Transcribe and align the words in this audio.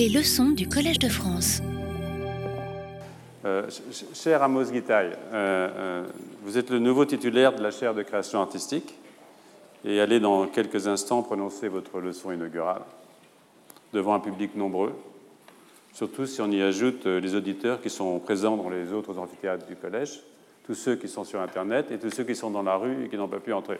Les 0.00 0.08
leçons 0.08 0.52
du 0.52 0.66
Collège 0.66 0.98
de 0.98 1.10
France. 1.10 1.60
Euh, 3.44 3.68
cher 4.14 4.42
Amos 4.42 4.70
Guitaille, 4.70 5.12
euh, 5.30 5.68
euh, 5.76 6.06
vous 6.42 6.56
êtes 6.56 6.70
le 6.70 6.78
nouveau 6.78 7.04
titulaire 7.04 7.54
de 7.54 7.62
la 7.62 7.70
chaire 7.70 7.94
de 7.94 8.02
création 8.02 8.40
artistique 8.40 8.94
et 9.84 10.00
allez 10.00 10.18
dans 10.18 10.46
quelques 10.46 10.88
instants 10.88 11.20
prononcer 11.20 11.68
votre 11.68 12.00
leçon 12.00 12.32
inaugurale 12.32 12.80
devant 13.92 14.14
un 14.14 14.20
public 14.20 14.56
nombreux, 14.56 14.94
surtout 15.92 16.24
si 16.24 16.40
on 16.40 16.50
y 16.50 16.62
ajoute 16.62 17.04
les 17.04 17.34
auditeurs 17.34 17.82
qui 17.82 17.90
sont 17.90 18.20
présents 18.20 18.56
dans 18.56 18.70
les 18.70 18.94
autres 18.94 19.18
amphithéâtres 19.18 19.66
du 19.66 19.76
collège, 19.76 20.20
tous 20.64 20.76
ceux 20.76 20.96
qui 20.96 21.08
sont 21.08 21.24
sur 21.24 21.42
Internet 21.42 21.90
et 21.90 21.98
tous 21.98 22.10
ceux 22.10 22.24
qui 22.24 22.34
sont 22.34 22.50
dans 22.50 22.62
la 22.62 22.76
rue 22.76 23.04
et 23.04 23.08
qui 23.10 23.18
n'ont 23.18 23.28
pas 23.28 23.38
pu 23.38 23.52
entrer. 23.52 23.78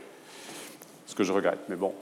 Ce 1.07 1.15
que 1.15 1.25
je 1.25 1.33
regrette, 1.33 1.61
mais 1.71 1.77
bon, 1.77 1.95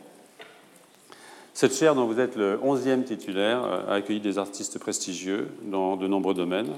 cette 1.58 1.74
chaire, 1.74 1.96
dont 1.96 2.06
vous 2.06 2.20
êtes 2.20 2.36
le 2.36 2.56
11e 2.58 3.02
titulaire, 3.02 3.64
a 3.64 3.94
accueilli 3.94 4.20
des 4.20 4.38
artistes 4.38 4.78
prestigieux 4.78 5.48
dans 5.62 5.96
de 5.96 6.06
nombreux 6.06 6.32
domaines, 6.32 6.70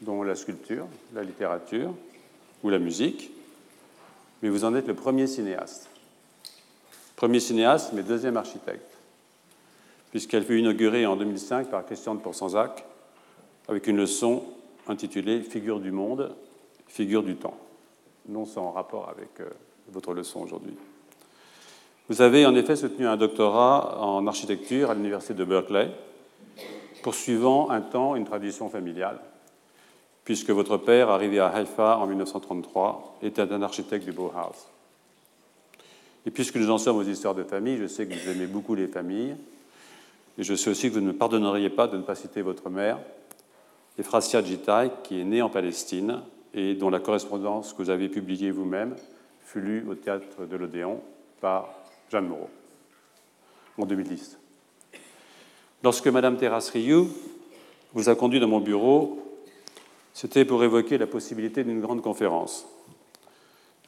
dont 0.00 0.24
la 0.24 0.34
sculpture, 0.34 0.88
la 1.14 1.22
littérature 1.22 1.94
ou 2.64 2.68
la 2.68 2.80
musique. 2.80 3.30
Mais 4.42 4.48
vous 4.48 4.64
en 4.64 4.74
êtes 4.74 4.88
le 4.88 4.94
premier 4.94 5.28
cinéaste. 5.28 5.88
Premier 7.14 7.38
cinéaste, 7.38 7.92
mais 7.92 8.02
deuxième 8.02 8.36
architecte, 8.36 8.98
puisqu'elle 10.10 10.42
fut 10.42 10.58
inaugurée 10.58 11.06
en 11.06 11.14
2005 11.14 11.70
par 11.70 11.86
Christian 11.86 12.16
de 12.16 12.20
Pourcenzac 12.20 12.84
avec 13.68 13.86
une 13.86 13.98
leçon 13.98 14.42
intitulée 14.88 15.42
Figure 15.42 15.78
du 15.78 15.92
monde, 15.92 16.34
figure 16.88 17.22
du 17.22 17.36
temps, 17.36 17.56
non 18.28 18.46
sans 18.46 18.72
rapport 18.72 19.08
avec 19.10 19.28
euh, 19.38 19.48
votre 19.92 20.12
leçon 20.12 20.40
aujourd'hui. 20.40 20.74
Vous 22.10 22.20
avez 22.20 22.44
en 22.44 22.54
effet 22.54 22.76
soutenu 22.76 23.06
un 23.06 23.16
doctorat 23.16 23.98
en 23.98 24.26
architecture 24.26 24.90
à 24.90 24.94
l'université 24.94 25.32
de 25.32 25.42
Berkeley, 25.42 25.90
poursuivant 27.02 27.70
un 27.70 27.80
temps 27.80 28.14
une 28.14 28.26
tradition 28.26 28.68
familiale, 28.68 29.18
puisque 30.22 30.50
votre 30.50 30.76
père, 30.76 31.08
arrivé 31.08 31.38
à 31.38 31.48
Haïfa 31.48 31.96
en 31.96 32.06
1933, 32.06 33.20
était 33.22 33.40
un 33.50 33.62
architecte 33.62 34.04
du 34.04 34.12
Bauhaus. 34.12 34.68
Et 36.26 36.30
puisque 36.30 36.56
nous 36.56 36.70
en 36.70 36.76
sommes 36.76 36.98
aux 36.98 37.04
histoires 37.04 37.34
de 37.34 37.42
famille, 37.42 37.78
je 37.78 37.86
sais 37.86 38.06
que 38.06 38.12
vous 38.12 38.30
aimez 38.30 38.48
beaucoup 38.48 38.74
les 38.74 38.86
familles, 38.86 39.34
et 40.36 40.42
je 40.42 40.54
sais 40.54 40.68
aussi 40.68 40.90
que 40.90 40.94
vous 40.94 41.00
ne 41.00 41.06
me 41.06 41.16
pardonneriez 41.16 41.70
pas 41.70 41.86
de 41.86 41.96
ne 41.96 42.02
pas 42.02 42.14
citer 42.14 42.42
votre 42.42 42.68
mère, 42.68 42.98
Ephrasia 43.98 44.42
Gitai, 44.42 44.90
qui 45.04 45.22
est 45.22 45.24
née 45.24 45.40
en 45.40 45.48
Palestine 45.48 46.20
et 46.52 46.74
dont 46.74 46.90
la 46.90 47.00
correspondance 47.00 47.72
que 47.72 47.78
vous 47.78 47.90
avez 47.90 48.10
publiée 48.10 48.50
vous-même 48.50 48.94
fut 49.40 49.62
lue 49.62 49.86
au 49.88 49.94
théâtre 49.94 50.44
de 50.44 50.56
l'Odéon 50.56 51.00
par 51.40 51.83
Jeanne 52.10 52.28
Moreau, 52.28 52.50
en 53.78 53.86
2010. 53.86 54.38
Lorsque 55.82 56.06
Mme 56.06 56.36
Terrasse 56.36 56.70
Rioux 56.70 57.08
vous 57.92 58.08
a 58.08 58.14
conduit 58.14 58.40
dans 58.40 58.48
mon 58.48 58.60
bureau, 58.60 59.20
c'était 60.12 60.44
pour 60.44 60.64
évoquer 60.64 60.96
la 60.96 61.06
possibilité 61.06 61.64
d'une 61.64 61.80
grande 61.80 62.02
conférence. 62.02 62.66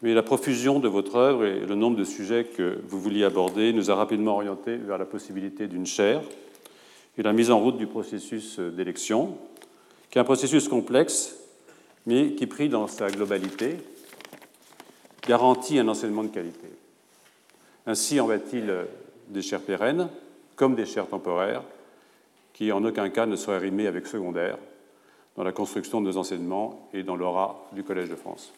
Mais 0.02 0.12
la 0.12 0.22
profusion 0.22 0.78
de 0.78 0.88
votre 0.88 1.16
œuvre 1.16 1.46
et 1.46 1.60
le 1.60 1.74
nombre 1.74 1.96
de 1.96 2.04
sujets 2.04 2.44
que 2.44 2.80
vous 2.86 3.00
vouliez 3.00 3.24
aborder 3.24 3.72
nous 3.72 3.90
a 3.90 3.94
rapidement 3.94 4.34
orientés 4.34 4.76
vers 4.76 4.98
la 4.98 5.06
possibilité 5.06 5.68
d'une 5.68 5.86
chaire 5.86 6.22
et 7.16 7.22
la 7.22 7.32
mise 7.32 7.50
en 7.50 7.58
route 7.58 7.78
du 7.78 7.86
processus 7.86 8.58
d'élection, 8.58 9.38
qui 10.10 10.18
est 10.18 10.20
un 10.20 10.24
processus 10.24 10.68
complexe, 10.68 11.36
mais 12.04 12.32
qui, 12.32 12.46
pris 12.46 12.68
dans 12.68 12.88
sa 12.88 13.08
globalité, 13.08 13.78
garantit 15.26 15.78
un 15.78 15.88
enseignement 15.88 16.24
de 16.24 16.28
qualité. 16.28 16.68
Ainsi 17.86 18.20
en 18.20 18.26
va-t-il 18.26 18.72
des 19.28 19.42
chaires 19.42 19.60
pérennes 19.60 20.08
comme 20.56 20.74
des 20.74 20.86
chaires 20.86 21.08
temporaires 21.08 21.62
qui 22.52 22.72
en 22.72 22.82
aucun 22.84 23.10
cas 23.10 23.26
ne 23.26 23.36
seraient 23.36 23.58
rimées 23.58 23.86
avec 23.86 24.06
secondaire 24.06 24.56
dans 25.36 25.44
la 25.44 25.52
construction 25.52 26.00
de 26.00 26.06
nos 26.06 26.16
enseignements 26.16 26.88
et 26.94 27.02
dans 27.02 27.14
l'aura 27.14 27.68
du 27.72 27.84
Collège 27.84 28.08
de 28.08 28.16
France. 28.16 28.52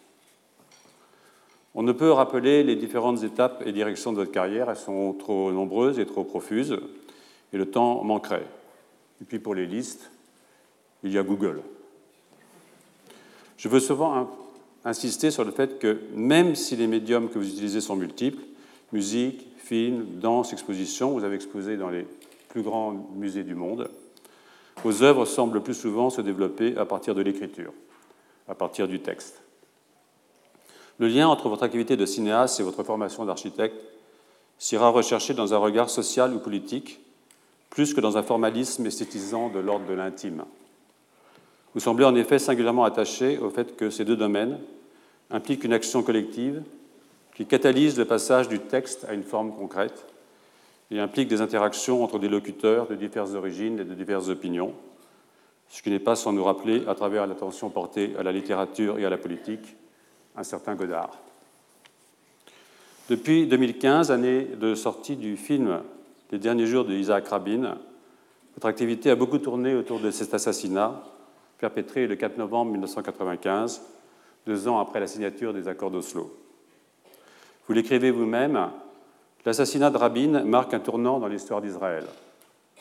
On 1.74 1.82
ne 1.82 1.92
peut 1.92 2.12
rappeler 2.12 2.62
les 2.62 2.76
différentes 2.76 3.24
étapes 3.24 3.62
et 3.66 3.72
directions 3.72 4.12
de 4.12 4.18
votre 4.18 4.30
carrière, 4.30 4.70
elles 4.70 4.76
sont 4.76 5.12
trop 5.12 5.52
nombreuses 5.52 5.98
et 5.98 6.06
trop 6.06 6.24
profuses, 6.24 6.78
et 7.52 7.58
le 7.58 7.66
temps 7.66 8.04
manquerait. 8.04 8.46
Et 9.20 9.24
puis 9.24 9.38
pour 9.40 9.54
les 9.54 9.66
listes, 9.66 10.10
il 11.02 11.12
y 11.12 11.18
a 11.18 11.22
Google. 11.22 11.62
Je 13.56 13.68
veux 13.68 13.80
souvent 13.80 14.30
insister 14.84 15.30
sur 15.30 15.44
le 15.44 15.50
fait 15.50 15.78
que 15.78 15.98
même 16.14 16.54
si 16.54 16.76
les 16.76 16.86
médiums 16.86 17.28
que 17.28 17.38
vous 17.38 17.48
utilisez 17.48 17.80
sont 17.80 17.96
multiples, 17.96 18.42
musique, 18.92 19.46
film, 19.58 20.06
danse, 20.20 20.52
exposition. 20.52 21.12
Vous 21.12 21.24
avez 21.24 21.36
exposé 21.36 21.76
dans 21.76 21.90
les 21.90 22.06
plus 22.48 22.62
grands 22.62 22.92
musées 23.14 23.44
du 23.44 23.54
monde. 23.54 23.90
Vos 24.82 25.02
œuvres 25.02 25.24
semblent 25.24 25.62
plus 25.62 25.74
souvent 25.74 26.10
se 26.10 26.20
développer 26.20 26.76
à 26.76 26.84
partir 26.84 27.14
de 27.14 27.22
l'écriture, 27.22 27.72
à 28.48 28.54
partir 28.54 28.88
du 28.88 29.00
texte. 29.00 29.42
Le 30.98 31.08
lien 31.08 31.28
entre 31.28 31.48
votre 31.48 31.62
activité 31.62 31.96
de 31.96 32.06
cinéaste 32.06 32.60
et 32.60 32.62
votre 32.62 32.82
formation 32.82 33.24
d'architecte 33.24 33.76
sera 34.58 34.88
recherché 34.88 35.34
dans 35.34 35.54
un 35.54 35.58
regard 35.58 35.90
social 35.90 36.34
ou 36.34 36.38
politique, 36.38 37.00
plus 37.70 37.94
que 37.94 38.00
dans 38.00 38.16
un 38.16 38.22
formalisme 38.22 38.86
esthétisant 38.86 39.50
de 39.50 39.60
l'ordre 39.60 39.86
de 39.86 39.94
l'intime. 39.94 40.44
Vous 41.74 41.80
semblez 41.80 42.04
en 42.04 42.14
effet 42.16 42.38
singulièrement 42.38 42.84
attaché 42.84 43.38
au 43.38 43.50
fait 43.50 43.76
que 43.76 43.90
ces 43.90 44.04
deux 44.04 44.16
domaines 44.16 44.58
impliquent 45.30 45.64
une 45.64 45.72
action 45.72 46.02
collective 46.02 46.62
qui 47.38 47.46
catalyse 47.46 47.96
le 47.96 48.04
passage 48.04 48.48
du 48.48 48.58
texte 48.58 49.06
à 49.08 49.14
une 49.14 49.22
forme 49.22 49.54
concrète 49.54 50.04
et 50.90 50.98
implique 50.98 51.28
des 51.28 51.40
interactions 51.40 52.02
entre 52.02 52.18
des 52.18 52.28
locuteurs 52.28 52.88
de 52.88 52.96
diverses 52.96 53.34
origines 53.34 53.78
et 53.78 53.84
de 53.84 53.94
diverses 53.94 54.28
opinions, 54.28 54.74
ce 55.68 55.80
qui 55.80 55.90
n'est 55.90 56.00
pas 56.00 56.16
sans 56.16 56.32
nous 56.32 56.42
rappeler, 56.42 56.82
à 56.88 56.96
travers 56.96 57.28
l'attention 57.28 57.70
portée 57.70 58.12
à 58.18 58.24
la 58.24 58.32
littérature 58.32 58.98
et 58.98 59.04
à 59.04 59.08
la 59.08 59.18
politique, 59.18 59.76
un 60.34 60.42
certain 60.42 60.74
Godard. 60.74 61.16
Depuis 63.08 63.46
2015, 63.46 64.10
année 64.10 64.42
de 64.60 64.74
sortie 64.74 65.14
du 65.14 65.36
film 65.36 65.82
Les 66.32 66.40
derniers 66.40 66.66
jours 66.66 66.86
de 66.86 66.94
Isaac 66.94 67.28
Rabin, 67.28 67.78
votre 68.56 68.66
activité 68.66 69.12
a 69.12 69.14
beaucoup 69.14 69.38
tourné 69.38 69.76
autour 69.76 70.00
de 70.00 70.10
cet 70.10 70.34
assassinat 70.34 71.04
perpétré 71.58 72.08
le 72.08 72.16
4 72.16 72.36
novembre 72.36 72.72
1995, 72.72 73.80
deux 74.44 74.66
ans 74.66 74.80
après 74.80 74.98
la 74.98 75.06
signature 75.06 75.54
des 75.54 75.68
accords 75.68 75.92
d'Oslo. 75.92 76.47
Vous 77.68 77.74
l'écrivez 77.74 78.10
vous-même, 78.10 78.70
l'assassinat 79.44 79.90
de 79.90 79.98
Rabin 79.98 80.42
marque 80.44 80.72
un 80.72 80.80
tournant 80.80 81.20
dans 81.20 81.28
l'histoire 81.28 81.60
d'Israël. 81.60 82.04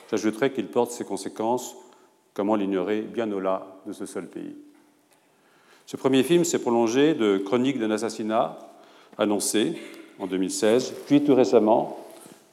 J'ajouterai 0.10 0.54
qu'il 0.54 0.68
porte 0.68 0.92
ses 0.92 1.04
conséquences, 1.04 1.76
comment 2.34 2.56
l'ignorer, 2.56 3.02
bien 3.02 3.30
au-delà 3.34 3.68
de 3.86 3.92
ce 3.92 4.06
seul 4.06 4.28
pays. 4.28 4.56
Ce 5.86 5.98
premier 5.98 6.24
film 6.24 6.46
s'est 6.46 6.60
prolongé 6.60 7.16
de 7.16 7.38
chroniques 7.38 7.80
d'un 7.80 7.92
assassinat 7.92 8.58
annoncé 9.18 9.78
en 10.20 10.28
2016, 10.28 10.94
puis 11.06 11.22
tout 11.22 11.36
récemment 11.36 12.00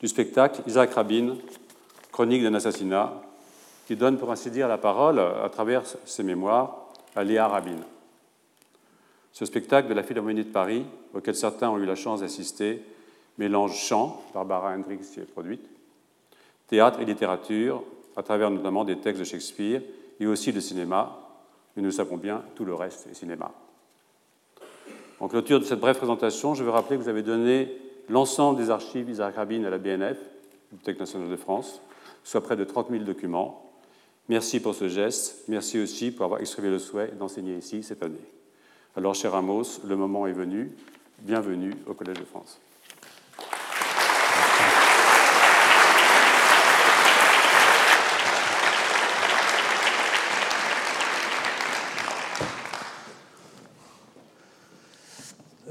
du 0.01 0.09
spectacle 0.09 0.63
Isaac 0.67 0.93
Rabin, 0.95 1.37
chronique 2.11 2.43
d'un 2.43 2.55
assassinat, 2.55 3.13
qui 3.87 3.95
donne 3.95 4.19
pour 4.19 4.33
ainsi 4.33 4.51
dire 4.51 4.67
la 4.67 4.79
parole, 4.79 5.21
à 5.21 5.49
travers 5.51 5.83
ses 6.05 6.25
mémoires, 6.25 6.89
à 7.15 7.23
Léa 7.23 7.47
Rabin. 7.47 7.77
Ce 9.35 9.45
spectacle 9.45 9.89
de 9.89 9.95
la 9.95 10.05
Philharmonie 10.05 10.45
de 10.45 10.51
Paris, 10.51 10.85
auquel 11.13 11.35
certains 11.35 11.69
ont 11.69 11.79
eu 11.79 11.85
la 11.85 11.97
chance 11.97 12.21
d'assister, 12.21 12.81
mélange 13.37 13.77
chant, 13.77 14.23
Barbara 14.33 14.73
Hendricks 14.73 15.17
y 15.17 15.21
est 15.21 15.25
produite, 15.25 15.69
théâtre 16.69 17.01
et 17.01 17.05
littérature, 17.05 17.83
à 18.15 18.23
travers 18.23 18.49
notamment 18.49 18.85
des 18.85 18.97
textes 18.97 19.19
de 19.19 19.25
Shakespeare, 19.25 19.83
et 20.21 20.27
aussi 20.29 20.53
le 20.53 20.61
cinéma, 20.61 21.19
mais 21.75 21.83
nous 21.83 21.91
savons 21.91 22.17
bien, 22.17 22.45
tout 22.55 22.65
le 22.65 22.75
reste 22.75 23.09
est 23.09 23.15
cinéma. 23.15 23.51
En 25.19 25.27
clôture 25.27 25.59
de 25.59 25.65
cette 25.65 25.81
brève 25.81 25.97
présentation, 25.97 26.55
je 26.55 26.63
veux 26.63 26.71
rappeler 26.71 26.97
que 26.97 27.03
vous 27.03 27.09
avez 27.09 27.25
donné 27.25 27.77
l'ensemble 28.09 28.57
des 28.57 28.71
archives 28.71 29.11
Isaac 29.11 29.35
Rabin 29.35 29.65
à 29.65 29.71
la 29.71 29.79
BNF, 29.79 30.19
Bibliothèque 30.71 31.01
nationale 31.01 31.29
de 31.29 31.37
France, 31.37 31.83
soit 32.23 32.41
près 32.41 32.55
de 32.55 32.63
30 32.63 32.91
000 32.91 33.03
documents. 33.03 33.73
Merci 34.29 34.61
pour 34.61 34.77
ce 34.77 34.89
geste. 34.89 35.45
Merci 35.49 35.81
aussi 35.81 36.13
pour 36.13 36.25
avoir 36.25 36.41
exprimé 36.41 36.71
le 36.71 36.79
souhait 36.79 37.13
d'enseigner 37.19 37.57
ici 37.57 37.83
cette 37.83 38.03
année. 38.05 38.34
Alors, 38.97 39.17
cher 39.17 39.35
Amos, 39.35 39.81
le 39.85 39.97
moment 39.97 40.29
est 40.29 40.33
venu. 40.33 40.71
Bienvenue 41.19 41.75
au 41.89 41.95
Collège 41.95 42.21
de 42.21 42.25
France. 42.25 42.61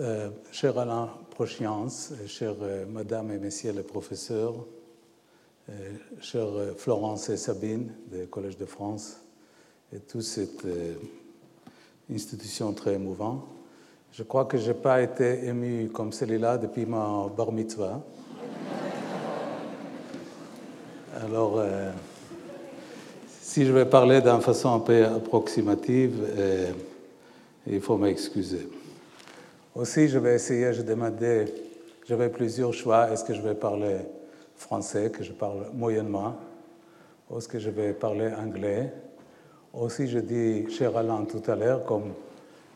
Euh, 0.01 0.29
cher 0.51 0.77
Alain 0.77 1.09
Prochiance, 1.29 2.11
chers 2.27 2.55
euh, 2.61 2.85
Madame 2.85 3.31
et 3.31 3.37
Messieurs 3.37 3.71
les 3.71 3.83
professeurs, 3.83 4.65
euh, 5.69 5.93
chers 6.19 6.47
euh, 6.47 6.73
Florence 6.75 7.29
et 7.29 7.37
Sabine 7.37 7.93
du 8.11 8.27
Collège 8.27 8.57
de 8.57 8.65
France, 8.65 9.21
et 9.93 10.01
toute 10.01 10.23
cette 10.23 10.65
euh, 10.65 10.95
institution 12.13 12.71
très 12.73 12.93
émouvante. 12.93 13.43
Je 14.11 14.23
crois 14.23 14.45
que 14.45 14.57
je 14.57 14.67
n'ai 14.67 14.77
pas 14.77 15.01
été 15.01 15.45
ému 15.45 15.89
comme 15.89 16.11
celui-là 16.11 16.57
depuis 16.57 16.85
ma 16.85 17.27
bar 17.35 17.51
mitzvah. 17.51 18.01
Alors, 21.23 21.61
si 23.53 23.65
je 23.65 23.71
vais 23.71 23.85
parler 23.85 24.19
d'une 24.19 24.41
façon 24.41 24.73
un 24.73 24.79
peu 24.79 25.05
approximative, 25.05 26.25
euh, 26.37 26.71
il 27.67 27.81
faut 27.81 27.97
m'excuser. 27.97 28.67
Aussi, 29.75 30.07
je 30.07 30.17
vais 30.17 30.33
essayer, 30.33 30.73
je 30.73 30.81
demandais, 30.81 31.45
j'avais 32.07 32.29
plusieurs 32.29 32.73
choix. 32.73 33.11
Est-ce 33.11 33.23
que 33.23 33.35
je 33.35 33.41
vais 33.41 33.53
parler 33.53 33.97
français, 34.55 35.11
que 35.11 35.23
je 35.23 35.33
parle 35.33 35.67
moyennement, 35.71 36.35
ou 37.29 37.37
est-ce 37.37 37.47
que 37.47 37.59
je 37.59 37.69
vais 37.69 37.93
parler 37.93 38.31
anglais? 38.33 38.91
Aussi, 39.73 40.07
je 40.07 40.19
dis, 40.19 40.69
cher 40.69 40.95
Alain, 40.95 41.25
tout 41.25 41.41
à 41.49 41.55
l'heure, 41.55 41.83
comme 41.83 42.13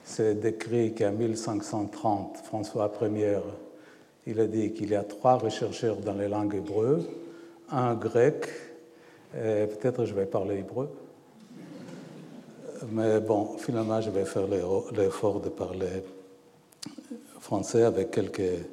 c'est 0.04 0.34
décrit 0.34 0.96
qu'en 0.96 1.12
1530, 1.12 2.38
François 2.44 2.92
Ier, 3.02 3.40
il 4.26 4.40
a 4.40 4.48
dit 4.48 4.72
qu'il 4.72 4.90
y 4.90 4.96
a 4.96 5.04
trois 5.04 5.36
rechercheurs 5.36 5.98
dans 5.98 6.16
les 6.16 6.28
langues 6.28 6.56
hébreues, 6.56 7.08
un 7.70 7.94
grec, 7.94 8.48
peut-être 9.32 10.06
je 10.06 10.16
vais 10.16 10.26
parler 10.26 10.58
hébreu, 10.58 10.90
mais 12.92 13.20
bon, 13.20 13.58
finalement, 13.58 14.02
je 14.02 14.10
vais 14.10 14.26
faire 14.26 14.48
l'effort 14.48 15.40
de 15.40 15.50
parler 15.50 16.04
français 17.40 17.84
avec 17.84 18.10
quelques 18.10 18.66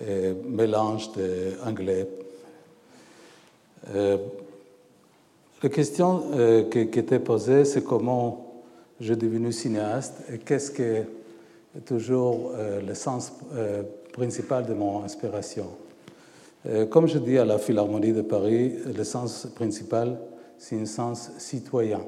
euh, 0.00 0.34
mélanges 0.44 1.10
d'anglais. 1.12 2.08
Euh, 5.62 5.68
la 5.68 5.68
question 5.68 6.22
euh, 6.34 6.68
qui, 6.68 6.98
était 6.98 7.18
posée, 7.18 7.64
c'est 7.64 7.84
comment 7.84 8.64
suis 9.00 9.16
devenu 9.16 9.52
cinéaste 9.52 10.22
et 10.32 10.38
qu'est-ce 10.38 10.70
que 10.70 11.04
est 11.74 11.84
toujours 11.86 12.52
le 12.86 12.94
sens 12.94 13.32
principal 14.12 14.66
de 14.66 14.74
mon 14.74 15.02
inspiration. 15.02 15.68
comme 16.90 17.08
je 17.08 17.18
dis 17.18 17.38
à 17.38 17.46
la 17.46 17.58
Philharmonie 17.58 18.12
de 18.12 18.20
Paris, 18.20 18.74
le 18.84 19.04
sens 19.04 19.48
principal, 19.54 20.18
c'est 20.58 20.78
un 20.78 20.84
sens 20.84 21.30
citoyen. 21.38 22.02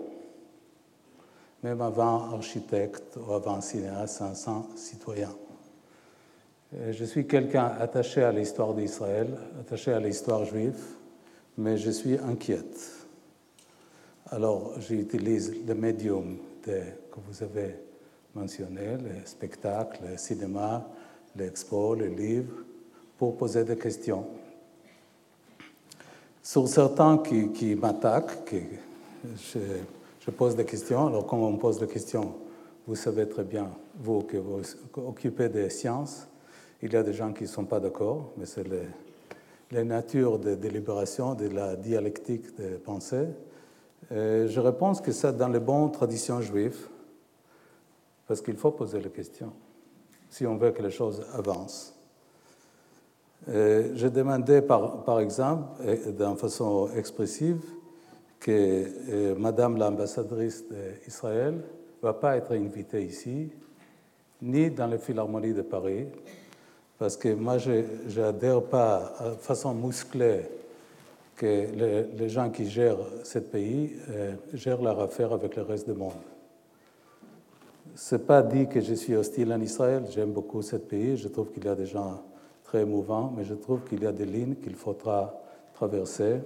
Même 1.62 1.81
avant 1.81 2.31
architecte 2.35 3.17
ou 3.17 3.33
avant 3.33 3.62
cinéaste, 3.62 4.19
c'est 4.19 4.25
un 4.25 4.35
sens 4.35 4.67
citoyen. 4.77 5.35
Euh, 6.75 6.93
je 6.93 7.05
suis 7.05 7.27
quelqu'un 7.27 7.73
attaché 7.79 8.23
à 8.23 8.33
l'histoire 8.33 8.75
d'Israël, 8.75 9.29
attaché 9.61 9.93
à 9.93 10.01
l'histoire 10.01 10.45
juive, 10.45 10.79
mais 11.56 11.77
je 11.77 11.91
suis 11.91 12.19
inquiète. 12.19 13.04
Alors, 14.31 14.81
j'utilise 14.81 15.53
le 15.67 15.75
médium 15.75 16.38
que 16.65 17.21
vous 17.29 17.43
avez 17.43 17.76
mentionné, 18.35 18.97
les 18.97 19.26
spectacles, 19.26 20.00
le 20.11 20.17
cinéma, 20.17 20.88
l'expo, 21.37 21.94
les 21.94 22.09
livres, 22.09 22.55
pour 23.19 23.37
poser 23.37 23.65
des 23.65 23.76
questions. 23.76 24.26
Sur 26.43 26.67
certains 26.69 27.19
qui, 27.19 27.50
qui 27.53 27.75
m'attaquent, 27.75 28.55
je, 29.37 29.59
je, 30.21 30.31
pose 30.31 30.56
des 30.56 30.65
questions. 30.65 31.06
Alors, 31.06 31.27
quand 31.27 31.38
on 31.38 31.56
pose 31.56 31.79
des 31.79 31.87
questions, 31.87 32.35
vous 32.87 32.97
savez 32.97 33.29
très 33.29 33.44
bien, 33.44 33.70
vous, 33.99 34.23
que 34.23 34.38
vous 34.38 34.62
occupez 34.97 35.49
des 35.50 35.69
sciences, 35.69 36.27
il 36.82 36.93
y 36.93 36.97
a 36.97 37.03
des 37.03 37.12
gens 37.12 37.32
qui 37.32 37.44
ne 37.44 37.49
sont 37.49 37.65
pas 37.65 37.81
d'accord, 37.81 38.32
mais 38.37 38.47
c'est 38.47 38.67
la 39.70 39.85
nature 39.85 40.38
de 40.38 40.55
délibération, 40.55 41.35
de 41.35 41.49
la 41.49 41.77
dialectique 41.77 42.56
de 42.56 42.77
pensée. 44.09 44.49
je 44.49 44.61
réponds 44.61 44.95
que 44.95 45.12
c'est 45.12 45.37
dans 45.37 45.49
les 45.49 45.61
bonnes 45.61 45.93
traditions 45.93 46.41
juives, 46.41 46.89
parce 48.27 48.41
qu'il 48.41 48.56
faut 48.56 48.71
poser 48.71 49.01
la 49.01 49.11
question, 49.11 49.53
si 50.31 50.47
on 50.47 50.56
veut 50.56 50.71
que 50.71 50.83
les 50.83 50.91
choses 50.91 51.25
avancent. 51.35 51.95
je 53.47 54.09
demandais 54.09 54.62
par, 54.62 55.05
par 55.05 55.21
exemple, 55.21 55.83
d'une 56.17 56.37
façon 56.37 56.89
expressive, 56.97 57.62
que 58.45 58.85
euh, 59.09 59.35
Madame 59.39 59.79
l'ambassadrice 59.79 60.65
d'Israël 61.03 61.55
ne 61.55 62.06
va 62.06 62.12
pas 62.12 62.37
être 62.37 62.53
invitée 62.53 63.03
ici, 63.03 63.51
ni 64.43 64.71
dans 64.71 64.87
les 64.87 64.99
philharmonies 64.99 65.55
de 65.55 65.62
Paris, 65.62 66.09
parce 66.99 67.17
que 67.17 67.33
moi, 67.33 67.56
je 67.56 68.21
n'adhère 68.21 68.62
pas 68.62 69.15
de 69.31 69.41
façon 69.41 69.73
musclée 69.73 70.43
que 71.37 72.07
les, 72.17 72.29
gens 72.29 72.51
qui 72.51 72.69
gèrent 72.69 72.99
ce 73.25 73.39
pays 73.39 73.93
euh, 74.11 74.35
gèrent 74.53 74.83
leur 74.83 75.01
affaire 75.01 75.33
avec 75.33 75.57
le 75.57 75.63
reste 75.63 75.89
du 75.89 75.97
monde. 75.97 76.13
Ce 77.95 78.15
n'est 78.15 78.23
pas 78.23 78.43
dit 78.43 78.67
que 78.69 78.81
je 78.81 78.95
suis 78.95 79.15
hostile 79.15 79.53
en 79.53 79.61
Israël, 79.61 80.05
j'aime 80.11 80.33
beaucoup 80.33 80.63
ce 80.63 80.77
pays, 80.77 81.17
je 81.17 81.29
trouve 81.29 81.51
qu'il 81.51 81.65
y 81.65 81.69
a 81.69 81.75
des 81.75 81.87
gens 81.87 82.23
très 82.65 82.83
émouvants, 82.83 83.33
mais 83.37 83.45
je 83.45 83.55
trouve 83.55 83.83
qu'il 83.85 84.03
y 84.03 84.07
a 84.07 84.13
des 84.13 84.27
lignes 84.27 84.57
qu'il 84.57 84.75
faudra 84.75 85.41
traverser. 85.75 86.41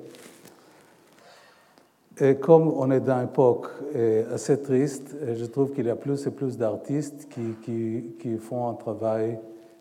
Et 2.20 2.36
comme 2.36 2.68
on 2.68 2.90
est 2.90 3.00
dans 3.00 3.18
une 3.18 3.28
époque 3.28 3.68
euh, 3.94 4.34
assez 4.34 4.60
triste, 4.60 5.14
je 5.36 5.44
trouve 5.44 5.72
qu'il 5.72 5.86
y 5.86 5.90
a 5.90 5.96
plus 5.96 6.26
et 6.26 6.30
plus 6.30 6.58
d'artistes 6.58 7.28
qui, 7.30 7.54
qui, 7.62 8.16
qui, 8.18 8.36
font 8.38 8.68
un 8.68 8.74
travail 8.74 9.38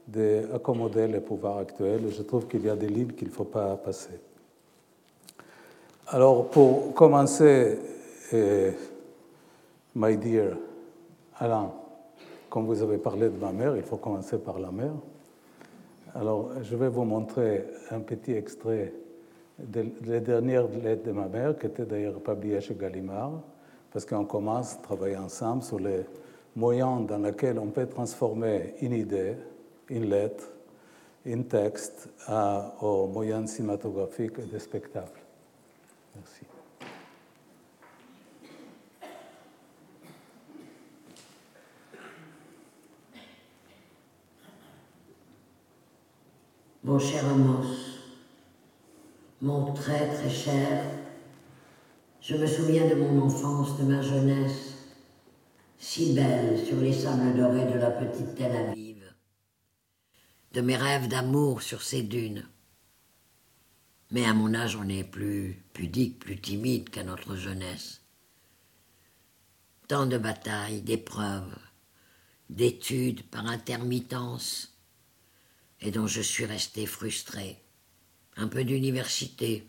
d'accommoder 0.08 1.08
le 1.08 1.20
pouvoir 1.20 1.58
actuel. 1.58 2.02
Je 2.16 2.22
trouve 2.22 2.48
qu'il 2.48 2.64
y 2.64 2.70
a 2.70 2.76
des 2.76 2.88
lignes 2.88 3.14
qu'il 3.14 3.30
ne 3.30 3.34
faut 3.34 3.44
pas 3.44 3.76
passer. 3.76 4.27
Alors, 6.10 6.50
pour 6.50 6.94
commencer, 6.94 7.78
eh, 8.32 8.72
my 9.96 10.18
dear 10.18 10.58
Alain, 11.38 11.72
comme 12.50 12.66
vous 12.66 12.82
avez 12.82 12.98
parlé 12.98 13.30
de 13.30 13.38
ma 13.38 13.52
mère, 13.52 13.76
il 13.76 13.84
faut 13.84 13.98
commencer 13.98 14.38
par 14.38 14.58
la 14.58 14.72
mère. 14.72 14.94
Alors, 16.16 16.52
je 16.62 16.76
vais 16.76 16.88
vous 16.88 17.04
montrer 17.04 17.66
un 17.92 18.00
petit 18.00 18.32
extrait 18.32 18.94
de 19.60 19.86
la 20.06 20.20
dernière 20.22 20.68
lettre 20.70 21.04
de 21.04 21.12
ma 21.12 21.28
mère, 21.28 21.58
qui 21.58 21.66
était 21.66 21.86
d'ailleurs 21.86 22.22
publiée 22.22 22.62
chez 22.62 22.76
Gallimard, 22.76 23.42
parce 23.92 24.06
qu'on 24.06 24.26
commence 24.26 24.76
à 24.76 24.78
travailler 24.78 25.18
ensemble 25.18 25.64
sur 25.64 25.80
les 25.80 26.06
moyens 26.56 27.06
dans 27.06 27.20
lesquels 27.20 27.60
on 27.60 27.68
peut 27.68 27.88
transformer 27.88 28.76
une 28.82 28.94
idée 28.94 29.36
une 29.90 30.10
lettre, 30.10 30.50
un 31.26 31.42
texte 31.44 32.10
aux 32.82 33.08
moyens 33.08 33.52
cinématographiques 33.52 34.40
et 34.40 34.54
de 34.54 34.60
spectacle. 34.60 35.17
Merci. 36.18 36.46
Mon 46.84 47.00
cher 47.00 47.26
Amos, 47.26 47.66
mon 49.42 49.74
très 49.74 50.08
très 50.08 50.30
cher, 50.30 50.84
je 52.22 52.36
me 52.36 52.48
souviens 52.48 52.88
de 52.88 52.96
mon 52.96 53.26
enfance, 53.26 53.78
de 53.78 53.84
ma 53.84 54.02
jeunesse, 54.02 54.74
si 55.78 56.14
belle 56.14 56.66
sur 56.66 56.78
les 56.78 56.94
sables 56.94 57.36
dorés 57.36 57.72
de 57.72 57.78
la 57.78 57.92
petite 57.92 58.36
Tel 58.36 58.56
Aviv 58.56 58.88
de 60.58 60.62
mes 60.62 60.76
rêves 60.76 61.08
d'amour 61.08 61.62
sur 61.62 61.84
ces 61.84 62.02
dunes. 62.02 62.44
Mais 64.12 64.26
à 64.26 64.34
mon 64.34 64.54
âge, 64.54 64.76
on 64.76 64.88
est 64.88 65.04
plus 65.04 65.64
pudique, 65.74 66.20
plus 66.20 66.40
timide 66.40 66.90
qu'à 66.90 67.04
notre 67.04 67.36
jeunesse. 67.36 68.02
Tant 69.88 70.06
de 70.06 70.18
batailles, 70.18 70.82
d'épreuves, 70.82 71.58
d'études 72.50 73.24
par 73.24 73.46
intermittence, 73.48 74.74
et 75.82 75.92
dont 75.92 76.08
je 76.08 76.22
suis 76.22 76.46
resté 76.46 76.86
frustré. 76.86 77.62
Un 78.36 78.48
peu 78.48 78.64
d'université, 78.64 79.68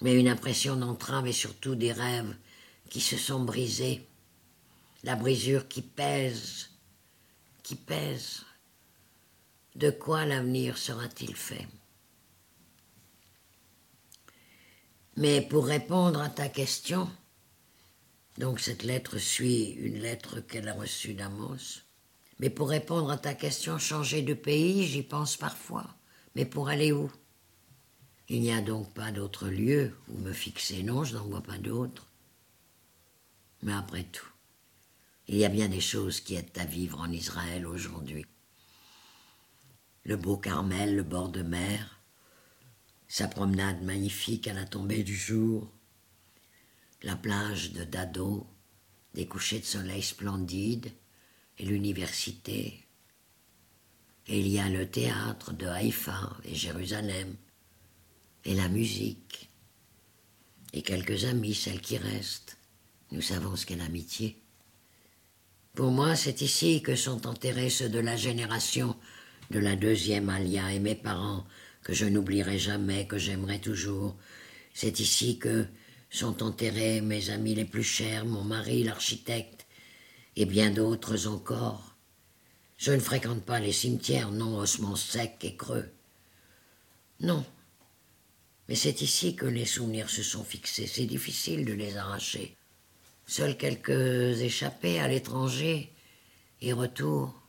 mais 0.00 0.14
une 0.14 0.28
impression 0.28 0.76
d'entrave 0.76 1.26
et 1.26 1.32
surtout 1.32 1.74
des 1.74 1.92
rêves 1.92 2.36
qui 2.90 3.00
se 3.00 3.16
sont 3.16 3.42
brisés. 3.42 4.06
La 5.04 5.16
brisure 5.16 5.68
qui 5.68 5.82
pèse, 5.82 6.70
qui 7.62 7.76
pèse. 7.76 8.44
De 9.76 9.90
quoi 9.90 10.24
l'avenir 10.24 10.76
sera-t-il 10.76 11.36
fait? 11.36 11.68
Mais 15.18 15.42
pour 15.42 15.66
répondre 15.66 16.20
à 16.22 16.28
ta 16.28 16.48
question, 16.48 17.10
donc 18.38 18.60
cette 18.60 18.84
lettre 18.84 19.18
suit 19.18 19.70
une 19.70 19.98
lettre 19.98 20.38
qu'elle 20.38 20.68
a 20.68 20.74
reçue 20.74 21.14
d'Amos, 21.14 21.82
mais 22.38 22.50
pour 22.50 22.68
répondre 22.68 23.10
à 23.10 23.18
ta 23.18 23.34
question, 23.34 23.78
changer 23.78 24.22
de 24.22 24.34
pays, 24.34 24.86
j'y 24.86 25.02
pense 25.02 25.36
parfois. 25.36 25.92
Mais 26.36 26.44
pour 26.44 26.68
aller 26.68 26.92
où? 26.92 27.10
Il 28.28 28.42
n'y 28.42 28.52
a 28.52 28.60
donc 28.60 28.94
pas 28.94 29.10
d'autre 29.10 29.48
lieu 29.48 29.92
où 30.08 30.18
me 30.18 30.32
fixer, 30.32 30.84
non, 30.84 31.02
je 31.02 31.16
n'en 31.16 31.24
vois 31.24 31.42
pas 31.42 31.58
d'autre. 31.58 32.06
Mais 33.62 33.72
après 33.72 34.04
tout, 34.04 34.30
il 35.26 35.36
y 35.36 35.44
a 35.44 35.48
bien 35.48 35.68
des 35.68 35.80
choses 35.80 36.20
qui 36.20 36.36
aident 36.36 36.56
à 36.58 36.64
vivre 36.64 37.00
en 37.00 37.10
Israël 37.10 37.66
aujourd'hui 37.66 38.24
le 40.08 40.16
beau 40.16 40.38
Carmel, 40.38 40.96
le 40.96 41.02
bord 41.02 41.28
de 41.28 41.42
mer, 41.42 41.97
sa 43.08 43.26
promenade 43.26 43.82
magnifique 43.82 44.46
à 44.48 44.52
la 44.52 44.66
tombée 44.66 45.02
du 45.02 45.16
jour, 45.16 45.72
la 47.02 47.16
plage 47.16 47.72
de 47.72 47.84
Dado, 47.84 48.46
des 49.14 49.26
couchers 49.26 49.60
de 49.60 49.64
soleil 49.64 50.02
splendides 50.02 50.92
et 51.58 51.64
l'université. 51.64 52.84
Et 54.26 54.40
il 54.40 54.48
y 54.48 54.58
a 54.58 54.68
le 54.68 54.88
théâtre 54.90 55.52
de 55.52 55.66
Haïfa 55.66 56.36
et 56.44 56.54
Jérusalem 56.54 57.34
et 58.44 58.54
la 58.54 58.68
musique. 58.68 59.48
Et 60.74 60.82
quelques 60.82 61.24
amis, 61.24 61.54
celles 61.54 61.80
qui 61.80 61.96
restent. 61.96 62.58
Nous 63.10 63.22
savons 63.22 63.56
ce 63.56 63.64
qu'est 63.64 63.76
l'amitié. 63.76 64.42
Pour 65.74 65.90
moi, 65.90 66.14
c'est 66.14 66.42
ici 66.42 66.82
que 66.82 66.94
sont 66.94 67.26
enterrés 67.26 67.70
ceux 67.70 67.88
de 67.88 68.00
la 68.00 68.16
génération 68.16 68.96
de 69.50 69.60
la 69.60 69.76
deuxième 69.76 70.28
Alia 70.28 70.72
et 70.72 70.80
mes 70.80 70.94
parents, 70.94 71.46
que 71.88 71.94
je 71.94 72.04
n'oublierai 72.04 72.58
jamais, 72.58 73.06
que 73.06 73.16
j'aimerai 73.16 73.60
toujours. 73.60 74.14
C'est 74.74 75.00
ici 75.00 75.38
que 75.38 75.64
sont 76.10 76.42
enterrés 76.42 77.00
mes 77.00 77.30
amis 77.30 77.54
les 77.54 77.64
plus 77.64 77.82
chers, 77.82 78.26
mon 78.26 78.44
mari 78.44 78.84
l'architecte, 78.84 79.66
et 80.36 80.44
bien 80.44 80.70
d'autres 80.70 81.26
encore. 81.26 81.96
Je 82.76 82.92
ne 82.92 82.98
fréquente 82.98 83.42
pas 83.42 83.58
les 83.58 83.72
cimetières, 83.72 84.30
non, 84.30 84.58
ossements 84.58 84.96
secs 84.96 85.38
et 85.40 85.56
creux. 85.56 85.90
Non. 87.20 87.42
Mais 88.68 88.74
c'est 88.74 89.00
ici 89.00 89.34
que 89.34 89.46
les 89.46 89.64
souvenirs 89.64 90.10
se 90.10 90.22
sont 90.22 90.44
fixés. 90.44 90.86
C'est 90.86 91.06
difficile 91.06 91.64
de 91.64 91.72
les 91.72 91.96
arracher. 91.96 92.54
Seuls 93.26 93.56
quelques 93.56 94.42
échappés 94.42 95.00
à 95.00 95.08
l'étranger 95.08 95.90
et 96.60 96.74
retour. 96.74 97.47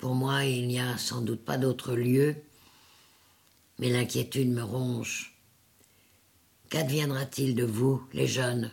Pour 0.00 0.14
moi, 0.14 0.44
il 0.46 0.66
n'y 0.66 0.80
a 0.80 0.96
sans 0.96 1.20
doute 1.20 1.44
pas 1.44 1.58
d'autre 1.58 1.94
lieu, 1.94 2.34
mais 3.78 3.90
l'inquiétude 3.90 4.48
me 4.48 4.62
ronge. 4.62 5.38
Qu'adviendra-t-il 6.70 7.54
de 7.54 7.64
vous, 7.64 8.02
les 8.14 8.26
jeunes? 8.26 8.70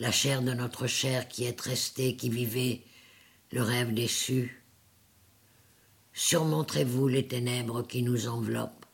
La 0.00 0.10
chair 0.10 0.42
de 0.42 0.52
notre 0.52 0.88
chair 0.88 1.28
qui 1.28 1.44
est 1.44 1.60
restée, 1.60 2.16
qui 2.16 2.30
vivait 2.30 2.82
le 3.52 3.62
rêve 3.62 3.94
déçu 3.94 4.64
Surmonterez-vous 6.14 7.06
les 7.06 7.28
ténèbres 7.28 7.86
qui 7.86 8.02
nous 8.02 8.26
enveloppent 8.26 8.86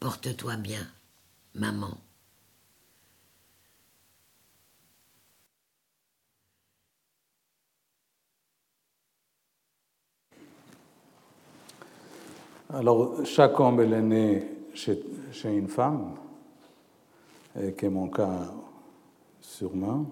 Porte-toi 0.00 0.56
bien, 0.56 0.90
maman. 1.54 2.00
Alors, 12.78 13.24
chaque 13.24 13.58
homme 13.58 13.80
est 13.80 14.02
né 14.02 14.42
chez, 14.74 15.00
une 15.44 15.66
femme, 15.66 16.10
qui 17.74 17.86
est 17.86 17.88
mon 17.88 18.08
cas 18.08 18.52
sûrement. 19.40 20.04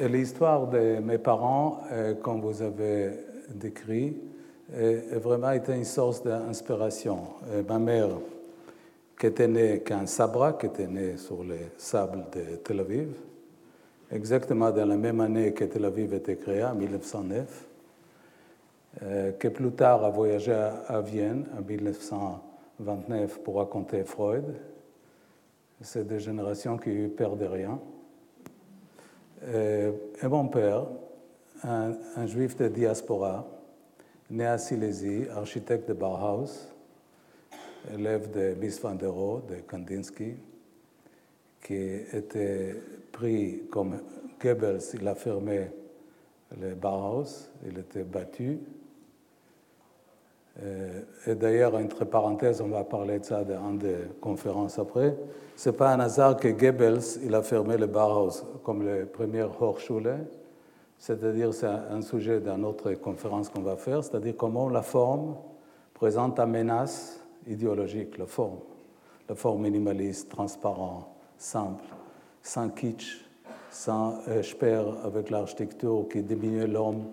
Et 0.00 0.08
l'histoire 0.08 0.66
de 0.68 0.98
mes 1.00 1.18
parents, 1.18 1.82
euh, 1.92 2.14
comme 2.14 2.40
vous 2.40 2.62
avez 2.62 3.10
décrit, 3.50 4.16
a 4.74 5.18
vraiment 5.18 5.50
été 5.50 5.74
une 5.74 5.84
source 5.84 6.22
d'inspiration. 6.22 7.18
Ma 7.68 7.78
mère, 7.78 8.08
qui 9.20 9.26
était 9.26 9.46
née 9.46 9.80
qu'un 9.80 10.06
Sabra, 10.06 10.54
qui 10.54 10.64
était 10.64 10.86
née 10.86 11.18
sur 11.18 11.44
les 11.44 11.68
sables 11.76 12.24
de 12.34 12.56
Tel 12.64 12.80
Aviv, 12.80 13.08
exactement 14.10 14.70
dans 14.70 14.86
la 14.86 14.96
même 14.96 15.20
année 15.20 15.52
que 15.52 15.64
Tel 15.64 15.84
Aviv 15.84 16.14
était 16.14 16.36
créée, 16.36 16.64
en 16.64 16.74
1909, 16.74 17.66
euh, 19.00 19.32
qui 19.32 19.48
plus 19.48 19.72
tard 19.72 20.04
a 20.04 20.10
voyagé 20.10 20.52
à 20.52 21.00
Vienne 21.00 21.46
en 21.56 21.62
1929 21.62 23.42
pour 23.42 23.56
raconter 23.56 24.04
Freud. 24.04 24.44
C'est 25.80 26.06
des 26.06 26.20
générations 26.20 26.76
qui 26.76 27.08
perdent 27.08 27.48
rien. 27.50 27.80
Euh, 29.44 29.92
et 30.22 30.28
mon 30.28 30.46
père, 30.48 30.86
un, 31.64 31.94
un, 32.16 32.26
juif 32.26 32.56
de 32.56 32.68
diaspora, 32.68 33.48
né 34.30 34.46
à 34.46 34.58
Silésie, 34.58 35.26
architecte 35.34 35.88
de 35.88 35.94
Bauhaus, 35.94 36.68
élève 37.92 38.30
de 38.30 38.54
Mies 38.60 38.78
van 38.80 38.94
der 38.94 39.10
Rohe, 39.10 39.42
de 39.48 39.56
Kandinsky, 39.66 40.34
qui 41.62 41.74
était 42.12 42.76
pris 43.10 43.62
comme 43.70 43.98
Goebbels, 44.40 44.82
il 44.94 45.08
a 45.08 45.14
fermé 45.14 45.70
le 46.60 46.74
Bauhaus, 46.74 47.50
il 47.66 47.78
était 47.78 48.04
battu. 48.04 48.58
Euh, 50.60 51.00
et 51.26 51.34
d'ailleurs, 51.34 51.74
entre 51.74 52.04
parenthèses, 52.04 52.60
on 52.60 52.68
va 52.68 52.84
parler 52.84 53.18
de 53.18 53.24
ça 53.24 53.42
dans 53.44 53.72
des 53.72 53.96
conférences 54.20 54.78
après. 54.78 55.16
Ce 55.56 55.70
n'est 55.70 55.76
pas 55.76 55.92
un 55.92 56.00
hasard 56.00 56.36
que 56.36 56.48
Goebbels 56.48 57.20
il 57.24 57.34
a 57.34 57.42
fermé 57.42 57.76
le 57.76 57.86
Bauhaus 57.86 58.44
comme 58.62 58.82
le 58.84 59.06
premier 59.06 59.42
Hochschule, 59.42 60.26
c'est-à-dire 60.98 61.54
c'est 61.54 61.66
un 61.66 62.02
sujet 62.02 62.40
d'une 62.40 62.64
autre 62.64 62.92
conférence 62.94 63.48
qu'on 63.48 63.62
va 63.62 63.76
faire, 63.76 64.04
c'est-à-dire 64.04 64.34
comment 64.36 64.68
la 64.68 64.82
forme 64.82 65.36
présente 65.94 66.38
une 66.38 66.50
menace 66.50 67.20
idéologique, 67.46 68.18
la 68.18 68.26
forme, 68.26 68.58
la 69.28 69.34
forme 69.34 69.62
minimaliste, 69.62 70.28
transparente, 70.28 71.06
simple, 71.38 71.84
sans 72.42 72.68
kitsch, 72.68 73.24
sans 73.70 74.18
euh, 74.28 74.92
avec 75.04 75.30
l'architecture 75.30 76.06
qui 76.10 76.22
diminue 76.22 76.66
l'homme 76.66 77.04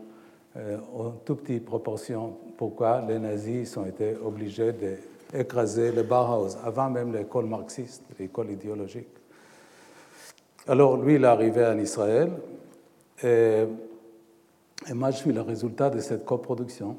euh, 0.57 0.77
en 0.95 1.11
tout 1.11 1.35
petite 1.35 1.65
proportion. 1.65 2.35
Pourquoi 2.59 3.01
les 3.07 3.17
nazis 3.19 3.77
ont 3.77 3.85
été 3.85 4.17
obligés 4.17 4.73
d'écraser 4.73 5.93
le 5.93 6.03
Bauhaus 6.03 6.57
avant 6.61 6.89
même 6.89 7.13
l'école 7.13 7.45
marxiste, 7.45 8.03
l'école 8.19 8.51
idéologique. 8.51 9.07
Alors 10.67 10.97
lui, 10.97 11.15
il 11.15 11.23
est 11.23 11.27
arrivé 11.27 11.65
en 11.65 11.79
Israël 11.79 12.31
et, 13.23 13.63
moi, 14.93 15.11
je 15.11 15.17
suis 15.19 15.31
le 15.31 15.39
résultat 15.39 15.89
de 15.89 16.01
cette 16.01 16.25
coproduction. 16.25 16.97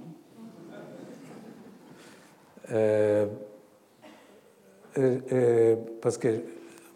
Parce 6.01 6.17
que 6.17 6.41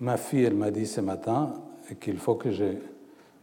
ma 0.01 0.17
fille, 0.17 0.45
elle 0.45 0.55
m'a 0.55 0.71
dit 0.71 0.87
ce 0.87 1.03
matin 1.03 1.53
qu'il 2.01 2.17
faut 2.17 2.37
que 2.37 2.49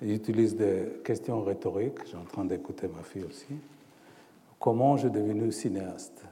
j'utilise 0.01 0.56
des 0.56 1.00
questions 1.04 1.44
rhétoriques. 1.44 2.08
Suis 2.08 2.18
en 2.18 2.24
train 2.24 2.46
d'écouter 2.46 2.88
ma 2.88 3.04
fille 3.04 3.25
aussi. 3.25 3.54
Comment 4.62 4.96
je 4.96 5.08
suis 5.08 5.12
devenu 5.12 5.51
cinéaste? 5.51 6.24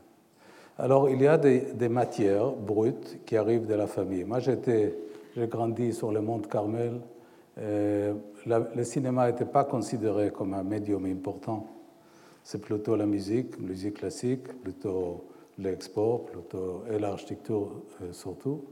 Alors, 0.77 1.09
il 1.09 1.19
y 1.19 1.25
a 1.25 1.36
des, 1.39 1.89
matières 1.89 2.51
brutes 2.51 3.25
qui 3.25 3.36
arrivent 3.36 3.65
de 3.65 3.74
la 3.74 3.88
famille. 3.88 4.24
Moi, 4.24 4.38
j'ai 4.38 5.48
grandi 5.48 5.91
sur 5.93 6.12
le 6.12 6.21
Mont 6.21 6.38
Carmel. 6.38 7.01
Euh, 7.57 8.13
la, 8.45 8.59
le 8.59 8.83
cinéma 8.83 9.31
n'était 9.31 9.45
pas 9.45 9.63
considéré 9.63 10.29
comme 10.29 10.53
un 10.53 10.62
médium 10.62 11.05
important. 11.05 11.65
C'est 12.43 12.62
plutôt 12.62 12.95
la 12.95 13.07
musique, 13.07 13.59
musique 13.59 13.95
classique, 13.95 14.48
plutôt 14.62 15.25
l'export 15.57 16.25
plutôt, 16.25 16.83
et 16.88 17.00
l'architecture 17.00 17.81
euh, 18.03 18.13
surtout. 18.13 18.63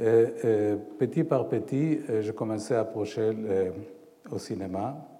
Et, 0.00 0.24
et, 0.44 0.76
petit 0.98 1.24
par 1.24 1.46
petit, 1.46 2.00
euh, 2.08 2.22
je 2.22 2.32
commençais 2.32 2.74
à 2.74 2.80
approcher 2.80 3.32
au 4.30 4.38
cinéma. 4.38 5.11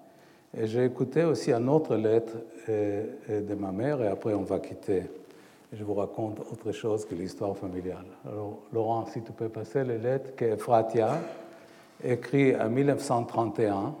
Et 0.55 0.67
j'ai 0.67 0.85
écouté 0.85 1.23
aussi 1.23 1.51
une 1.51 1.69
autre 1.69 1.95
lettre 1.95 2.33
euh, 2.69 3.41
de 3.41 3.55
ma 3.55 3.71
mère, 3.71 4.01
et 4.01 4.07
après 4.07 4.33
on 4.33 4.43
va 4.43 4.59
quitter. 4.59 5.03
Je 5.71 5.83
vous 5.83 5.95
raconte 5.95 6.39
autre 6.39 6.71
chose 6.71 7.05
que 7.05 7.15
l'histoire 7.15 7.57
familiale. 7.57 8.05
Alors, 8.27 8.59
Laurent, 8.71 9.05
si 9.07 9.21
tu 9.23 9.31
peux 9.31 9.49
passer 9.49 9.83
les 9.83 9.97
lettres 9.97 10.35
que 10.35 10.55
Fratia 10.55 11.19
écrit 12.03 12.55
en 12.55 12.69
1931 12.69 13.95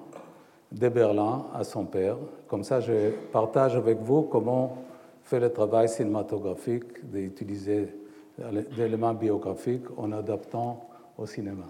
de 0.71 0.89
Berlin 0.89 1.45
à 1.53 1.63
son 1.63 1.85
père. 1.85 2.17
Comme 2.47 2.63
ça, 2.63 2.79
je 2.79 3.11
partage 3.31 3.75
avec 3.75 3.99
vous 3.99 4.23
comment 4.23 4.77
fait 5.23 5.39
le 5.39 5.51
travail 5.51 5.87
cinématographique 5.87 7.09
d'utiliser 7.09 7.93
des 8.37 8.83
éléments 8.83 9.13
biographiques 9.13 9.85
en 9.97 10.11
adaptant 10.11 10.89
au 11.17 11.25
cinéma. 11.25 11.65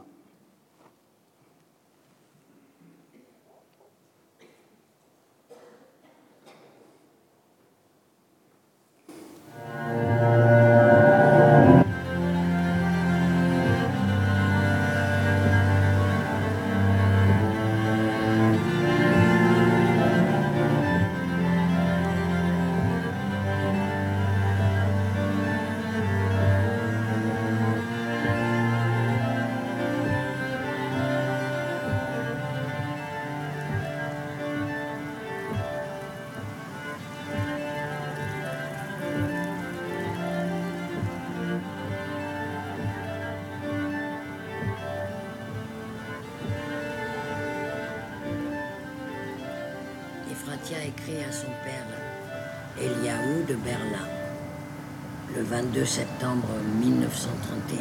septembre 55.86 56.48
1931. 56.80 57.78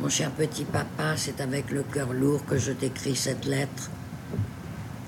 Mon 0.00 0.08
cher 0.08 0.30
petit 0.30 0.64
papa, 0.64 1.16
c'est 1.16 1.40
avec 1.40 1.70
le 1.70 1.82
cœur 1.82 2.12
lourd 2.12 2.44
que 2.44 2.58
je 2.58 2.72
t'écris 2.72 3.16
cette 3.16 3.44
lettre. 3.44 3.90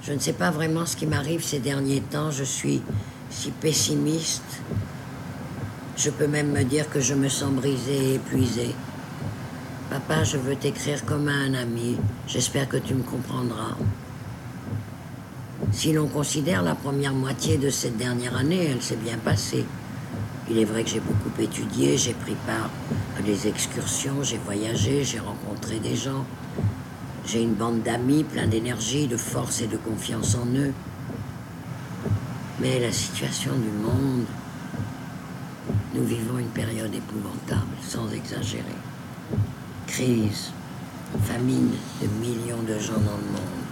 Je 0.02 0.12
ne 0.12 0.18
sais 0.18 0.34
pas 0.34 0.50
vraiment 0.50 0.86
ce 0.86 0.96
qui 0.96 1.06
m'arrive 1.06 1.42
ces 1.42 1.58
derniers 1.58 2.00
temps, 2.00 2.30
je 2.30 2.44
suis 2.44 2.82
si 3.30 3.50
pessimiste. 3.50 4.60
Je 5.96 6.10
peux 6.10 6.26
même 6.26 6.52
me 6.52 6.62
dire 6.62 6.88
que 6.90 7.00
je 7.00 7.14
me 7.14 7.28
sens 7.28 7.52
brisée 7.52 8.10
et 8.10 8.14
épuisée. 8.14 8.74
Papa, 9.90 10.24
je 10.24 10.36
veux 10.36 10.56
t'écrire 10.56 11.04
comme 11.04 11.28
à 11.28 11.32
un 11.32 11.54
ami. 11.54 11.96
J'espère 12.26 12.68
que 12.68 12.76
tu 12.76 12.94
me 12.94 13.02
comprendras. 13.02 13.76
Si 15.72 15.92
l'on 15.92 16.08
considère 16.08 16.62
la 16.62 16.74
première 16.74 17.14
moitié 17.14 17.56
de 17.56 17.70
cette 17.70 17.96
dernière 17.96 18.36
année, 18.36 18.70
elle 18.70 18.82
s'est 18.82 18.96
bien 18.96 19.18
passée. 19.18 19.64
Il 20.50 20.58
est 20.58 20.64
vrai 20.64 20.84
que 20.84 20.90
j'ai 20.90 21.00
beaucoup 21.00 21.30
étudié, 21.40 21.96
j'ai 21.96 22.12
pris 22.12 22.36
part 22.46 22.68
à 23.18 23.22
des 23.22 23.48
excursions, 23.48 24.22
j'ai 24.22 24.38
voyagé, 24.38 25.02
j'ai 25.02 25.18
rencontré 25.18 25.78
des 25.78 25.96
gens. 25.96 26.26
J'ai 27.26 27.42
une 27.42 27.54
bande 27.54 27.82
d'amis 27.82 28.24
plein 28.24 28.46
d'énergie, 28.46 29.06
de 29.06 29.16
force 29.16 29.62
et 29.62 29.66
de 29.66 29.78
confiance 29.78 30.34
en 30.34 30.46
eux. 30.54 30.74
Mais 32.60 32.78
la 32.78 32.92
situation 32.92 33.52
du 33.54 33.70
monde, 33.70 34.26
nous 35.94 36.04
vivons 36.04 36.38
une 36.38 36.48
période 36.48 36.94
épouvantable, 36.94 37.76
sans 37.80 38.12
exagérer. 38.12 38.64
Crise, 39.86 40.52
famine 41.22 41.70
de 42.02 42.06
millions 42.20 42.62
de 42.62 42.78
gens 42.78 42.92
dans 42.92 43.16
le 43.16 43.32
monde. 43.32 43.64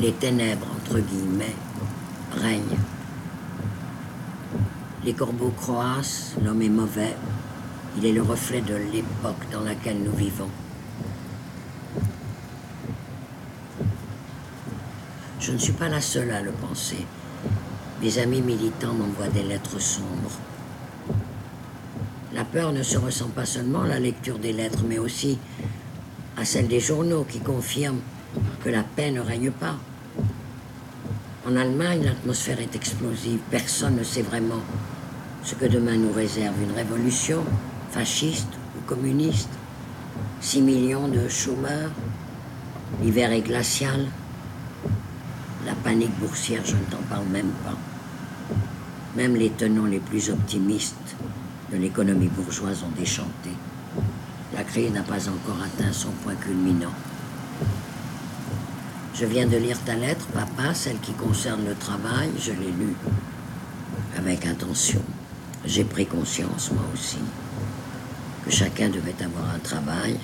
Les 0.00 0.12
ténèbres, 0.12 0.66
entre 0.76 0.98
guillemets, 0.98 1.54
règnent. 2.32 2.78
Les 5.04 5.12
corbeaux 5.12 5.52
croissent, 5.54 6.34
l'homme 6.42 6.62
est 6.62 6.70
mauvais. 6.70 7.14
Il 7.98 8.06
est 8.06 8.12
le 8.12 8.22
reflet 8.22 8.62
de 8.62 8.74
l'époque 8.74 9.44
dans 9.52 9.60
laquelle 9.60 9.98
nous 10.02 10.16
vivons. 10.16 10.48
Je 15.38 15.52
ne 15.52 15.58
suis 15.58 15.74
pas 15.74 15.90
la 15.90 16.00
seule 16.00 16.30
à 16.30 16.40
le 16.40 16.52
penser. 16.52 17.04
Mes 18.00 18.18
amis 18.18 18.40
militants 18.40 18.94
m'envoient 18.94 19.28
des 19.28 19.42
lettres 19.42 19.78
sombres. 19.78 20.38
La 22.32 22.44
peur 22.44 22.72
ne 22.72 22.82
se 22.82 22.96
ressent 22.96 23.28
pas 23.28 23.44
seulement 23.44 23.82
à 23.82 23.88
la 23.88 24.00
lecture 24.00 24.38
des 24.38 24.54
lettres, 24.54 24.84
mais 24.88 24.98
aussi 24.98 25.38
à 26.38 26.46
celle 26.46 26.66
des 26.66 26.80
journaux 26.80 27.24
qui 27.24 27.40
confirment 27.40 28.00
que 28.64 28.70
la 28.70 28.82
paix 28.82 29.10
ne 29.10 29.20
règne 29.20 29.50
pas. 29.50 29.76
En 31.46 31.56
Allemagne, 31.56 32.04
l'atmosphère 32.04 32.58
est 32.58 32.74
explosive. 32.74 33.40
Personne 33.50 33.96
ne 33.96 34.02
sait 34.02 34.22
vraiment 34.22 34.62
ce 35.44 35.54
que 35.54 35.66
demain 35.66 35.96
nous 35.96 36.12
réserve 36.12 36.60
une 36.62 36.74
révolution, 36.74 37.44
fasciste 37.90 38.48
ou 38.76 38.80
communiste. 38.86 39.50
6 40.40 40.62
millions 40.62 41.08
de 41.08 41.28
chômeurs, 41.28 41.90
l'hiver 43.02 43.30
est 43.32 43.42
glacial, 43.42 44.06
la 45.66 45.74
panique 45.74 46.18
boursière, 46.18 46.62
je 46.64 46.76
ne 46.76 46.84
t'en 46.84 47.02
parle 47.08 47.26
même 47.26 47.50
pas. 47.64 47.76
Même 49.16 49.36
les 49.36 49.50
tenants 49.50 49.86
les 49.86 50.00
plus 50.00 50.30
optimistes 50.30 51.16
de 51.72 51.76
l'économie 51.76 52.28
bourgeoise 52.28 52.82
ont 52.82 52.98
déchanté. 52.98 53.50
La 54.54 54.64
crise 54.64 54.92
n'a 54.92 55.02
pas 55.02 55.28
encore 55.28 55.62
atteint 55.62 55.92
son 55.92 56.10
point 56.22 56.34
culminant. 56.34 56.92
Je 59.14 59.26
viens 59.26 59.46
de 59.46 59.56
lire 59.56 59.78
ta 59.84 59.94
lettre, 59.94 60.26
papa, 60.26 60.74
celle 60.74 60.98
qui 60.98 61.12
concerne 61.12 61.64
le 61.64 61.74
travail, 61.74 62.30
je 62.38 62.50
l'ai 62.50 62.72
lue 62.72 62.96
avec 64.16 64.46
attention. 64.46 65.02
J'ai 65.66 65.84
pris 65.84 66.06
conscience, 66.06 66.70
moi 66.72 66.84
aussi, 66.92 67.18
que 68.44 68.50
chacun 68.50 68.90
devait 68.90 69.14
avoir 69.24 69.54
un 69.54 69.58
travail, 69.58 70.18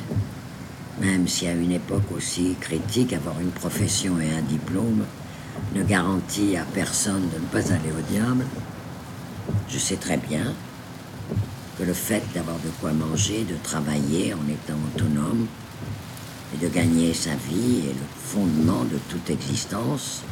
même 1.01 1.27
si 1.27 1.47
à 1.49 1.53
une 1.53 1.73
époque 1.73 2.13
aussi 2.15 2.57
critique, 2.61 3.15
avoir 3.15 3.41
une 3.41 3.51
profession 3.51 4.21
et 4.21 4.31
un 4.31 4.43
diplôme 4.43 5.05
ne 5.75 5.83
garantit 5.83 6.57
à 6.59 6.65
personne 6.65 7.29
de 7.31 7.39
ne 7.39 7.47
pas 7.47 7.73
aller 7.73 7.91
au 7.91 8.13
diable. 8.13 8.45
Je 9.69 9.79
sais 9.79 9.97
très 9.97 10.19
bien 10.19 10.53
que 11.79 11.85
le 11.85 11.95
fait 11.95 12.23
d'avoir 12.35 12.57
de 12.59 12.69
quoi 12.79 12.93
manger, 12.93 13.45
de 13.45 13.57
travailler 13.63 14.35
en 14.35 14.47
étant 14.47 14.79
autonome, 14.95 15.47
et 16.55 16.59
de 16.59 16.69
gagner 16.69 17.15
sa 17.15 17.31
vie 17.31 17.79
est 17.89 17.95
le 17.95 18.07
fondement 18.23 18.85
de 18.85 18.99
toute 19.09 19.31
existence. 19.31 20.23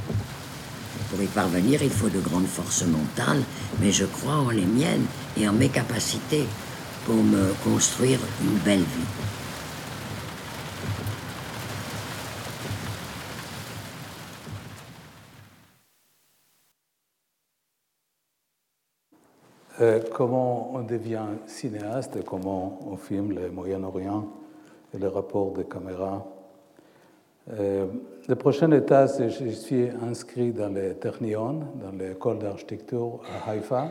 Pour 1.10 1.22
y 1.22 1.26
parvenir, 1.26 1.82
il 1.82 1.90
faut 1.90 2.10
de 2.10 2.20
grandes 2.20 2.46
forces 2.46 2.84
mentales, 2.84 3.42
mais 3.80 3.92
je 3.92 4.04
crois 4.04 4.34
en 4.34 4.50
les 4.50 4.66
miennes 4.66 5.06
et 5.38 5.48
en 5.48 5.52
mes 5.52 5.70
capacités 5.70 6.44
pour 7.06 7.16
me 7.16 7.52
construire 7.64 8.20
une 8.42 8.58
belle 8.58 8.80
vie. 8.80 9.28
Euh, 19.80 20.00
comment 20.12 20.74
on 20.74 20.82
devient 20.82 21.26
cinéaste, 21.46 22.24
comment 22.24 22.80
on 22.90 22.96
filme 22.96 23.32
le 23.32 23.48
Moyen-Orient 23.50 24.26
et 24.92 24.98
le 24.98 25.06
rapport 25.06 25.52
de 25.52 25.62
caméra. 25.62 26.26
Euh, 27.50 27.86
le 28.28 28.34
prochain 28.34 28.70
état, 28.72 29.08
c'est 29.08 29.28
que 29.28 29.44
je 29.44 29.50
suis 29.50 29.88
inscrit 30.02 30.52
dans 30.52 30.72
le 30.72 30.94
Ternion, 30.94 31.60
dans 31.82 31.96
l'école 31.98 32.38
d'architecture 32.38 33.20
à 33.46 33.50
Haïfa. 33.50 33.88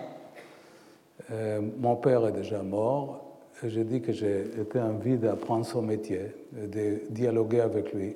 Euh, 1.32 1.62
mon 1.80 1.96
père 1.96 2.28
est 2.28 2.34
déjà 2.34 2.62
mort 2.62 3.28
j'ai 3.64 3.84
dit 3.84 4.02
que 4.02 4.12
été 4.12 4.80
envie 4.80 5.18
d'apprendre 5.18 5.66
son 5.66 5.82
métier, 5.82 6.32
de 6.52 7.02
dialoguer 7.10 7.62
avec 7.62 7.94
lui, 7.94 8.16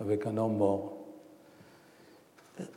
avec 0.00 0.26
un 0.26 0.36
homme 0.36 0.56
mort. 0.56 0.94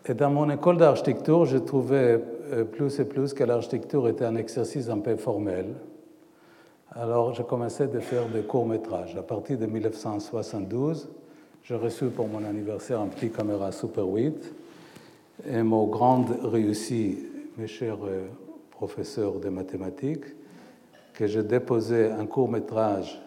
Et 0.05 0.13
dans 0.13 0.29
mon 0.29 0.49
école 0.51 0.77
d'architecture, 0.77 1.45
je 1.45 1.57
trouvais 1.57 2.21
euh, 2.51 2.65
plus 2.65 2.99
et 2.99 3.05
plus 3.05 3.33
que 3.33 3.43
l'architecture 3.43 4.07
était 4.07 4.25
un 4.25 4.35
exercice 4.35 4.89
un 4.89 4.99
peu 4.99 5.15
formel. 5.15 5.73
Alors, 6.91 7.33
j'ai 7.33 7.43
commencé 7.43 7.83
à 7.83 7.99
faire 7.99 8.27
des 8.27 8.41
courts-métrages. 8.41 9.15
À 9.15 9.23
partir 9.23 9.57
de 9.57 9.65
1972, 9.65 11.09
j'ai 11.63 11.75
reçu 11.75 12.05
pour 12.07 12.27
mon 12.27 12.43
anniversaire 12.43 12.99
un 12.99 13.07
petit 13.07 13.29
caméra 13.29 13.71
Super 13.71 14.05
8. 14.05 14.53
Et 15.47 15.61
mon 15.61 15.85
grande 15.85 16.35
réussite, 16.43 17.19
mes 17.57 17.67
chers 17.67 18.03
euh, 18.03 18.27
professeurs 18.71 19.39
de 19.39 19.49
mathématiques, 19.49 20.25
que 21.13 21.27
j'ai 21.27 21.43
déposé 21.43 22.05
un 22.05 22.25
court-métrage 22.25 23.21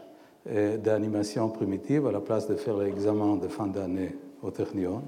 euh, 0.50 0.76
d'animation 0.76 1.48
primitive 1.48 2.06
à 2.06 2.12
la 2.12 2.20
place 2.20 2.48
de 2.48 2.56
faire 2.56 2.76
l'examen 2.76 3.36
de 3.36 3.46
fin 3.46 3.68
d'année 3.68 4.16
au 4.42 4.50
Technion. 4.50 5.02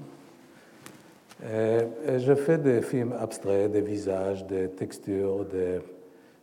Et 1.43 2.17
je 2.17 2.33
fais 2.33 2.57
des 2.57 2.81
films 2.81 3.13
abstraits, 3.19 3.71
des 3.71 3.81
visages, 3.81 4.47
des 4.47 4.69
textures, 4.69 5.45
des 5.45 5.79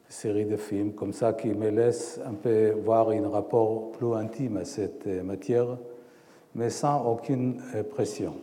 séries 0.08 0.44
de 0.44 0.56
films 0.56 0.92
comme 0.92 1.12
ça 1.12 1.32
qui 1.32 1.48
me 1.48 1.70
laissent 1.70 2.20
un 2.24 2.34
peu 2.34 2.70
voir 2.84 3.10
un 3.10 3.28
rapport 3.28 3.90
plus 3.90 4.14
intime 4.14 4.58
à 4.58 4.64
cette 4.64 5.06
matière, 5.06 5.76
mais 6.54 6.70
sans 6.70 7.04
aucune 7.04 7.60
pression. 7.90 8.34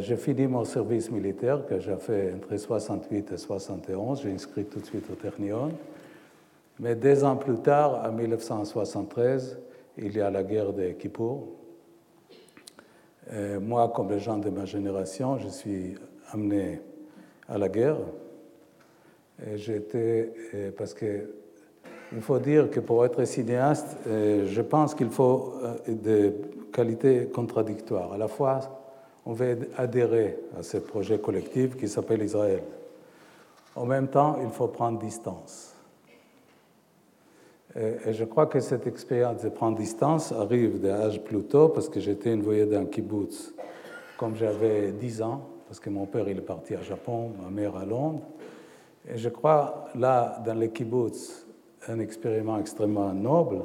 J'ai 0.00 0.16
fini 0.16 0.46
mon 0.46 0.64
service 0.64 1.10
militaire 1.10 1.66
que 1.66 1.80
j'ai 1.80 1.96
fait 1.96 2.32
entre 2.34 2.56
68 2.56 3.32
et 3.32 3.36
71. 3.36 4.22
J'ai 4.22 4.32
inscrit 4.32 4.64
tout 4.66 4.78
de 4.78 4.86
suite 4.86 5.10
au 5.10 5.14
Ternion. 5.14 5.70
Mais 6.78 6.94
deux 6.94 7.24
ans 7.24 7.36
plus 7.36 7.58
tard, 7.58 8.02
en 8.04 8.12
1973, 8.12 9.58
il 9.98 10.16
y 10.16 10.20
a 10.20 10.30
la 10.30 10.42
guerre 10.44 10.72
de 10.72 10.90
Kippour, 10.90 11.48
euh, 13.32 13.58
moi, 13.58 13.90
comme 13.94 14.10
les 14.10 14.18
gens 14.18 14.38
de 14.38 14.50
ma 14.50 14.64
génération, 14.64 15.38
je 15.38 15.48
suis 15.48 15.94
amené 16.30 16.80
à 17.48 17.58
la 17.58 17.68
guerre. 17.68 17.98
J'étais, 19.54 20.32
euh, 20.54 20.70
parce 20.76 20.94
que 20.94 21.34
il 22.14 22.20
faut 22.20 22.38
dire 22.38 22.70
que 22.70 22.80
pour 22.80 23.04
être 23.04 23.24
cinéaste, 23.24 23.96
euh, 24.06 24.46
je 24.46 24.62
pense 24.62 24.94
qu'il 24.94 25.10
faut 25.10 25.54
des 25.86 26.32
qualités 26.72 27.26
contradictoires. 27.26 28.12
À 28.12 28.18
la 28.18 28.28
fois, 28.28 28.60
on 29.26 29.32
veut 29.32 29.68
adhérer 29.76 30.38
à 30.58 30.62
ce 30.62 30.78
projet 30.78 31.18
collectif 31.18 31.76
qui 31.76 31.88
s'appelle 31.88 32.22
Israël. 32.22 32.62
En 33.76 33.86
même 33.86 34.08
temps, 34.08 34.38
il 34.42 34.50
faut 34.50 34.68
prendre 34.68 34.98
distance. 34.98 35.74
Et 37.76 38.12
je 38.12 38.24
crois 38.24 38.46
que 38.46 38.60
cette 38.60 38.86
expérience 38.86 39.42
de 39.42 39.48
prendre 39.48 39.76
distance 39.76 40.30
arrive 40.30 40.80
d'âge 40.80 41.20
plus 41.24 41.42
tôt 41.42 41.70
parce 41.70 41.88
que 41.88 41.98
j'étais 41.98 42.32
envoyé 42.32 42.66
dans 42.66 42.78
un 42.78 42.84
kibbutz 42.84 43.52
comme 44.16 44.36
j'avais 44.36 44.92
10 44.92 45.22
ans, 45.22 45.42
parce 45.66 45.80
que 45.80 45.90
mon 45.90 46.06
père 46.06 46.28
il 46.28 46.38
est 46.38 46.42
parti 46.42 46.74
à 46.74 46.82
Japon, 46.82 47.32
ma 47.42 47.50
mère 47.50 47.76
à 47.76 47.84
Londres. 47.84 48.22
Et 49.08 49.18
je 49.18 49.28
crois 49.28 49.86
là, 49.96 50.40
dans 50.46 50.54
le 50.54 50.68
kibbutz, 50.68 51.43
un 51.88 51.98
expériment 51.98 52.58
extrêmement 52.58 53.12
noble. 53.12 53.62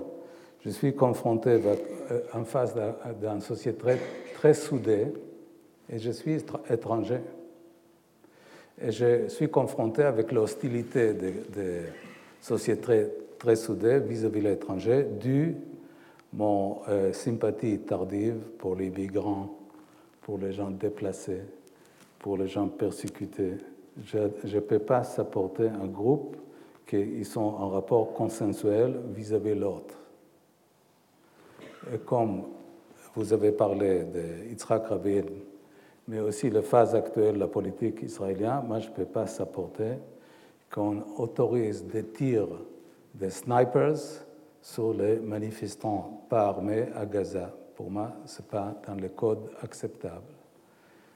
Je 0.66 0.70
suis 0.70 0.96
confronté 0.96 1.52
euh, 1.52 2.22
en 2.34 2.44
face 2.44 2.74
d'une 2.76 3.42
société 3.42 3.78
très, 3.78 4.00
très 4.36 4.54
soudée 4.54 5.08
et 5.90 6.00
je 6.00 6.12
suis 6.12 6.38
étranger. 6.70 7.20
Et 8.82 8.92
je 8.92 9.28
suis 9.28 9.50
confronté 9.50 10.04
avec 10.04 10.32
l'hostilité 10.32 11.14
des 11.14 11.32
de 11.32 11.82
sociétés 12.42 13.08
très 13.38 13.56
soudée 13.56 14.00
vis-à-vis 14.00 14.42
de 14.42 14.48
l'étranger, 14.50 15.06
dû 15.20 15.56
mon 16.34 16.80
euh, 16.88 17.12
sympathie 17.14 17.80
tardive 17.80 18.38
pour 18.58 18.76
les 18.76 18.90
migrants, 18.90 19.58
pour 20.22 20.38
les 20.38 20.52
gens 20.52 20.70
déplacés, 20.70 21.42
pour 22.20 22.38
les 22.38 22.48
gens 22.48 22.68
persécutés. 22.68 23.56
Je 24.06 24.20
ne 24.44 24.60
peux 24.60 24.80
pas 24.80 25.04
supporter 25.04 25.68
un 25.68 25.88
groupe 25.88 26.38
qui 26.90 27.24
sont 27.24 27.42
en 27.42 27.70
rapport 27.70 28.14
consensuel 28.14 29.00
vis-à-vis 29.14 29.54
de 29.54 29.62
l'autre. 29.62 29.96
Comme 32.06 32.46
vous 33.14 33.32
avez 33.32 33.52
parlé 33.52 34.04
de 34.06 34.50
Yitzhak 34.50 34.88
Rabin, 34.88 35.26
mais 36.08 36.20
aussi 36.20 36.50
la 36.50 36.64
phase 36.64 36.96
actuelle 36.96 37.36
de 37.36 37.40
la 37.40 37.48
politique 37.48 38.02
israélienne, 38.02 38.64
moi 38.68 38.80
je 38.80 38.90
ne 38.90 38.94
peux 38.94 39.06
pas 39.06 39.28
supporter 39.28 40.00
qu'on 40.72 41.04
autorise 41.18 41.86
des 41.86 42.06
tirs 42.06 42.48
des 43.14 43.30
snipers 43.30 44.26
sur 44.62 44.94
les 44.94 45.20
manifestants 45.20 46.24
pas 46.30 46.48
armés 46.48 46.88
à 46.96 47.06
Gaza. 47.06 47.52
Pour 47.76 47.90
moi, 47.90 48.14
ce 48.26 48.42
n'est 48.42 48.48
pas 48.48 48.76
dans 48.88 48.96
les 48.96 49.10
codes 49.10 49.50
acceptables. 49.62 50.34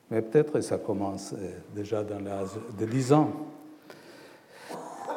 Mais 0.10 0.22
peut-être 0.22 0.62
ça 0.62 0.78
commence 0.78 1.34
euh, 1.34 1.52
déjà 1.74 2.04
dans 2.04 2.20
l'âge 2.20 2.52
de 2.78 2.86
10 2.86 3.14
ans. 3.14 3.32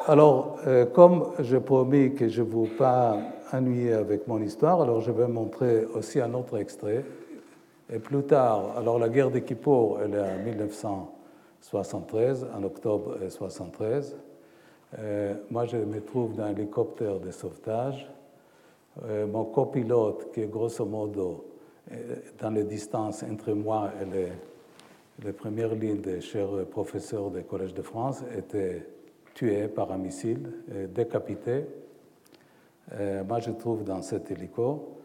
Alors, 0.09 0.59
euh, 0.65 0.85
comme 0.85 1.33
je 1.39 1.57
promis 1.57 2.15
que 2.15 2.29
je 2.29 2.41
ne 2.41 2.47
vous 2.47 2.65
pas 2.65 3.17
ennuyer 3.51 3.91
avec 3.91 4.25
mon 4.25 4.41
histoire, 4.41 4.81
alors 4.81 5.01
je 5.01 5.11
vais 5.11 5.27
montrer 5.27 5.83
aussi 5.83 6.21
un 6.21 6.33
autre 6.33 6.57
extrait. 6.57 7.03
Et 7.91 7.99
plus 7.99 8.23
tard, 8.23 8.77
alors 8.77 8.99
la 8.99 9.09
guerre 9.09 9.31
de 9.31 9.39
Kippour, 9.39 9.99
elle 10.01 10.13
est 10.13 10.21
en 10.21 10.37
1973, 10.45 12.47
en 12.57 12.63
octobre 12.63 13.15
1973. 13.15 14.15
Euh, 14.97 15.33
moi, 15.51 15.65
je 15.65 15.75
me 15.75 15.99
trouve 15.99 16.35
dans 16.35 16.43
un 16.43 16.51
hélicoptère 16.51 17.19
de 17.19 17.31
sauvetage. 17.31 18.09
Euh, 19.05 19.27
mon 19.27 19.43
copilote, 19.43 20.31
qui 20.31 20.39
est 20.41 20.47
grosso 20.47 20.85
modo 20.85 21.43
euh, 21.91 22.15
dans 22.39 22.49
les 22.49 22.63
distances 22.63 23.23
entre 23.23 23.51
moi 23.51 23.91
et 24.01 24.05
les, 24.05 24.31
premières 25.33 25.75
lignes 25.75 25.99
des 25.99 26.21
chers 26.21 26.65
professeurs 26.71 27.29
du 27.29 27.43
Collège 27.43 27.73
de 27.73 27.81
France, 27.81 28.23
était 28.37 28.85
tué 29.37 29.67
par 29.67 29.91
un 29.91 29.99
missile, 29.99 30.49
décapité. 30.89 31.65
moi, 33.27 33.39
je 33.39 33.51
trouve 33.51 33.83
dans 33.83 34.01
cet 34.01 34.31
hélico. 34.31 34.97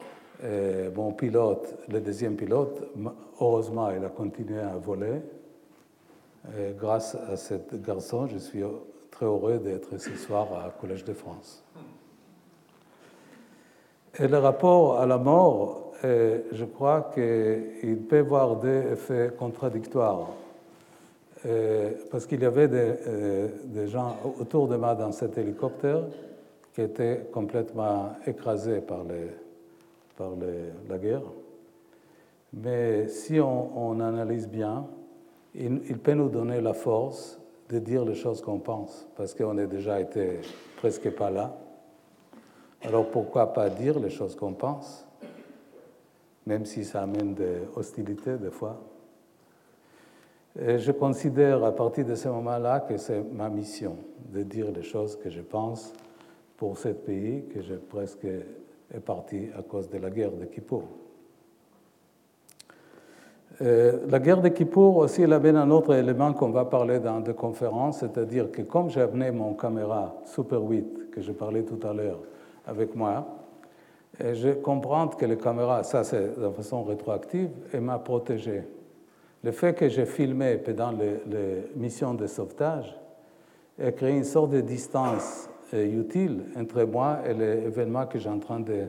mon 0.97 1.13
pilote, 1.13 1.75
le 1.89 2.01
deuxième 2.01 2.37
pilote, 2.37 2.83
heureusement, 3.39 3.91
il 3.91 4.03
a 4.03 4.09
continué 4.09 4.59
à 4.59 4.79
voler. 4.79 5.21
grâce 6.79 7.15
à 7.15 7.37
ce 7.37 7.55
garçon, 7.75 8.27
je 8.27 8.39
suis 8.39 8.63
très 9.11 9.27
heureux 9.27 9.59
d'être 9.59 9.99
ce 9.99 10.17
soir 10.17 10.49
à 10.65 10.71
Collège 10.71 11.05
de 11.05 11.13
France. 11.13 11.63
Et 14.19 14.29
le 14.29 14.39
rapport 14.39 14.99
à 14.99 15.07
la 15.07 15.17
mort, 15.17 15.93
euh, 16.05 16.41
je 16.53 16.65
crois 16.65 17.11
qu'il 17.15 17.99
peut 18.09 18.19
avoir 18.19 18.57
des 18.57 18.93
effets 18.93 19.31
contradictoires. 19.39 20.29
Euh, 21.45 21.93
parce 22.11 22.27
qu'il 22.27 22.41
y 22.41 22.45
avait 22.45 22.69
des, 22.69 22.95
euh, 23.09 23.87
gens 23.89 24.17
autour 24.39 24.69
de 24.69 24.77
moi 24.77 24.95
dans 24.95 25.11
cet 25.11 25.39
hélicoptère 25.39 26.05
qui 26.73 26.83
étaient 26.83 27.27
complètement 27.33 28.13
écrasés 28.27 28.81
par, 28.81 29.05
la 30.89 30.99
guerre. 30.99 31.23
Mais 32.53 33.09
si 33.09 33.41
on, 33.41 33.99
analyse 33.99 34.49
bien, 34.49 34.87
il, 35.55 35.81
il, 35.89 35.99
peut 35.99 36.13
nous 36.13 36.29
donner 36.29 36.61
la 36.61 36.75
force 36.75 37.41
de 37.69 37.81
dire 37.81 38.05
les 38.05 38.15
choses 38.15 38.41
qu'on 38.41 38.61
pense, 38.61 39.09
parce 39.17 39.35
qu'on 39.35 39.59
a 39.59 39.67
déjà 39.67 40.01
été 40.01 40.41
presque 40.77 41.11
pas 41.11 41.31
là. 41.31 41.57
Alors 42.83 43.11
pourquoi 43.11 43.53
pas 43.53 43.69
dire 43.69 43.99
les 43.99 44.11
choses 44.11 44.37
qu'on 44.37 44.53
pense, 44.53 45.07
même 46.47 46.67
si 46.67 46.85
ça 46.85 47.03
amène 47.03 47.35
des 47.35 47.63
hostilités 47.75 48.37
des 48.37 48.51
fois. 48.51 48.81
Je 50.55 50.93
considère 50.93 51.65
à 51.65 51.73
partir 51.75 52.05
de 52.05 52.15
ce 52.15 52.29
moment-là 52.29 52.81
que 52.81 52.99
c'est 52.99 53.23
ma 53.33 53.49
mission 53.49 53.97
de 54.31 54.43
dire 54.43 54.71
les 54.71 54.83
choses 54.83 55.17
que 55.17 55.31
je 55.31 55.41
pense 55.41 55.95
pour 56.57 56.77
ce 56.77 56.89
pays 56.89 57.45
que 57.53 57.63
j'ai 57.63 57.77
presque 57.77 58.25
est 58.25 59.01
parti 59.01 59.49
à 59.57 59.63
cause 59.63 59.89
de 59.89 59.99
la 59.99 60.11
guerre 60.11 60.33
de 60.33 60.45
Kippour. 60.45 60.85
Euh, 63.61 64.07
la 64.09 64.19
guerre 64.19 64.41
de 64.41 64.49
Kippour 64.49 64.97
aussi, 64.97 65.23
elle 65.23 65.33
avait 65.33 65.51
un 65.51 65.71
autre 65.71 65.95
élément 65.95 66.33
qu'on 66.33 66.51
va 66.51 66.65
parler 66.65 67.01
dans 67.01 67.21
deux 67.21 67.35
conférences, 67.35 68.01
c'est-à-dire 68.01 68.51
que 68.51 68.63
comme 68.63 68.91
j'ai 68.91 69.03
amené 69.03 69.31
mon 69.31 69.55
caméra 69.55 70.15
Super 70.25 70.63
8, 70.63 71.11
que 71.11 71.21
je 71.21 71.33
parlais 71.33 71.63
tout 71.63 71.81
à 71.87 71.93
l'heure, 71.93 72.21
avec 72.67 72.95
moi, 72.95 73.27
je 74.19 74.51
comprends 74.51 75.09
que 75.09 75.27
les 75.27 75.37
caméras, 75.37 75.83
ça 75.85 76.05
c'est 76.05 76.39
de 76.39 76.51
façon 76.51 76.83
rétroactive, 76.83 77.51
et 77.73 77.81
m'a 77.81 77.99
protégé. 77.99 78.63
Le 79.45 79.51
fait 79.51 79.75
que 79.75 79.89
j'ai 79.89 80.07
filmé 80.07 80.57
pendant 80.57 80.93
les, 80.93 81.65
missions 81.75 82.15
de 82.15 82.27
sauvetage 82.27 82.97
a 83.83 83.91
créé 83.91 84.17
une 84.17 84.25
sorte 84.25 84.51
de 84.51 84.61
distance 84.61 85.49
euh, 85.75 86.01
utile 86.01 86.45
entre 86.57 86.85
moi 86.85 87.19
et 87.27 87.35
l'événement 87.35 88.07
que 88.07 88.19
j'ai 88.19 88.29
en 88.29 88.39
train 88.39 88.61
de, 88.61 88.87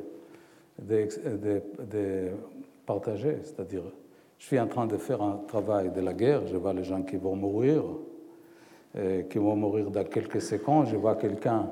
partager, 2.85 3.37
c'est-à-dire 3.43 3.83
je 4.37 4.45
suis 4.45 4.59
en 4.59 4.67
train 4.67 4.85
de 4.85 4.97
faire 4.97 5.21
un 5.21 5.39
travail 5.47 5.89
de 5.89 6.01
la 6.01 6.13
guerre, 6.13 6.45
je 6.47 6.57
vois 6.57 6.73
les 6.73 6.83
gens 6.83 7.01
qui 7.01 7.15
vont 7.15 7.35
mourir, 7.35 7.83
euh, 8.97 9.23
qui 9.23 9.37
vont 9.37 9.55
mourir 9.55 9.89
dans 9.89 10.03
quelques 10.03 10.41
secondes, 10.41 10.87
je 10.87 10.97
vois 10.97 11.15
quelqu'un 11.15 11.69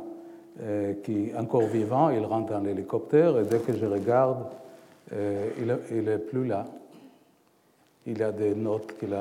euh, 0.61 0.93
qui 1.03 1.29
est 1.29 1.35
encore 1.35 1.67
vivant, 1.67 2.09
il 2.09 2.25
rentre 2.25 2.53
dans 2.53 2.61
l'hélicoptère 2.61 3.37
et 3.37 3.43
dès 3.43 3.59
que 3.59 3.73
je 3.73 3.85
regarde, 3.85 4.45
il 5.11 6.03
n'est 6.03 6.17
plus 6.17 6.45
là. 6.45 6.65
Il 8.05 8.21
a 8.23 8.31
des 8.31 8.55
notes 8.55 8.97
qu'il 8.97 9.15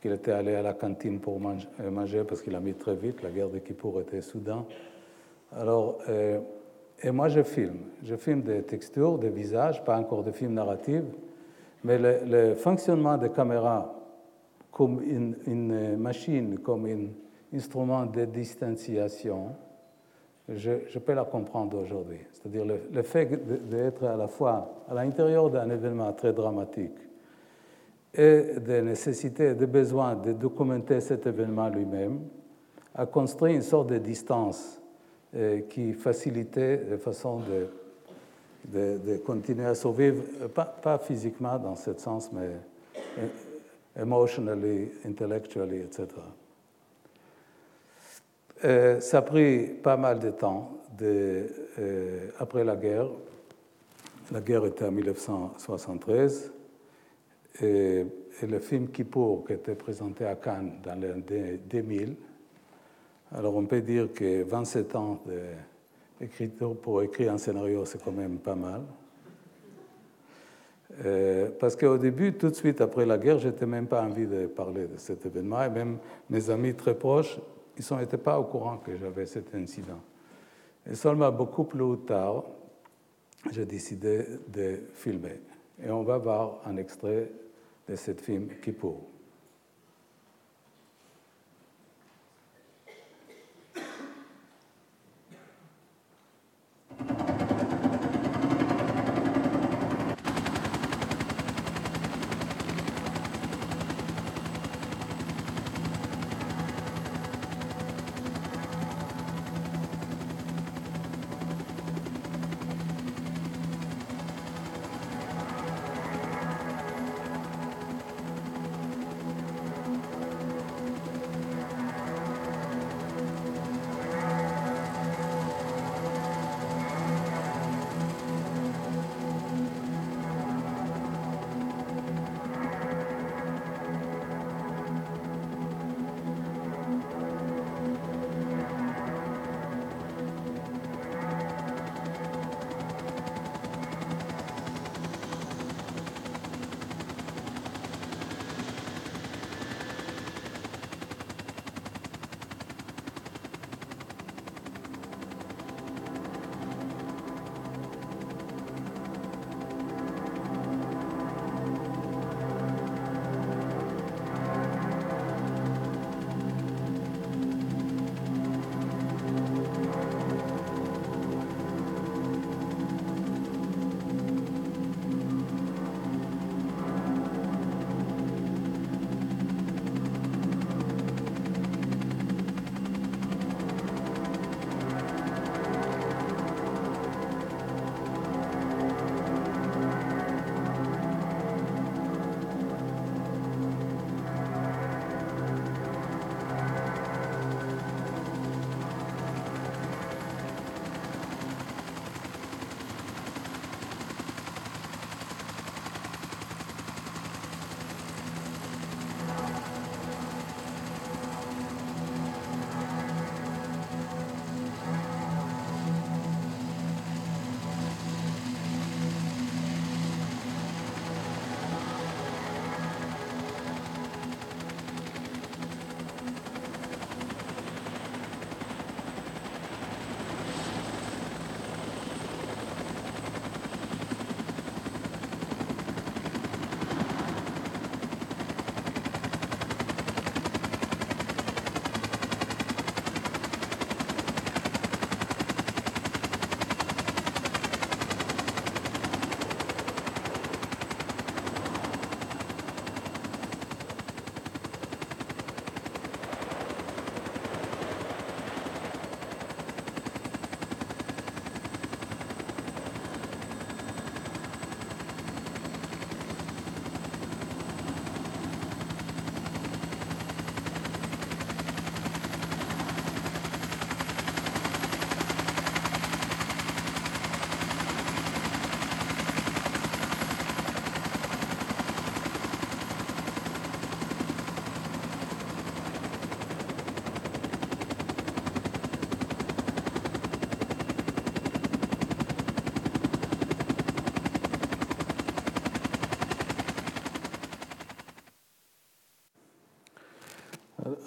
qu'il 0.00 0.12
était 0.12 0.30
allé 0.30 0.54
à 0.54 0.62
la 0.62 0.74
cantine 0.74 1.18
pour 1.18 1.40
manger 1.40 2.22
parce 2.22 2.40
qu'il 2.40 2.54
a 2.54 2.60
mis 2.60 2.74
très 2.74 2.94
vite, 2.94 3.20
la 3.22 3.30
guerre 3.30 3.48
de 3.48 3.58
Kippour 3.58 4.00
était 4.00 4.20
soudain. 4.20 4.64
Alors, 5.52 5.98
et 7.02 7.10
moi 7.10 7.28
je 7.28 7.42
filme. 7.42 7.78
Je 8.04 8.16
filme 8.16 8.42
des 8.42 8.62
textures, 8.62 9.18
des 9.18 9.30
visages, 9.30 9.84
pas 9.84 9.98
encore 9.98 10.22
de 10.22 10.32
films 10.32 10.54
narratifs, 10.54 11.04
mais 11.84 11.98
le, 11.98 12.54
fonctionnement 12.54 13.16
des 13.16 13.30
caméras 13.30 13.94
comme 14.70 15.02
une, 15.02 15.96
machine, 15.96 16.58
comme 16.58 16.86
un 16.86 17.56
instrument 17.56 18.06
de 18.06 18.24
distanciation, 18.24 19.48
je, 20.48 20.98
peux 20.98 21.14
la 21.14 21.24
comprendre 21.24 21.78
aujourd'hui. 21.78 22.20
C'est-à-dire 22.32 22.64
le, 22.64 23.02
fait 23.02 23.26
d'être 23.68 24.04
à 24.04 24.16
la 24.16 24.28
fois 24.28 24.84
à 24.88 24.94
l'intérieur 24.94 25.50
d'un 25.50 25.68
événement 25.70 26.12
très 26.12 26.32
dramatique 26.32 26.98
et 28.18 28.58
de 28.60 28.80
nécessité, 28.80 29.54
de 29.54 29.66
besoin 29.66 30.16
de 30.16 30.32
documenter 30.32 31.00
cet 31.00 31.26
événement 31.26 31.68
lui-même, 31.68 32.20
a 32.94 33.06
construit 33.06 33.54
une 33.54 33.62
sorte 33.62 33.90
de 33.90 33.98
distance 33.98 34.80
euh, 35.34 35.60
qui 35.68 35.92
facilitait 35.92 36.84
la 36.90 36.98
façon 36.98 37.38
de 37.38 37.68
de, 38.64 39.16
continuer 39.24 39.66
à 39.66 39.74
survivre, 39.74 40.22
pas, 40.54 40.64
pas, 40.64 40.98
physiquement 40.98 41.58
dans 41.58 41.76
ce 41.76 41.94
sens, 41.94 42.30
mais 42.32 42.50
emotionally, 43.96 44.90
intellectually, 45.06 45.78
etc. 45.78 46.06
Euh, 48.64 49.00
ça 49.00 49.18
a 49.18 49.22
pris 49.22 49.66
pas 49.68 49.96
mal 49.96 50.18
de 50.18 50.30
temps 50.30 50.70
euh, 51.00 52.30
après 52.38 52.64
la 52.64 52.76
guerre. 52.76 53.08
La 54.32 54.40
guerre 54.40 54.66
était 54.66 54.84
en 54.84 54.92
1973 54.92 56.52
et, 57.62 58.06
le 58.40 58.60
film 58.60 58.88
Kippour 58.88 59.44
qui 59.44 59.54
était 59.54 59.74
présenté 59.74 60.24
à 60.24 60.36
Cannes 60.36 60.78
dans 60.84 61.00
l'année 61.00 61.58
2000. 61.68 62.14
Alors 63.32 63.56
on 63.56 63.66
peut 63.66 63.80
dire 63.80 64.12
que 64.12 64.44
27 64.44 64.94
ans 64.94 65.20
de 65.26 65.40
écriture 66.20 66.76
pour 66.76 67.02
écrire 67.02 67.32
un 67.32 67.38
scénario, 67.38 67.84
c'est 67.84 68.02
quand 68.02 68.12
même 68.12 68.38
pas 68.38 68.54
mal. 68.54 68.82
Euh, 71.04 71.50
parce 71.58 71.76
qu'au 71.76 71.98
début, 71.98 72.32
tout 72.32 72.48
de 72.48 72.54
suite 72.54 72.80
après 72.80 73.06
la 73.06 73.18
guerre, 73.18 73.38
je 73.38 73.48
n'étais 73.48 73.66
même 73.66 73.86
pas 73.86 74.02
envie 74.02 74.26
de 74.26 74.46
parler 74.46 74.86
de 74.86 74.96
cet 74.96 75.26
événement. 75.26 75.62
Et 75.62 75.70
même 75.70 75.98
mes 76.30 76.50
amis 76.50 76.74
très 76.74 76.94
proches, 76.94 77.38
ils 77.78 77.96
n'étaient 77.96 78.16
pas 78.16 78.38
au 78.38 78.44
courant 78.44 78.78
que 78.78 78.96
j'avais 78.96 79.26
cet 79.26 79.54
incident. 79.54 80.00
Et 80.90 80.94
seulement 80.94 81.30
beaucoup 81.30 81.64
plus 81.64 81.98
tard, 81.98 82.44
j'ai 83.52 83.66
décidé 83.66 84.24
de 84.48 84.80
filmer. 84.94 85.40
Et 85.84 85.90
on 85.90 86.02
va 86.02 86.18
voir 86.18 86.60
un 86.66 86.76
extrait 86.76 87.30
de 87.88 87.96
ce 87.96 88.12
film 88.12 88.48
Kippour. 88.60 89.07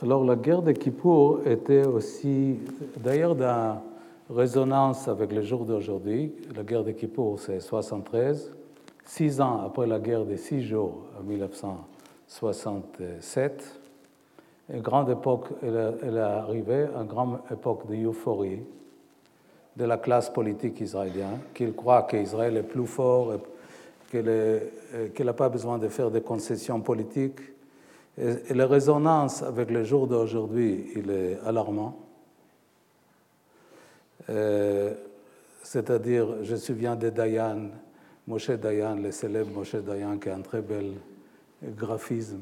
Alors 0.02 0.24
la 0.24 0.36
guerre 0.36 0.64
de 0.64 0.72
Kippour 0.72 1.42
était 1.46 1.86
aussi, 1.86 2.58
d'ailleurs, 2.98 3.36
dans 3.36 3.84
résonance 4.30 5.08
avec 5.08 5.32
le 5.32 5.44
jour 5.44 5.64
d'aujourd'hui. 5.66 6.34
La 6.56 6.64
guerre 6.64 6.84
de 6.84 6.92
Kippour, 6.92 7.40
c'est 7.40 7.60
73, 7.60 8.52
six 9.06 9.40
ans 9.42 9.62
après 9.66 9.86
la 9.86 10.00
guerre 10.00 10.26
des 10.26 10.38
six 10.38 10.64
jours 10.64 11.04
en 11.20 11.24
1967. 11.24 13.80
Une 14.74 14.82
grande 14.82 15.10
époque, 15.10 15.50
elle, 15.62 16.16
est 16.16 16.20
arrivée, 16.20 16.88
une 16.96 17.08
grande 17.08 17.40
époque 17.52 17.86
de 17.88 18.08
euphorie 18.08 18.62
de 19.76 19.84
la 19.86 19.98
classe 19.98 20.30
politique 20.30 20.80
israélienne, 20.82 21.40
qu'il 21.54 21.74
croit 21.74 22.04
qu'Israël 22.04 22.56
est 22.58 22.64
plus 22.64 22.88
fort, 22.88 23.34
qu'elle 24.10 24.72
n'a 25.20 25.34
pas 25.34 25.50
besoin 25.50 25.78
de 25.78 25.90
faire 25.90 26.10
des 26.10 26.22
concessions 26.22 26.80
politiques. 26.82 27.40
Et, 28.18 28.54
la 28.54 28.68
résonance 28.68 29.42
avec 29.42 29.72
le 29.72 29.84
jour 29.84 30.08
d'aujourd'hui, 30.08 30.92
il 30.96 31.10
est 31.10 31.40
alarmant. 31.46 31.98
Euh, 34.30 34.94
c'est-à-dire, 35.64 36.44
je 36.44 36.54
me 36.54 36.58
souviens 36.58 36.96
de 36.96 37.10
Dayan, 37.10 37.70
Moshe 38.28 38.52
Dayan, 38.52 38.96
le 38.96 39.12
célèbre 39.12 39.52
Moshe 39.52 39.76
Dayan, 39.76 40.18
qui 40.18 40.30
a 40.30 40.36
un 40.36 40.42
très 40.42 40.62
bel 40.62 40.94
graphisme, 41.64 42.42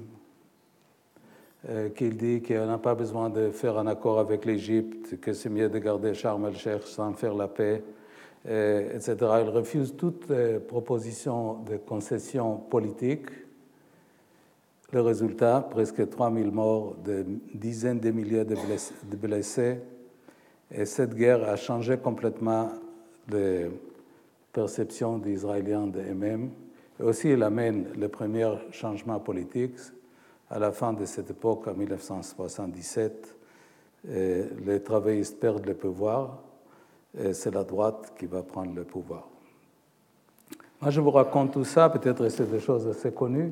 euh, 1.69 1.89
qu'il 1.89 2.17
dit 2.17 2.41
qu'on 2.41 2.65
n'a 2.65 2.77
pas 2.77 2.95
besoin 2.95 3.29
de 3.29 3.51
faire 3.51 3.77
un 3.77 3.87
accord 3.87 4.19
avec 4.19 4.45
l'Égypte, 4.45 5.19
que 5.19 5.33
c'est 5.33 5.49
mieux 5.49 5.69
de 5.69 5.77
garder 5.77 6.13
Sharm 6.13 6.45
el-Sheikh 6.45 6.83
sans 6.83 7.13
faire 7.13 7.35
la 7.35 7.47
paix, 7.47 7.83
euh, 8.47 8.95
etc. 8.95 9.15
Il 9.43 9.49
refuse 9.49 9.93
toutes 9.97 10.29
les 10.29 10.59
propositions 10.59 11.55
de 11.63 11.77
concession 11.77 12.55
politique. 12.55 13.27
Le 14.91 15.01
résultat, 15.01 15.67
presque 15.69 16.09
3000 16.09 16.51
morts, 16.51 16.95
des 17.03 17.23
dizaines 17.53 17.99
de 17.99 18.09
milliers 18.09 18.43
de 18.45 19.15
blessés. 19.15 19.77
Et 20.71 20.85
cette 20.85 21.13
guerre 21.13 21.47
a 21.47 21.55
changé 21.55 21.97
complètement 21.97 22.69
la 23.29 23.67
perception 24.51 25.19
des 25.19 25.33
Israéliens 25.33 25.85
d'eux-mêmes. 25.85 26.49
Et 26.99 27.03
aussi, 27.03 27.29
elle 27.29 27.43
amène 27.43 27.85
le 27.97 28.07
premier 28.07 28.51
changement 28.71 29.19
politique. 29.19 29.75
À 30.49 30.57
la 30.57 30.71
fin 30.71 30.93
de 30.93 31.05
cette 31.05 31.29
époque, 31.29 31.67
en 31.67 31.75
1977, 31.75 33.35
les 34.05 34.81
travaillistes 34.83 35.39
perdent 35.39 35.67
le 35.67 35.75
pouvoir 35.75 36.39
et 37.15 37.33
c'est 37.33 37.53
la 37.53 37.63
droite 37.63 38.13
qui 38.17 38.25
va 38.25 38.41
prendre 38.41 38.73
le 38.73 38.83
pouvoir. 38.83 39.27
Moi, 40.81 40.89
je 40.89 41.01
vous 41.01 41.11
raconte 41.11 41.53
tout 41.53 41.65
ça, 41.65 41.89
peut-être 41.89 42.29
c'est 42.29 42.49
des 42.49 42.59
choses 42.59 42.87
assez 42.87 43.11
connues, 43.11 43.51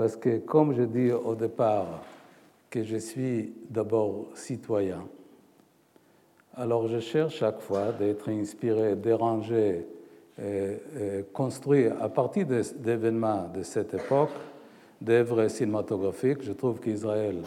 parce 0.00 0.16
que 0.16 0.38
comme 0.38 0.72
je 0.72 0.84
dis 0.84 1.12
au 1.12 1.34
départ 1.34 2.02
que 2.70 2.82
je 2.82 2.96
suis 2.96 3.52
d'abord 3.68 4.28
citoyen, 4.32 5.06
alors 6.56 6.88
je 6.88 7.00
cherche 7.00 7.36
chaque 7.36 7.60
fois 7.60 7.92
d'être 7.92 8.30
inspiré, 8.30 8.96
dérangé, 8.96 9.86
et, 10.42 10.76
construit 11.34 11.88
à 11.88 12.08
partir 12.08 12.46
d'événements 12.46 13.50
de 13.54 13.62
cette 13.62 13.92
époque, 13.92 14.30
d'œuvres 15.02 15.48
cinématographiques. 15.48 16.44
Je 16.44 16.52
trouve 16.52 16.80
qu'Israël, 16.80 17.42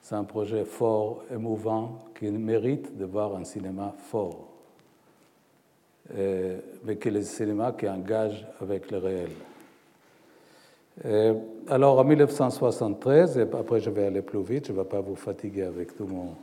c'est 0.00 0.14
un 0.14 0.22
projet 0.22 0.64
fort, 0.64 1.24
émouvant, 1.28 2.04
qui 2.16 2.30
mérite 2.30 2.96
de 2.96 3.04
voir 3.04 3.34
un 3.34 3.42
cinéma 3.42 3.96
fort, 3.98 4.46
mais 6.14 6.94
que 7.00 7.08
le 7.08 7.22
cinéma 7.22 7.72
qui 7.72 7.88
engage 7.88 8.46
avec 8.60 8.92
le 8.92 8.98
réel. 8.98 9.30
Alors 11.68 11.98
en 11.98 12.04
1973, 12.04 13.38
et 13.38 13.42
après 13.42 13.80
je 13.80 13.90
vais 13.90 14.04
aller 14.04 14.22
plus 14.22 14.42
vite, 14.42 14.66
je 14.66 14.72
ne 14.72 14.78
vais 14.78 14.84
pas 14.84 15.00
vous 15.00 15.16
fatiguer 15.16 15.62
avec 15.62 15.96
tout 15.96 16.06
mon 16.06 16.34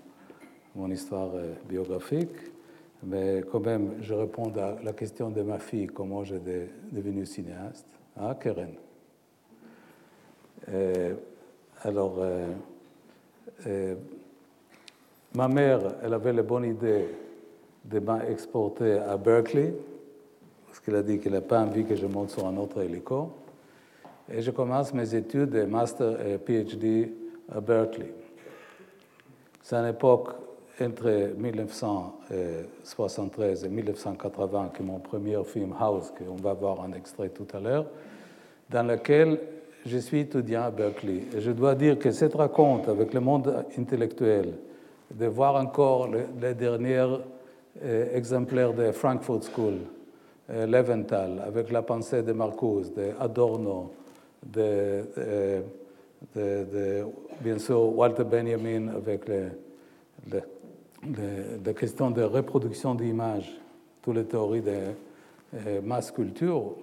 mon 0.77 0.91
histoire 0.91 1.31
euh, 1.33 1.53
biographique, 1.67 2.29
mais 3.03 3.43
quand 3.51 3.59
même, 3.59 3.95
je 4.01 4.13
réponds 4.13 4.53
à 4.57 4.77
la 4.83 4.93
question 4.93 5.29
de 5.29 5.41
ma 5.41 5.59
fille, 5.59 5.87
comment 5.87 6.23
j'ai 6.23 6.39
devenu 6.91 7.25
cinéaste. 7.25 7.87
Ah, 8.15 8.35
Keren. 8.39 8.73
Euh, 10.69 11.15
alors, 11.83 12.15
euh, 13.65 13.95
ma 15.35 15.47
mère, 15.47 15.79
elle 16.03 16.13
avait 16.13 16.33
la 16.33 16.43
bonne 16.43 16.65
idée 16.65 17.07
de 17.85 17.99
m'exporter 17.99 18.99
à 18.99 19.17
Berkeley, 19.17 19.73
parce 20.67 20.79
qu'elle 20.79 20.95
a 20.95 21.03
dit 21.03 21.19
qu'elle 21.19 21.33
n'a 21.33 21.41
pas 21.41 21.61
envie 21.61 21.85
que 21.85 21.95
je 21.95 22.05
monte 22.05 22.31
sur 22.31 22.45
un 22.45 22.57
autre 22.57 22.81
hélico. 22.81 23.31
Et 24.31 24.41
je 24.41 24.51
commence 24.51 24.93
mes 24.93 25.15
études 25.15 25.49
de 25.51 25.63
master 25.63 26.17
et 26.25 26.37
PhD 26.37 27.13
à 27.49 27.61
Berkeley. 27.61 28.11
C'est 29.61 29.77
une 29.77 29.87
époque 29.87 30.33
entre 30.81 31.31
1973 31.37 33.63
et 33.63 33.69
1980, 33.69 34.71
qui 34.75 34.81
est 34.81 34.85
mon 34.85 34.99
premier 34.99 35.41
film 35.45 35.73
House, 35.79 36.11
qu'on 36.17 36.35
va 36.35 36.53
voir 36.53 36.81
un 36.81 36.91
extrait 36.91 37.29
tout 37.29 37.47
à 37.53 37.59
l'heure, 37.59 37.85
dans 38.69 38.85
lequel 38.85 39.39
je 39.85 39.97
suis 39.97 40.19
étudiant 40.19 40.63
à 40.63 40.71
Berkeley. 40.71 41.21
Et 41.35 41.39
je 41.39 41.51
dois 41.51 41.75
dire 41.75 41.97
que 41.97 42.11
cette 42.11 42.35
rencontre 42.35 42.89
avec 42.89 43.13
le 43.13 43.21
monde 43.21 43.63
intellectuel, 43.77 44.55
de 45.09 45.25
voir 45.25 45.55
encore 45.55 46.09
les, 46.41 46.53
derniers 46.53 47.07
euh, 47.81 48.13
exemplaires 48.13 48.73
de 48.73 48.91
Frankfurt 48.91 49.43
School, 49.43 49.75
euh, 50.49 50.65
Leventhal, 50.65 51.41
avec 51.45 51.71
la 51.71 51.81
pensée 51.81 52.23
de 52.23 52.33
Marcuse, 52.33 52.93
de 52.93 53.11
Adorno, 53.19 53.93
de, 54.45 55.63
de, 56.35 57.05
bien 57.41 57.57
sûr 57.59 57.95
Walter 57.97 58.23
Benjamin 58.23 58.89
avec 58.89 59.27
le, 59.27 59.49
le 60.31 60.41
la 61.65 61.73
question 61.73 62.11
de 62.11 62.23
reproduction 62.23 62.95
d'images, 62.95 63.51
toutes 64.01 64.15
les 64.15 64.25
théories 64.25 64.61
de 64.61 64.79
euh, 65.53 65.81
masse 65.81 66.11
culture, 66.11 66.75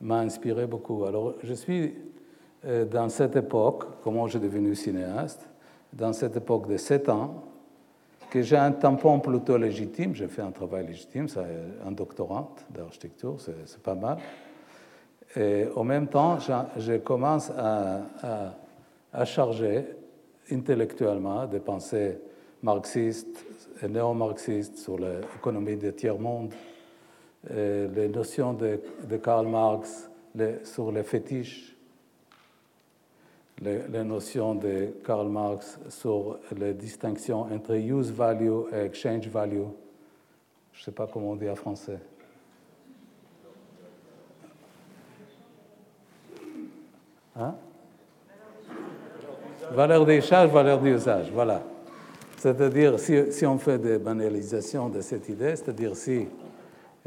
m'a 0.00 0.18
inspiré 0.18 0.66
beaucoup. 0.66 1.04
Alors, 1.04 1.34
je 1.42 1.54
suis 1.54 1.94
euh, 2.64 2.84
dans 2.84 3.08
cette 3.08 3.36
époque, 3.36 3.84
comment 4.02 4.26
j'ai 4.26 4.38
devenu 4.38 4.74
cinéaste, 4.74 5.48
dans 5.92 6.12
cette 6.12 6.36
époque 6.36 6.68
de 6.68 6.76
7 6.76 7.08
ans, 7.08 7.44
que 8.28 8.42
j'ai 8.42 8.56
un 8.56 8.72
tampon 8.72 9.20
plutôt 9.20 9.56
légitime, 9.56 10.14
j'ai 10.14 10.26
fait 10.26 10.42
un 10.42 10.50
travail 10.50 10.86
légitime, 10.86 11.28
c'est 11.28 11.40
un 11.86 11.92
doctorat 11.92 12.50
d'architecture, 12.70 13.36
c'est 13.38 13.82
pas 13.82 13.94
mal. 13.94 14.18
Et 15.36 15.66
en 15.76 15.84
même 15.84 16.08
temps, 16.08 16.38
je 16.40 16.96
commence 16.96 17.50
à, 17.50 18.00
à, 19.12 19.24
charger 19.24 19.84
intellectuellement 20.50 21.46
des 21.46 21.60
pensées 21.60 22.18
marxiste 22.62 23.44
et 23.82 23.88
néo-marxiste 23.88 24.78
sur 24.78 24.98
l'économie 24.98 25.76
des 25.76 25.92
tiers-monde, 25.92 26.54
les 27.50 28.08
notions 28.08 28.54
de, 28.54 28.80
Karl 29.22 29.46
Marx 29.46 30.10
sur 30.64 30.90
les 30.90 31.02
fétiches, 31.02 31.76
les, 33.60 34.04
notions 34.04 34.54
de 34.54 34.94
Karl 35.04 35.28
Marx 35.28 35.78
sur 35.88 36.38
les 36.56 36.74
distinctions 36.74 37.42
entre 37.42 37.74
use 37.74 38.10
value 38.10 38.72
et 38.72 38.84
exchange 38.86 39.28
value. 39.28 39.68
Je 40.72 40.80
ne 40.80 40.84
sais 40.84 40.92
pas 40.92 41.06
comment 41.06 41.30
on 41.32 41.36
dit 41.36 41.48
en 41.48 41.54
français. 41.54 41.98
Hein? 47.38 47.54
Valeur 49.72 50.06
d'échange, 50.06 50.50
valeur 50.50 50.80
d'usage, 50.80 51.30
voilà. 51.32 51.62
C'est-à-dire, 52.38 52.98
si, 52.98 53.46
on 53.46 53.58
fait 53.58 53.78
des 53.78 53.98
banalisations 53.98 54.88
de 54.88 55.00
cette 55.00 55.28
idée, 55.28 55.56
c'est-à-dire 55.56 55.96
si 55.96 56.28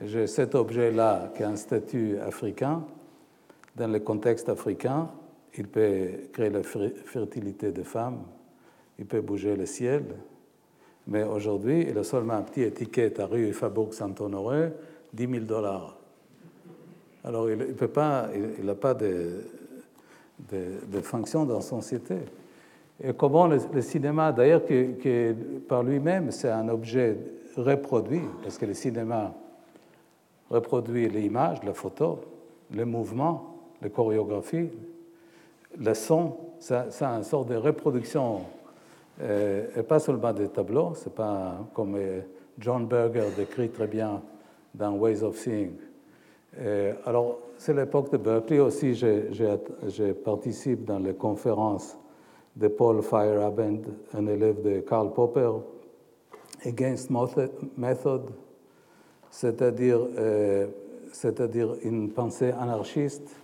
j'ai 0.04 0.28
cet 0.28 0.56
objet-là 0.56 1.32
qui 1.36 1.44
a 1.44 1.50
un 1.50 1.56
statut 1.56 2.18
africain, 2.20 2.84
dans 3.76 3.88
le 3.88 4.00
contexte 4.00 4.50
africain, 4.50 5.10
il 5.58 5.68
peut 5.68 6.10
créer 6.34 6.50
la 6.50 6.62
fertilité 6.64 7.72
des 7.72 7.84
femmes, 7.84 8.20
il 8.98 9.06
peut 9.06 9.22
bouger 9.22 9.56
le 9.56 9.66
ciel, 9.66 10.04
mais 11.08 11.24
aujourd'hui, 11.24 11.88
il 11.90 11.98
a 11.98 12.04
seulement 12.04 12.34
un 12.34 12.44
petit 12.44 12.64
étiquette 12.64 13.20
à 13.20 13.26
rue 13.26 13.52
Faubourg 13.54 13.94
Saint-Honoré, 13.94 14.74
10 15.14 15.28
000 15.28 15.46
dollars. 15.46 15.98
Alors, 17.24 17.50
il 17.50 17.58
n'a 17.58 17.88
pas, 17.88 18.30
il, 18.36 18.74
pas 18.76 18.94
de, 18.94 19.44
de, 20.52 20.98
de 20.98 21.02
fonction 21.02 21.46
dans 21.46 21.62
son 21.62 21.82
société. 21.82 22.16
Et 23.02 23.14
comment 23.14 23.48
le, 23.48 23.82
cinéma, 23.82 24.32
d'ailleurs, 24.32 24.66
que, 24.66 25.34
par 25.68 25.84
lui-même, 25.84 26.32
c'est 26.32 26.50
un 26.50 26.68
objet 26.68 27.18
reproduit, 27.56 28.22
parce 28.44 28.58
que 28.58 28.66
le 28.66 28.74
cinéma 28.74 29.34
reproduit 30.50 31.08
l'image, 31.08 31.64
la 31.64 31.74
photo, 31.74 32.20
le 32.72 32.86
mouvement, 32.86 33.56
la 33.82 33.90
chorégraphie, 33.90 34.70
le 35.78 35.94
son, 35.94 36.36
c'est 36.60 37.02
une 37.02 37.24
sorte 37.24 37.50
de 37.50 37.56
reproduction, 37.56 38.42
euh, 39.22 39.68
et 39.78 39.84
pas 39.84 40.00
seulement 40.00 40.34
des 40.34 40.50
tableaux, 40.50 40.94
c'est 40.96 41.14
pas 41.14 41.58
comme 41.74 41.96
euh, 41.96 42.22
John 42.58 42.86
Berger 42.86 43.28
décrit 43.38 43.70
très 43.70 43.88
bien 43.88 44.22
dans 44.74 44.92
Ways 44.96 45.24
of 45.24 45.38
Seeing. 45.38 45.72
Euh, 46.60 46.94
alors, 47.06 47.40
c'est 47.60 47.74
l'époque 47.74 48.10
de 48.10 48.18
Berkeley 48.18 48.60
aussi, 48.60 48.96
je 48.96 50.14
participe 50.14 50.86
dans 50.86 51.00
les 51.00 51.14
conférences 51.14 51.98
de 52.56 52.70
Paul 52.70 53.02
Feyerabend, 53.02 53.82
un 54.14 54.28
élève 54.28 54.62
de 54.62 54.80
Karl 54.80 55.14
Popper, 55.14 55.52
Against 56.66 57.10
Method, 57.78 58.30
c'est-à-dire 59.30 60.00
euh, 60.18 60.68
c'est-à-dire 61.12 61.76
une 61.84 62.12
pensée 62.12 62.52
anarchiste 62.52 63.36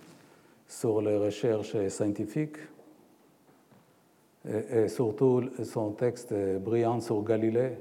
sur 0.66 1.02
les 1.02 1.18
recherches 1.18 1.76
scientifiques, 1.88 2.56
et, 4.48 4.88
surtout 4.88 5.42
son 5.62 5.90
texte 5.90 6.32
brillant 6.60 7.02
sur 7.02 7.22
Galilée, 7.22 7.72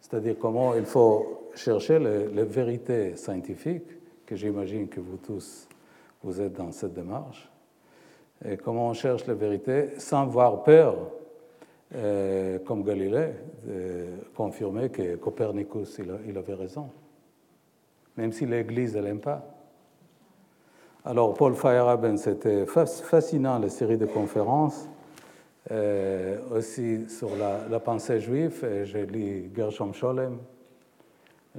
c'est-à-dire 0.00 0.36
comment 0.40 0.74
il 0.74 0.86
faut 0.86 1.50
chercher 1.54 1.98
les, 1.98 2.44
vérités 2.44 3.16
scientifiques, 3.16 3.97
que 4.28 4.36
j'imagine 4.36 4.88
que 4.88 5.00
vous 5.00 5.16
tous, 5.16 5.68
vous 6.22 6.40
êtes 6.40 6.52
dans 6.52 6.70
cette 6.70 6.92
démarche, 6.92 7.50
et 8.44 8.56
comment 8.56 8.88
on 8.88 8.94
cherche 8.94 9.26
la 9.26 9.34
vérité 9.34 9.98
sans 9.98 10.22
avoir 10.22 10.62
peur, 10.62 10.96
euh, 11.94 12.58
comme 12.60 12.84
Galilée, 12.84 13.32
de 13.66 14.06
confirmer 14.36 14.90
que 14.90 15.16
Copernicus 15.16 15.98
il 16.26 16.36
avait 16.36 16.54
raison 16.54 16.90
même 18.18 18.32
si 18.32 18.44
l'Église 18.44 18.96
ne 18.96 19.00
l'aime 19.00 19.20
pas. 19.20 19.42
Alors, 21.04 21.32
Paul 21.34 21.54
Feyerabend, 21.54 22.16
c'était 22.16 22.66
fascinant, 22.66 23.60
la 23.60 23.70
série 23.70 23.96
de 23.96 24.06
conférences, 24.06 24.88
euh, 25.70 26.38
aussi 26.50 27.08
sur 27.08 27.30
la, 27.36 27.78
pensée 27.78 28.20
juive. 28.20 28.66
J'ai 28.84 29.06
lu 29.06 29.50
Gershom 29.54 29.94
Scholem, 29.94 30.38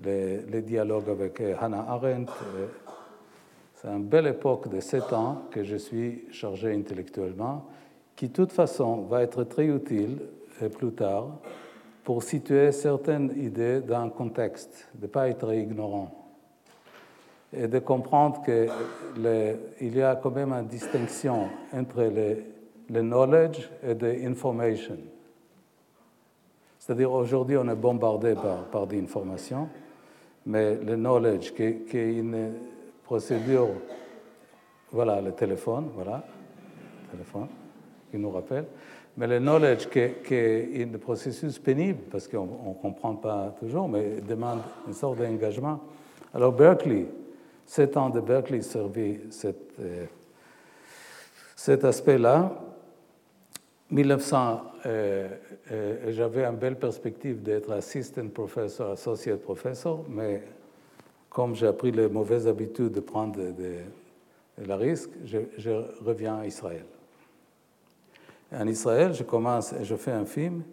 les, 0.03 0.61
dialogues 0.61 1.09
avec 1.09 1.41
Hannah 1.59 1.85
Arendt. 1.87 2.31
C'est 3.75 3.87
une 3.87 4.03
belle 4.03 4.27
époque 4.27 4.67
de 4.67 4.81
sept 4.81 5.13
ans 5.13 5.43
que 5.51 5.63
je 5.63 5.77
suis 5.77 6.25
chargé 6.31 6.73
intellectuellement, 6.73 7.65
qui, 8.15 8.27
de 8.27 8.33
toute 8.33 8.51
façon, 8.51 9.03
va 9.03 9.23
être 9.23 9.45
très 9.45 9.67
utile 9.67 10.17
euh, 10.61 10.67
plus 10.67 10.91
tard 10.91 11.27
pour 12.03 12.21
situer 12.23 12.73
certaines 12.73 13.31
idées 13.37 13.79
dans 13.79 14.01
un 14.01 14.09
contexte, 14.09 14.89
de 14.95 15.03
ne 15.03 15.07
pas 15.07 15.29
être 15.29 15.53
ignorant 15.53 16.11
et 17.53 17.67
de 17.67 17.79
comprendre 17.79 18.43
qu'il 18.43 19.95
y 19.95 20.01
a 20.01 20.15
quand 20.15 20.31
même 20.31 20.51
une 20.53 20.67
distinction 20.67 21.47
entre 21.73 22.03
le, 22.03 23.01
knowledge 23.01 23.69
et 23.83 23.93
l'information. 23.93 24.97
C'est-à-dire 26.77 27.11
aujourd'hui, 27.11 27.57
on 27.57 27.67
est 27.69 27.75
bombardé 27.75 28.35
par, 28.35 28.65
par 28.65 28.87
des 28.87 29.01
informations, 29.01 29.69
mais 30.49 30.75
le 30.75 30.95
knowledge, 30.95 31.53
qui, 31.53 31.63
est 31.63 32.13
une 32.17 32.53
procédure, 33.03 33.69
voilà, 34.91 35.21
le 35.21 35.31
téléphone, 35.31 35.89
voilà, 35.93 36.25
le 37.05 37.11
téléphone, 37.11 37.47
qui 38.09 38.17
nous 38.17 38.31
rappelle, 38.31 38.65
mais 39.15 39.27
le 39.27 39.39
knowledge, 39.39 39.87
qui, 39.89 39.99
est 39.99 40.83
un 40.83 40.97
processus 40.97 41.59
pénible, 41.59 41.99
parce 42.11 42.27
qu'on 42.27 42.45
ne 42.45 42.81
comprend 42.81 43.13
pas 43.15 43.55
toujours, 43.59 43.87
mais 43.87 44.21
demande 44.27 44.61
une 44.87 44.93
sorte 44.93 45.19
d'engagement. 45.19 45.79
Alors 46.33 46.51
Berkeley, 46.51 47.05
Sept 47.67 47.97
ans 47.97 48.09
de 48.09 48.19
Berkeley 48.19 48.63
servi 48.63 49.19
cet, 49.29 49.73
euh, 49.79 50.07
cet 51.55 51.85
aspect-là. 51.85 52.51
1900, 53.91 54.61
euh, 54.85 55.27
euh, 55.71 56.11
j'avais 56.11 56.45
une 56.45 56.57
belle 56.57 56.77
perspective 56.77 57.41
d'être 57.41 57.71
assistant 57.71 58.27
professor, 58.27 58.91
associate 58.91 59.41
professor, 59.41 60.05
mais 60.07 60.43
comme 61.29 61.55
j'ai 61.55 61.67
appris 61.67 61.91
les 61.91 62.07
mauvaises 62.07 62.47
habitudes 62.47 62.91
de 62.91 62.99
prendre 62.99 63.37
de, 63.39 63.77
la 64.65 64.75
risque, 64.75 65.09
je, 65.25 65.69
reviens 66.03 66.39
à 66.39 66.45
Israël. 66.45 66.85
En 68.51 68.67
Israël, 68.67 69.13
je 69.13 69.23
commence 69.23 69.73
et 69.73 69.85
je 69.85 69.95
fais 69.95 70.11
un 70.11 70.25
film 70.25 70.63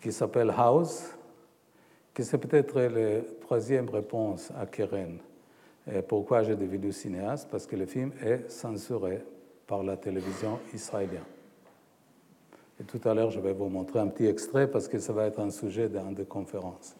qui 0.00 0.12
s'appelle 0.12 0.52
House, 0.56 1.10
qui 2.14 2.24
c'est 2.24 2.38
peut-être 2.38 2.80
la 2.80 3.20
troisième 3.40 3.88
réponse 3.88 4.50
à 4.58 4.66
Keren 4.66 5.18
pourquoi 6.08 6.42
j'ai 6.42 6.56
devenu 6.56 6.92
cinéaste? 6.92 7.48
Parce 7.50 7.66
que 7.66 7.76
le 7.76 7.86
film 7.86 8.12
est 8.22 8.50
censuré 8.50 9.22
par 9.66 9.82
la 9.82 9.96
télévision 9.96 10.58
israélienne. 10.72 11.33
Et 12.80 12.84
tout 12.84 13.00
à 13.08 13.14
l'heure, 13.14 13.30
je 13.30 13.40
vais 13.40 13.52
vous 13.52 13.68
montrer 13.68 14.00
un 14.00 14.08
petit 14.08 14.26
extrait 14.26 14.66
parce 14.68 14.88
que 14.88 14.98
ça 14.98 15.12
va 15.12 15.26
être 15.26 15.40
un 15.40 15.50
sujet 15.50 15.88
dans 15.88 16.10
des 16.10 16.24
conférences. 16.24 16.96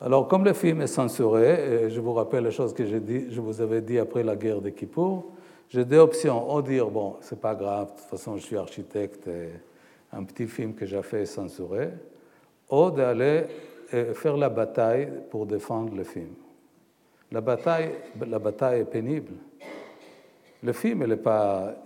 Alors, 0.00 0.28
comme 0.28 0.44
le 0.44 0.52
film 0.52 0.82
est 0.82 0.88
censuré, 0.88 1.88
je 1.88 2.00
vous 2.00 2.12
rappelle 2.12 2.44
les 2.44 2.50
choses 2.50 2.74
que 2.74 2.84
je 2.84 3.40
vous 3.40 3.60
avais 3.60 3.80
dit 3.80 3.98
après 3.98 4.22
la 4.22 4.36
guerre 4.36 4.60
de 4.60 4.70
Kippour, 4.70 5.26
j'ai 5.68 5.84
deux 5.84 5.98
options. 5.98 6.54
Ou 6.54 6.60
dire, 6.62 6.90
bon, 6.90 7.16
c'est 7.20 7.40
pas 7.40 7.54
grave, 7.54 7.92
de 7.92 8.00
toute 8.00 8.10
façon, 8.10 8.36
je 8.36 8.42
suis 8.42 8.56
architecte, 8.56 9.26
et 9.28 9.50
un 10.12 10.24
petit 10.24 10.46
film 10.46 10.74
que 10.74 10.84
j'ai 10.84 11.02
fait 11.02 11.22
est 11.22 11.26
censuré, 11.26 11.90
ou 12.70 12.90
d'aller 12.90 13.44
faire 14.14 14.36
la 14.36 14.48
bataille 14.48 15.08
pour 15.30 15.46
défendre 15.46 15.94
le 15.94 16.04
film. 16.04 16.34
La 17.32 17.40
bataille, 17.40 17.92
la 18.28 18.38
bataille 18.38 18.80
est 18.80 18.84
pénible. 18.84 19.32
Le 20.66 20.72
film 20.72 21.06
n'est 21.06 21.16
pas 21.16 21.76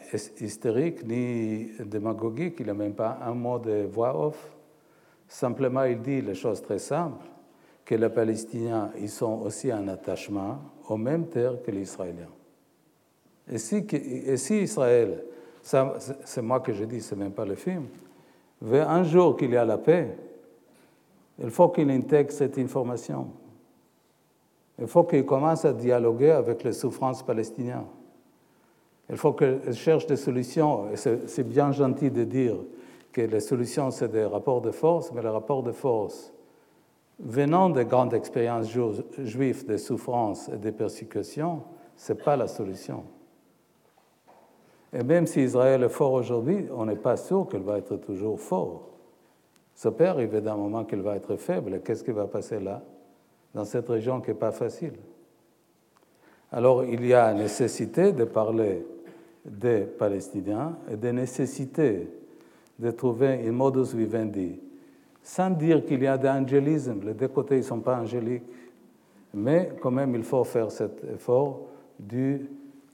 hystérique 0.41 1.07
ni 1.07 1.71
démagogique, 1.85 2.57
il 2.61 2.67
n'a 2.67 2.73
même 2.73 2.95
pas 2.95 3.19
un 3.23 3.35
mot 3.35 3.59
de 3.59 3.83
voix 3.83 4.19
off. 4.19 4.57
Simplement, 5.29 5.83
il 5.83 6.01
dit 6.01 6.23
les 6.23 6.35
choses 6.35 6.63
très 6.63 6.79
simples, 6.79 7.27
que 7.85 7.95
les 7.95 8.09
Palestiniens 8.09 8.91
ils 8.99 9.11
sont 9.11 9.43
aussi 9.43 9.71
en 9.71 9.87
attachement 9.87 10.61
aux 10.89 10.97
mêmes 10.97 11.27
terres 11.27 11.61
que 11.63 11.71
les 11.71 11.83
Israéliens. 11.83 12.31
Et 13.53 13.59
si, 13.59 13.87
et 13.93 14.39
si 14.39 14.63
Israël, 14.63 15.25
c'est 15.63 16.41
moi 16.41 16.61
que 16.61 16.73
je 16.73 16.85
dis, 16.85 17.03
ce 17.03 17.15
n'est 17.15 17.25
même 17.25 17.33
pas 17.33 17.45
le 17.45 17.57
film, 17.57 17.85
veut 18.63 18.81
un 18.81 19.03
jour 19.03 19.37
qu'il 19.37 19.51
y 19.51 19.59
a 19.59 19.65
la 19.67 19.77
paix, 19.77 20.17
il 21.39 21.51
faut 21.51 21.69
qu'il 21.69 21.91
intègre 21.91 22.33
cette 22.33 22.57
information. 22.57 23.27
Il 24.79 24.87
faut 24.87 25.05
qu'il 25.05 25.27
commence 25.27 25.67
à 25.67 25.75
dialoguer 25.75 26.31
avec 26.31 26.65
les 26.65 26.73
souffrances 26.73 27.23
palestiniennes. 27.23 27.85
Il 29.11 29.17
faut 29.17 29.33
qu'il 29.33 29.73
cherche 29.73 30.07
des 30.07 30.17
solutions. 30.17 30.87
C'est 30.95 31.49
bien 31.49 31.73
gentil 31.73 32.11
de 32.11 32.25
dire 32.25 32.57
que 33.13 33.23
les 33.23 33.41
solutions, 33.41 33.91
c'est 33.91 34.09
des 34.09 34.25
rapports 34.25 34.61
de 34.61 34.71
force, 34.71 35.13
mais 35.13 35.21
les 35.21 35.29
rapports 35.29 35.65
de 35.65 35.73
force, 35.73 36.33
venant 37.19 37.69
des 37.69 37.85
grandes 37.85 38.15
expériences 38.15 38.69
juives 39.19 39.67
de 39.67 39.77
souffrances 39.77 40.49
et 40.49 40.57
de 40.57 40.71
persécutions, 40.71 41.63
ce 41.97 42.13
n'est 42.13 42.19
pas 42.21 42.37
la 42.37 42.47
solution. 42.47 43.03
Et 44.93 45.03
même 45.03 45.27
si 45.27 45.43
Israël 45.43 45.83
est 45.83 45.89
fort 45.89 46.13
aujourd'hui, 46.13 46.67
on 46.73 46.87
n'est 46.87 46.97
pas 46.97 47.17
sûr 47.17 47.47
qu'il 47.49 47.61
va 47.61 47.79
être 47.79 47.97
toujours 47.97 48.41
fort. 48.41 48.89
Ça 49.75 49.91
peut 49.91 50.07
arriver 50.07 50.41
d'un 50.41 50.57
moment 50.57 50.85
qu'il 50.85 51.01
va 51.01 51.17
être 51.17 51.37
faible. 51.37 51.81
Qu'est-ce 51.85 52.05
qui 52.05 52.11
va 52.11 52.27
passer 52.27 52.61
là 52.61 52.83
dans 53.55 53.65
cette 53.65 53.89
région 53.89 54.21
qui 54.21 54.31
n'est 54.31 54.37
pas 54.37 54.53
facile? 54.53 54.95
Alors 56.53 56.85
il 56.85 57.07
y 57.07 57.15
a 57.15 57.33
nécessité 57.33 58.13
de 58.13 58.25
parler 58.25 58.85
des 59.45 59.81
Palestiniens 59.81 60.77
et 60.91 60.97
de 60.97 61.09
nécessité 61.09 62.09
de 62.79 62.91
trouver 62.91 63.47
un 63.47 63.53
modus 63.53 63.95
vivendi, 63.95 64.59
sans 65.23 65.51
dire 65.51 65.85
qu'il 65.85 66.03
y 66.03 66.07
a 66.07 66.17
d'angélisme, 66.17 67.01
les 67.05 67.15
deux 67.15 67.29
côtés 67.29 67.57
ne 67.57 67.63
sont 67.63 67.81
pas 67.81 67.99
angéliques, 68.01 68.45
mais 69.35 69.73
quand 69.81 69.91
même 69.91 70.15
il 70.15 70.23
faut 70.23 70.45
faire 70.45 70.71
cet 70.71 71.05
effort 71.05 71.67
du, 71.99 72.49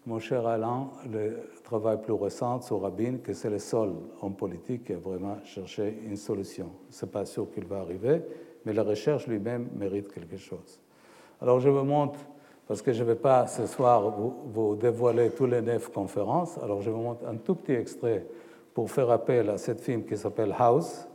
mon 0.04 0.18
cher 0.18 0.46
Alain, 0.46 0.88
le 1.10 1.36
travail 1.62 2.00
plus 2.02 2.12
récent 2.12 2.60
sur 2.60 2.82
Rabin, 2.82 3.18
que 3.22 3.32
c'est 3.32 3.50
le 3.50 3.58
seul 3.58 3.90
homme 4.20 4.34
politique 4.34 4.84
qui 4.84 4.92
a 4.92 4.98
vraiment 4.98 5.38
cherché 5.44 5.98
une 6.04 6.16
solution. 6.16 6.70
Ce 6.90 7.04
n'est 7.04 7.12
pas 7.12 7.24
sûr 7.24 7.50
qu'il 7.50 7.64
va 7.64 7.80
arriver, 7.80 8.22
mais 8.64 8.72
la 8.72 8.82
recherche 8.82 9.26
lui-même 9.26 9.68
mérite 9.76 10.12
quelque 10.12 10.36
chose. 10.36 10.80
Alors 11.40 11.60
je 11.60 11.68
vous 11.68 11.84
montre, 11.84 12.18
parce 12.66 12.82
que 12.82 12.92
je 12.92 13.02
ne 13.02 13.08
vais 13.08 13.14
pas 13.14 13.46
ce 13.46 13.66
soir 13.66 14.10
vous, 14.10 14.76
dévoiler 14.76 15.30
tous 15.30 15.46
les 15.46 15.62
neuf 15.62 15.88
conférences, 15.88 16.58
alors 16.58 16.82
je 16.82 16.90
vous 16.90 17.00
montre 17.00 17.26
un 17.26 17.36
tout 17.36 17.54
petit 17.54 17.72
extrait 17.72 18.26
pour 18.74 18.90
faire 18.90 19.10
appel 19.10 19.50
à 19.50 19.58
cette 19.58 19.80
film 19.80 20.04
qui 20.04 20.16
s'appelle 20.16 20.54
House. 20.58 21.08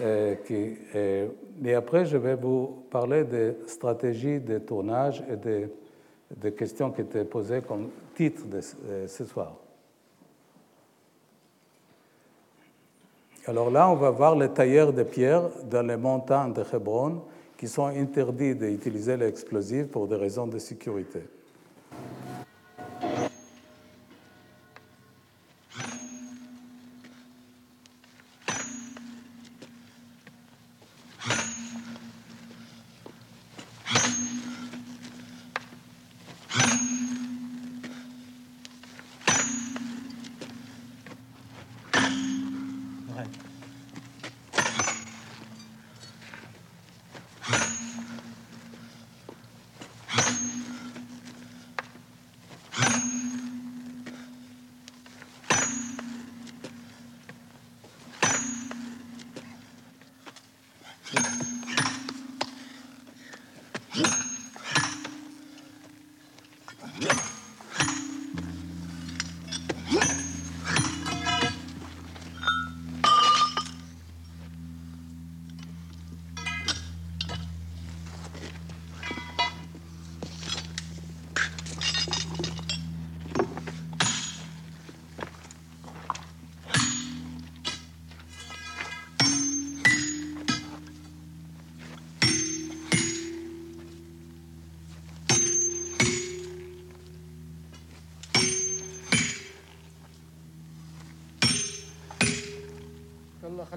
Et, 0.00 0.38
et, 0.94 1.74
après, 1.74 2.06
je 2.06 2.16
vais 2.16 2.36
vous 2.36 2.84
parler 2.90 3.24
des 3.24 3.54
stratégies 3.66 4.40
de 4.40 4.58
tournage 4.58 5.22
et 5.30 5.36
des, 5.36 6.52
questions 6.52 6.90
qui 6.90 7.02
étaient 7.02 7.24
posées 7.24 7.60
comme 7.60 7.90
titre 8.14 8.46
de 8.46 8.60
ce 9.06 9.24
soir. 9.24 9.56
Alors 13.46 13.70
là, 13.70 13.90
on 13.90 13.94
va 13.94 14.08
voir 14.08 14.36
les 14.36 14.48
tailleurs 14.48 14.94
de 14.94 15.02
pierre 15.02 15.42
dans 15.68 15.86
les 15.86 15.98
montagnes 15.98 16.54
de 16.54 16.62
Hebron 16.72 17.20
qui 17.56 17.68
sont 17.68 17.86
interdits 17.86 18.54
d'utiliser 18.54 19.16
l'explosif 19.16 19.86
pour 19.88 20.08
des 20.08 20.16
raisons 20.16 20.46
de 20.46 20.58
sécurité. 20.58 21.20
Yeah. 63.94 64.24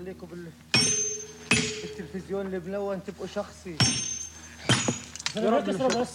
يلا 0.08 0.16
خليكم 0.16 0.28
بال... 0.28 0.52
بالتلفزيون 1.52 2.46
اللي 2.46 2.60
بلون 2.60 3.04
تبقوا 3.04 3.28
شخصي. 3.28 3.78
بكسره 5.36 6.02
بس. 6.02 6.10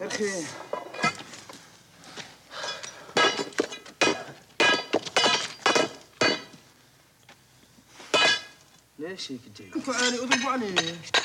أخي. 0.00 0.44
ليش 8.98 9.32
هيك 9.32 9.40
جاي؟ 9.58 9.70
أنتوا 9.76 9.94
عاني 9.94 10.18
اضربوا 10.18 10.50
عليه 10.50 11.21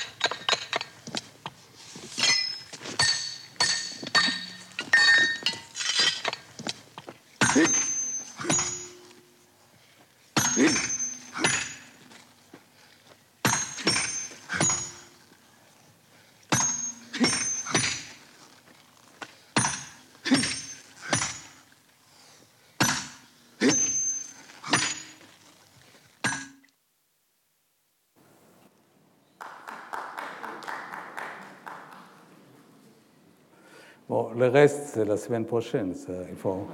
Le 34.36 34.48
reste, 34.48 34.94
c'est 34.94 35.06
la 35.06 35.18
semaine 35.18 35.46
prochaine. 35.46 35.94
Il 36.30 36.36
faut... 36.36 36.66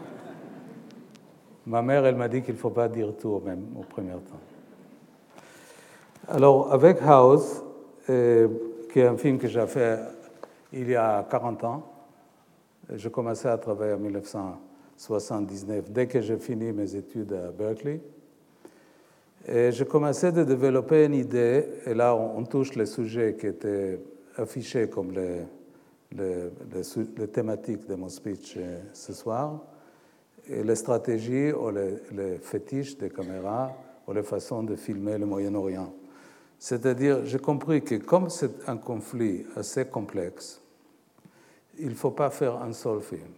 Ma 1.66 1.82
mère, 1.82 2.06
elle 2.06 2.16
m'a 2.16 2.28
dit 2.28 2.42
qu'il 2.42 2.56
ne 2.56 2.60
faut 2.60 2.70
pas 2.70 2.90
dire 2.90 3.14
tout 3.18 3.30
au 3.30 3.40
même 3.40 3.66
au 3.78 3.84
premier 3.84 4.12
temps. 4.12 4.40
Alors, 6.28 6.74
avec 6.74 6.98
House, 7.02 7.64
euh, 8.10 8.48
qui 8.92 9.00
est 9.00 9.08
un 9.08 9.18
film 9.18 9.38
que 9.38 9.48
j'ai 9.48 9.66
fait 9.68 10.00
il 10.74 10.90
y 10.90 10.96
a 10.96 11.26
40 11.30 11.64
ans, 11.64 11.84
j'ai 12.94 13.10
commencé 13.10 13.48
à 13.48 13.58
travailler 13.58 13.94
en 13.94 14.00
1979, 14.00 15.90
dès 15.90 16.08
que 16.08 16.20
j'ai 16.20 16.38
fini 16.38 16.72
mes 16.72 16.96
études 16.96 17.34
à 17.34 17.52
Berkeley. 17.52 18.02
Et 19.48 19.72
j'ai 19.72 19.86
commencé 19.86 20.28
à 20.28 20.32
développer 20.32 21.06
une 21.06 21.16
idée, 21.16 21.66
et 21.86 21.94
là 21.94 22.16
on 22.16 22.44
touche 22.44 22.76
les 22.76 22.86
sujets 22.86 23.36
qui 23.40 23.48
étaient 23.48 24.00
affichés 24.38 24.90
comme 24.90 25.12
les, 25.12 25.42
les, 26.16 27.28
thématiques 27.28 27.88
de 27.88 27.96
mon 27.96 28.10
speech 28.10 28.56
euh, 28.58 28.80
ce 28.94 29.14
soir, 29.14 29.62
et 30.48 30.64
les 30.64 30.76
stratégies 30.76 31.52
ou 31.52 31.70
les, 31.70 32.38
fétiches 32.42 32.98
des 32.98 33.10
caméras 33.10 33.72
ou 34.08 34.14
les 34.14 34.24
façons 34.24 34.64
de 34.64 34.76
filmer 34.76 35.18
le 35.18 35.26
Moyen-Orient. 35.26 35.94
C'est-à-dire, 36.60 37.26
j'ai 37.26 37.40
compris 37.40 37.82
que 37.82 37.96
comme 37.96 38.30
c'est 38.30 38.68
un 38.68 38.78
conflit 38.78 39.46
assez 39.56 39.86
complexe, 39.86 40.62
il 41.80 41.90
ne 41.90 41.96
faut 41.96 42.12
pas 42.12 42.30
faire 42.30 42.62
un 42.62 42.74
seul 42.74 43.02
film. 43.02 43.32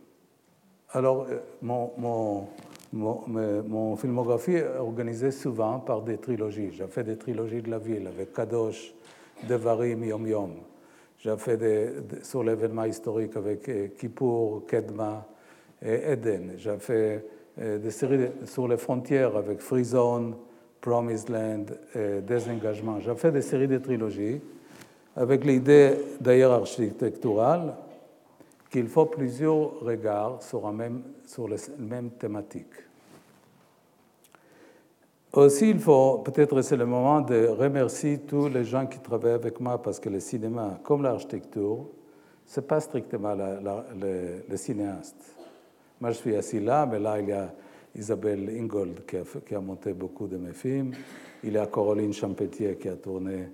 Alors, 0.91 1.27
euh, 1.29 1.39
mon, 1.61 2.47
mon, 2.93 3.95
filmographie 3.97 4.55
est 4.55 4.77
organisée 4.77 5.31
souvent 5.31 5.79
par 5.79 6.01
des 6.01 6.17
trilogies. 6.17 6.71
J'ai 6.71 6.87
fait 6.87 7.03
des 7.03 7.17
trilogies 7.17 7.61
de 7.61 7.69
la 7.69 7.79
ville 7.79 8.07
avec 8.07 8.33
Kadosh, 8.33 8.93
Devarim, 9.47 10.03
Yom 10.03 10.27
Yom. 10.27 10.51
J'ai 11.25 11.37
fait 11.37 11.57
des, 11.57 11.89
sur 12.21 12.43
l'événement 12.43 12.83
historique 12.83 13.35
avec 13.35 13.67
euh, 13.67 13.87
Kippour, 13.97 14.63
Kedma 14.67 15.25
et 15.83 16.11
Eden. 16.11 16.53
J'ai 16.55 16.77
fait 16.77 17.25
euh, 17.59 17.79
des 17.79 17.89
séries 17.89 18.29
sur 18.45 18.67
les 18.67 18.77
frontières 18.77 19.35
avec 19.35 19.59
Free 19.59 19.85
Zone, 19.85 20.35
Promised 20.79 21.29
Land, 21.29 21.65
et 21.95 22.21
Désengagement. 22.21 22.99
J'ai 22.99 23.15
fait 23.15 23.31
des 23.31 23.41
séries 23.41 23.67
de 23.67 23.79
trilogies 23.79 24.39
avec 25.15 25.43
l'idée 25.45 25.95
d'ailleurs 26.21 26.51
architecturale 26.51 27.73
qu'il 28.69 28.87
faut 28.87 29.07
plusieurs 29.07 29.79
regards 29.79 30.43
sur, 30.43 30.67
un 30.67 30.73
même, 30.73 31.01
sur 31.25 31.47
la 31.47 31.55
même 31.79 32.11
thématique. 32.11 32.84
Aussi, 35.35 35.69
il 35.69 35.79
faut 35.79 36.19
peut-être 36.19 36.61
c'est 36.61 36.77
le 36.77 36.85
moment 36.85 37.19
de 37.19 37.47
remercier 37.47 38.19
tous 38.19 38.47
les 38.47 38.63
gens 38.63 38.85
qui 38.85 38.99
travaillent 38.99 39.33
avec 39.33 39.59
moi 39.59 39.81
parce 39.81 39.99
que 39.99 40.07
le 40.07 40.21
cinéma, 40.21 40.79
comme 40.81 41.03
l'architecture, 41.03 41.87
ce 42.45 42.61
n'est 42.61 42.65
pas 42.65 42.79
strictement 42.79 43.35
la, 43.35 43.59
la, 43.59 43.85
le, 44.47 44.55
cinéaste. 44.55 45.35
Moi, 45.99 46.11
je 46.11 46.17
suis 46.17 46.35
assis 46.37 46.61
là, 46.61 46.85
mais 46.85 46.99
là, 46.99 47.19
il 47.19 47.27
y 47.27 47.33
a 47.33 47.53
Isabelle 47.97 48.49
Ingold 48.49 49.05
qui 49.05 49.17
a, 49.17 49.23
qui 49.45 49.55
a 49.55 49.59
monté 49.59 49.91
beaucoup 49.91 50.27
de 50.27 50.37
mes 50.37 50.53
films. 50.53 50.93
Il 51.43 51.51
y 51.51 51.57
a 51.57 51.65
Caroline 51.67 52.13
Champetier 52.13 52.77
qui 52.77 52.87
a 52.87 52.95
tourné 52.95 53.49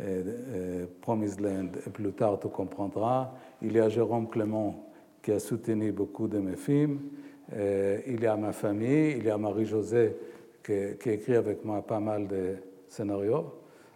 euh, 0.00 0.22
euh, 0.54 0.86
Promised 1.00 1.40
Land 1.40 1.70
et 1.84 1.90
plus 1.90 2.12
tard, 2.12 2.38
tu 2.38 2.46
comprendras. 2.46 3.32
Il 3.60 3.72
y 3.72 3.80
a 3.80 3.88
Jérôme 3.88 4.28
Clément 4.28 4.88
qui 5.20 5.32
a 5.32 5.40
soutenu 5.40 5.90
beaucoup 5.90 6.28
de 6.28 6.38
mes 6.38 6.56
films. 6.56 7.00
Euh, 7.52 7.98
il 8.06 8.22
y 8.22 8.26
a 8.26 8.36
ma 8.36 8.52
famille, 8.52 9.16
il 9.18 9.24
y 9.24 9.30
a 9.30 9.36
Marie-Josée 9.36 10.14
qui, 10.64 11.10
écrit 11.10 11.36
avec 11.36 11.64
moi 11.64 11.82
pas 11.82 12.00
mal 12.00 12.26
de 12.26 12.56
scénarios. 12.88 13.52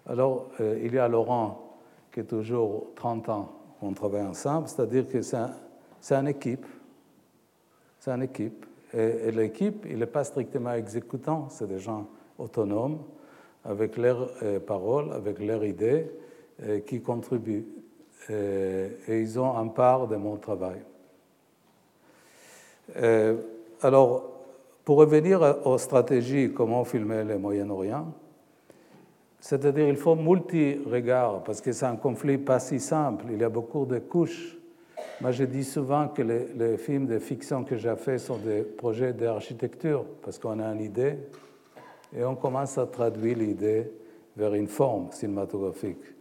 Alors, 0.07 0.51
euh, 0.61 0.79
il 0.83 0.95
y 0.95 0.99
a 0.99 1.09
Laurent 1.09 1.77
qui 2.13 2.21
est 2.21 2.25
toujours 2.25 2.89
30 2.95 3.29
ans, 3.31 3.53
on 3.81 3.93
travaille 3.93 4.23
ensemble, 4.23 4.69
c'est-à-dire 4.69 5.09
que 5.09 5.23
c'est 5.23 5.37
un, 5.37 6.21
une 6.21 6.29
équipe. 6.29 6.67
C'est 7.99 8.11
une 8.11 8.23
équipe. 8.23 8.67
Et, 8.93 9.29
et 9.29 9.33
l'équipe, 9.33 9.87
il 9.89 9.99
n'est 9.99 10.07
pas 10.07 10.25
strictement 10.25 10.73
exécutant, 10.73 11.49
c'est 11.51 11.67
des 11.67 11.79
gens 11.79 12.07
autonomes, 12.39 13.03
avec 13.65 13.97
leurs 13.97 14.31
euh, 14.43 14.61
paroles, 14.61 15.13
avec 15.13 15.39
leurs 15.41 15.65
idées, 15.65 16.11
euh, 16.63 16.81
qui 16.81 17.01
contribuent. 17.01 17.67
Et, 18.29 18.89
et, 19.09 19.21
ils 19.21 19.39
ont 19.39 19.57
un 19.57 19.69
part 19.69 20.07
de 20.07 20.17
mon 20.17 20.37
travail. 20.37 20.81
alors, 23.81 24.38
pour 24.89 24.97
revenir 24.97 25.43
aux 25.67 25.77
stratégies, 25.77 26.51
comment 26.55 26.83
filmer 26.83 27.23
le 27.23 27.37
Moyen-Orient, 27.37 28.07
c'est-à-dire 29.39 29.87
il 29.87 29.99
faut 29.99 30.15
multi-regards, 30.15 31.45
parce 31.45 31.61
que 31.61 31.73
c'est 31.73 31.85
un 31.85 31.97
conflit 31.97 32.39
pas 32.39 32.59
si 32.59 32.81
simple, 32.81 33.27
il 33.31 33.39
y 33.39 33.45
a 33.45 33.51
beaucoup 33.51 33.85
de 33.85 33.99
couches. 33.99 34.57
Moi, 35.21 35.31
je 35.33 35.45
dis 35.45 35.65
souvent 35.65 36.09
que 36.09 36.23
les, 36.23 36.79
films 36.79 37.07
de 37.07 37.19
fiction 37.19 37.65
que 37.65 37.77
j'ai 37.77 37.95
faits 37.97 38.21
sont 38.21 38.39
des 38.39 38.63
projets 38.63 39.13
d'architecture, 39.13 40.07
parce 40.23 40.39
qu'on 40.39 40.59
a 40.59 40.65
une 40.73 40.81
idée, 40.81 41.19
et 42.17 42.25
on 42.25 42.35
commence 42.35 42.79
à 42.79 42.87
traduire 42.87 43.37
l'idée 43.37 43.93
vers 44.39 44.55
une 44.55 44.69
forme 44.69 45.09
cinématographique. 45.13 46.15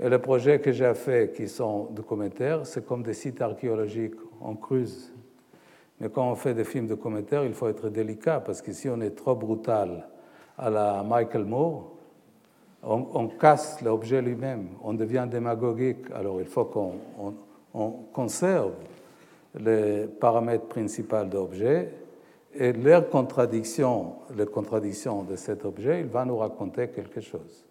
Et 0.00 0.08
les 0.08 0.18
projets 0.18 0.58
que 0.58 0.72
j'ai 0.72 0.94
faits 0.94 1.34
qui 1.34 1.46
sont 1.46 1.84
documentaires, 1.92 2.66
c'est 2.66 2.84
comme 2.84 3.04
des 3.04 3.14
sites 3.14 3.40
archéologiques, 3.40 4.16
on 4.40 4.56
creuse 4.56 5.13
mais 6.00 6.08
quand 6.08 6.30
on 6.30 6.34
fait 6.34 6.54
des 6.54 6.64
films 6.64 6.86
de 6.86 6.94
commentaires, 6.94 7.44
il 7.44 7.54
faut 7.54 7.68
être 7.68 7.88
délicat 7.88 8.40
parce 8.40 8.60
que 8.60 8.72
si 8.72 8.88
on 8.88 9.00
est 9.00 9.16
trop 9.16 9.34
brutal 9.34 10.08
à 10.58 10.70
la 10.70 11.02
Michael 11.02 11.44
Moore, 11.44 11.90
on, 12.82 13.28
casse 13.28 13.80
l'objet 13.80 14.20
lui-même, 14.20 14.68
on 14.82 14.92
devient 14.92 15.26
démagogique. 15.30 16.10
Alors 16.14 16.40
il 16.40 16.46
faut 16.46 16.66
qu'on 16.66 16.96
on, 17.18 17.34
on 17.72 17.90
conserve 18.12 18.72
les 19.58 20.06
paramètres 20.06 20.66
principaux 20.66 21.24
de 21.24 21.34
l'objet 21.34 21.90
et 22.54 22.72
leurs 22.72 23.08
contradictions, 23.08 24.16
les 24.36 24.46
contradictions 24.46 25.22
de 25.22 25.36
cet 25.36 25.64
objet, 25.64 26.00
il 26.00 26.06
va 26.06 26.24
nous 26.24 26.36
raconter 26.36 26.88
quelque 26.88 27.20
chose. 27.20 27.64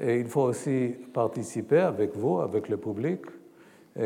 Et 0.00 0.20
il 0.20 0.26
faut 0.28 0.42
aussi 0.42 0.94
participer 1.12 1.80
avec 1.80 2.14
vous, 2.16 2.38
avec 2.38 2.68
le 2.68 2.76
public, 2.76 3.22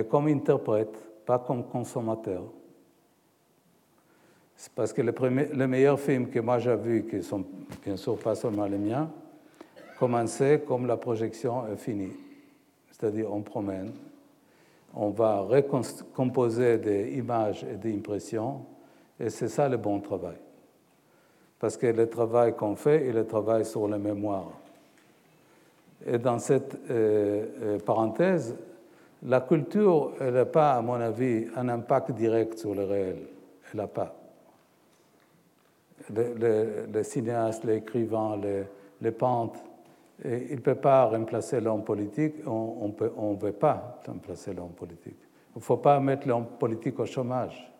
comme 0.08 0.28
interprète 0.28 1.11
pas 1.24 1.38
comme 1.38 1.64
consommateur. 1.64 2.42
C'est 4.56 4.72
parce 4.72 4.92
que 4.92 5.02
les, 5.02 5.66
meilleurs 5.66 5.98
films 5.98 6.28
que 6.28 6.38
moi 6.38 6.58
j'ai 6.58 6.76
vus, 6.76 7.04
qui 7.04 7.22
sont 7.22 7.44
bien 7.84 7.96
sûr 7.96 8.16
pas 8.18 8.34
seulement 8.34 8.66
les 8.66 8.78
miens, 8.78 9.10
commençaient 9.98 10.60
comme 10.60 10.86
la 10.86 10.96
projection 10.96 11.66
est 11.66 11.76
finie. 11.76 12.12
C'est-à-dire 12.90 13.32
on 13.32 13.40
promène, 13.40 13.92
on 14.94 15.10
va 15.10 15.40
recomposer 15.40 16.78
des 16.78 17.16
images 17.16 17.64
et 17.64 17.76
des 17.76 17.94
impressions, 17.94 18.64
et 19.18 19.30
c'est 19.30 19.48
ça 19.48 19.68
le 19.68 19.78
bon 19.78 20.00
travail. 20.00 20.36
Parce 21.58 21.76
que 21.76 21.86
le 21.86 22.08
travail 22.08 22.54
qu'on 22.54 22.76
fait 22.76 23.06
est 23.06 23.12
le 23.12 23.26
travail 23.26 23.64
sur 23.64 23.88
la 23.88 23.98
mémoire. 23.98 24.50
Et 26.06 26.18
dans 26.18 26.38
cette 26.38 26.76
euh, 26.90 27.46
euh, 27.62 27.78
parenthèse, 27.78 28.56
la 29.24 29.40
culture, 29.40 30.12
elle 30.20 30.34
n'a 30.34 30.44
pas, 30.44 30.74
à 30.74 30.82
mon 30.82 30.94
avis, 30.94 31.46
un 31.56 31.68
impact 31.68 32.12
direct 32.12 32.58
sur 32.58 32.74
le 32.74 32.84
réel. 32.84 33.18
Elle 33.72 33.80
n'a 33.80 33.86
pas. 33.86 34.14
Les, 36.14 37.04
cinéastes, 37.04 37.64
les 37.64 37.76
écrivains, 37.76 38.36
les, 38.36 38.64
les 39.00 39.12
peintres, 39.12 39.60
il 40.24 40.56
ne 40.56 40.60
peut 40.60 40.74
pas 40.74 41.06
remplacer 41.06 41.60
l'homme 41.60 41.84
politique, 41.84 42.34
on 42.46 42.88
ne 42.88 43.08
on 43.16 43.34
veut 43.34 43.52
pas 43.52 44.00
remplacer 44.06 44.52
l'homme 44.52 44.72
politique. 44.72 45.16
Il 45.54 45.58
ne 45.58 45.62
faut 45.62 45.76
pas 45.76 46.00
mettre 46.00 46.26
l'homme 46.26 46.46
politique 46.58 46.98
au 46.98 47.06
chômage. 47.06 47.70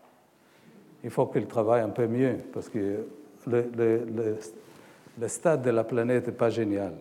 Il 1.03 1.11
faut 1.11 1.27
qu'il 1.27 1.47
travaille 1.47 1.83
un 1.83 1.89
peu 1.89 2.07
mieux, 2.07 2.37
parce 2.53 2.69
que 2.69 3.07
le, 3.47 3.71
le, 3.77 4.39
le 5.19 5.29
stade 5.29 5.63
de 5.63 5.71
la 5.71 5.85
planète 5.85 6.27
n'est 6.27 6.33
pas 6.33 6.51
génial. 6.51 6.95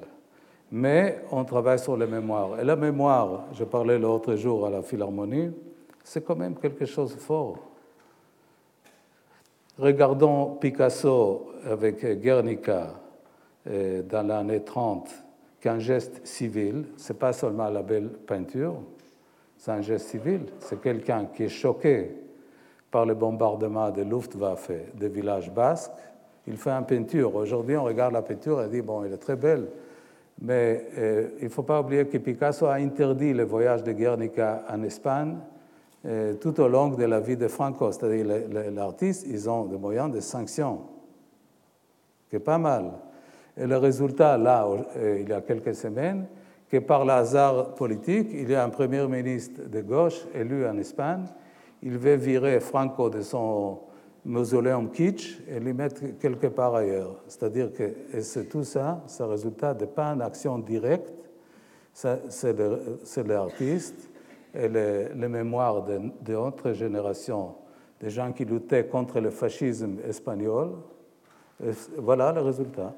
Mais 0.71 1.19
on 1.31 1.43
travaille 1.43 1.79
sur 1.79 1.97
la 1.97 2.07
mémoire. 2.07 2.59
Et 2.59 2.63
la 2.63 2.75
mémoire, 2.75 3.45
je 3.53 3.63
parlais 3.63 3.99
l'autre 3.99 4.35
jour 4.35 4.65
à 4.65 4.69
la 4.69 4.81
Philharmonie, 4.81 5.51
c'est 6.03 6.25
quand 6.25 6.35
même 6.35 6.55
quelque 6.55 6.85
chose 6.85 7.15
de 7.15 7.19
fort. 7.19 7.57
Regardons 9.77 10.55
Picasso 10.55 11.51
avec 11.65 12.05
Guernica 12.21 12.93
euh, 13.67 14.01
dans 14.01 14.25
l'année 14.25 14.63
30 14.63 15.09
qu'un 15.59 15.79
geste 15.79 16.25
civil, 16.25 16.85
ce 16.97 17.13
n'est 17.13 17.19
pas 17.19 17.33
seulement 17.33 17.69
la 17.69 17.83
belle 17.83 18.09
peinture, 18.09 18.75
c'est 19.61 19.71
un 19.71 19.81
geste 19.81 20.07
civil. 20.07 20.45
C'est 20.59 20.81
quelqu'un 20.81 21.25
qui 21.25 21.43
est 21.43 21.49
choqué 21.49 22.15
par 22.89 23.05
le 23.05 23.13
bombardement 23.13 23.91
de 23.91 24.01
Luftwaffe 24.01 24.71
des 24.95 25.07
villages 25.07 25.51
basques. 25.51 25.91
Il 26.47 26.57
fait 26.57 26.71
une 26.71 26.85
peinture. 26.85 27.35
Aujourd'hui, 27.35 27.77
on 27.77 27.83
regarde 27.83 28.13
la 28.13 28.23
peinture 28.23 28.63
et 28.63 28.69
dit 28.69 28.81
bon, 28.81 29.03
elle 29.03 29.13
est 29.13 29.17
très 29.17 29.35
belle. 29.35 29.67
Mais 30.41 30.87
euh, 30.97 31.29
il 31.39 31.45
ne 31.45 31.49
faut 31.49 31.63
pas 31.63 31.81
oublier 31.81 32.05
que 32.07 32.17
Picasso 32.17 32.65
a 32.65 32.73
interdit 32.73 33.33
le 33.33 33.43
voyage 33.43 33.83
de 33.83 33.91
Guernica 33.91 34.63
en 34.67 34.81
Espagne 34.83 35.37
euh, 36.03 36.33
tout 36.33 36.59
au 36.59 36.67
long 36.67 36.89
de 36.89 37.03
la 37.03 37.19
vie 37.19 37.37
de 37.37 37.47
Franco. 37.47 37.91
C'est-à-dire 37.91 38.25
l'artiste, 38.73 39.25
ils 39.29 39.47
ont 39.47 39.65
des 39.65 39.77
moyens 39.77 40.11
de 40.11 40.19
sanction, 40.19 40.79
qui 42.29 42.37
est 42.37 42.39
pas 42.39 42.57
mal. 42.57 42.91
Et 43.55 43.67
le 43.67 43.77
résultat, 43.77 44.37
là, 44.37 44.67
euh, 44.97 45.19
il 45.21 45.29
y 45.29 45.33
a 45.33 45.41
quelques 45.41 45.75
semaines, 45.75 46.25
que 46.67 46.77
par 46.77 47.07
hasard 47.07 47.75
politique, 47.75 48.29
il 48.31 48.49
y 48.49 48.55
a 48.55 48.63
un 48.63 48.69
premier 48.69 49.05
ministre 49.05 49.61
de 49.69 49.81
gauche 49.81 50.25
élu 50.33 50.65
en 50.65 50.77
Espagne. 50.77 51.25
Il 51.83 51.97
veut 51.99 52.15
virer 52.15 52.59
Franco 52.61 53.09
de 53.11 53.21
son 53.21 53.79
mausoléum 54.25 54.91
kitsch 54.91 55.39
et 55.47 55.59
le 55.59 55.73
mettre 55.73 56.01
quelque 56.19 56.47
part 56.47 56.75
ailleurs. 56.75 57.15
C'est-à-dire 57.27 57.71
que 57.73 57.93
c'est 58.21 58.49
tout 58.49 58.63
ça, 58.63 59.01
ce 59.07 59.23
résultat 59.23 59.73
de 59.73 59.85
pas 59.85 60.07
une 60.07 60.21
action 60.21 60.59
directe, 60.59 61.13
c'est 61.93 63.27
l'artiste 63.27 64.09
et 64.53 64.67
les, 64.67 65.27
mémoires 65.27 65.83
de, 65.83 66.73
génération, 66.73 67.55
des 67.99 68.09
gens 68.09 68.31
qui 68.31 68.45
luttaient 68.45 68.85
contre 68.85 69.19
le 69.19 69.29
fascisme 69.29 69.97
espagnol. 70.07 70.71
voilà 71.97 72.31
le 72.31 72.41
résultat. 72.41 72.93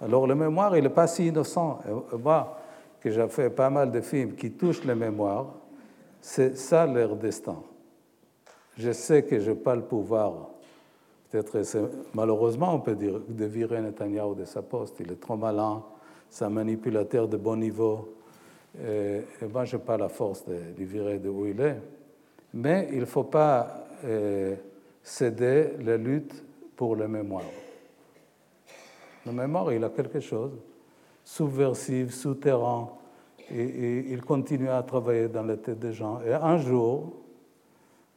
Alors 0.00 0.26
le 0.26 0.34
mémoire, 0.34 0.76
il 0.76 0.82
n'est 0.82 0.90
pas 0.90 1.06
si 1.06 1.28
innocent. 1.28 1.80
moi, 2.22 2.58
que 3.00 3.10
j'ai 3.10 3.28
fait 3.28 3.50
pas 3.50 3.70
mal 3.70 3.90
de 3.90 4.00
films 4.00 4.34
qui 4.34 4.52
touchent 4.52 4.84
les 4.84 4.94
mémoires, 4.94 5.46
c'est 6.20 6.56
ça 6.56 6.86
leur 6.86 7.16
destin. 7.16 7.56
Je 8.76 8.92
sais 8.92 9.22
que 9.22 9.38
je 9.38 9.50
n'ai 9.50 9.56
pas 9.56 9.74
le 9.74 9.82
pouvoir. 9.82 10.48
Peut-être, 11.30 11.90
malheureusement, 12.14 12.74
on 12.74 12.80
peut 12.80 12.94
dire 12.94 13.20
de 13.26 13.44
virer 13.44 13.80
Netanyahu 13.80 14.34
de 14.34 14.44
sa 14.44 14.62
poste. 14.62 15.00
Il 15.00 15.12
est 15.12 15.20
trop 15.20 15.36
malin, 15.36 15.82
c'est 16.28 16.44
un 16.44 16.50
manipulateur 16.50 17.28
de 17.28 17.36
bon 17.36 17.56
niveau. 17.56 18.14
Et, 18.82 19.20
moi, 19.52 19.64
je 19.64 19.76
n'ai 19.76 19.82
pas 19.82 19.96
la 19.96 20.08
force 20.08 20.44
de 20.46 20.58
le 20.78 20.84
virer 20.84 21.18
de 21.18 21.28
où 21.28 21.46
il 21.46 21.60
est. 21.60 21.78
Mais 22.54 22.88
il 22.92 23.00
ne 23.00 23.04
faut 23.06 23.24
pas 23.24 23.86
euh, 24.04 24.56
céder 25.02 25.72
la 25.80 25.96
lutte 25.96 26.44
pour 26.76 26.96
la 26.96 27.08
mémoire. 27.08 27.44
La 29.24 29.32
mémoire, 29.32 29.72
il 29.72 29.84
a 29.84 29.88
quelque 29.90 30.20
chose 30.20 30.52
subversif, 31.24 32.12
souterrain, 32.12 32.90
et, 33.50 34.06
il 34.10 34.22
continue 34.22 34.68
à 34.68 34.82
travailler 34.82 35.28
dans 35.28 35.42
la 35.42 35.56
tête 35.56 35.78
des 35.78 35.92
gens. 35.92 36.20
Et 36.26 36.32
un 36.32 36.56
jour, 36.58 37.12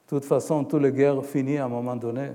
de 0.05 0.09
toute 0.09 0.25
façon, 0.25 0.63
toutes 0.63 0.83
les 0.83 0.91
guerres 0.91 1.25
finissent 1.25 1.59
à 1.59 1.65
un 1.65 1.69
moment 1.69 1.95
donné. 1.95 2.29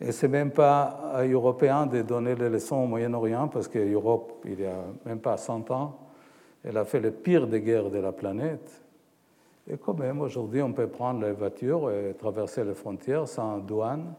Et 0.00 0.12
ce 0.12 0.26
n'est 0.26 0.32
même 0.32 0.50
pas 0.50 1.14
aux 1.16 1.28
Européens 1.28 1.86
de 1.86 2.02
donner 2.02 2.34
les 2.34 2.50
leçons 2.50 2.76
au 2.76 2.86
Moyen-Orient, 2.86 3.48
parce 3.48 3.68
que 3.68 3.78
l'Europe, 3.78 4.44
il 4.44 4.56
n'y 4.56 4.66
a 4.66 4.84
même 5.06 5.20
pas 5.20 5.36
100 5.36 5.70
ans, 5.70 5.98
elle 6.62 6.76
a 6.76 6.84
fait 6.84 7.00
le 7.00 7.10
pire 7.10 7.46
des 7.46 7.60
guerres 7.60 7.90
de 7.90 7.98
la 7.98 8.12
planète. 8.12 8.82
Et 9.68 9.76
quand 9.78 9.98
même, 9.98 10.20
aujourd'hui, 10.20 10.62
on 10.62 10.72
peut 10.72 10.88
prendre 10.88 11.24
les 11.24 11.32
voitures 11.32 11.90
et 11.90 12.14
traverser 12.14 12.64
les 12.64 12.74
frontières 12.74 13.26
sans 13.26 13.58
douane 13.58 14.14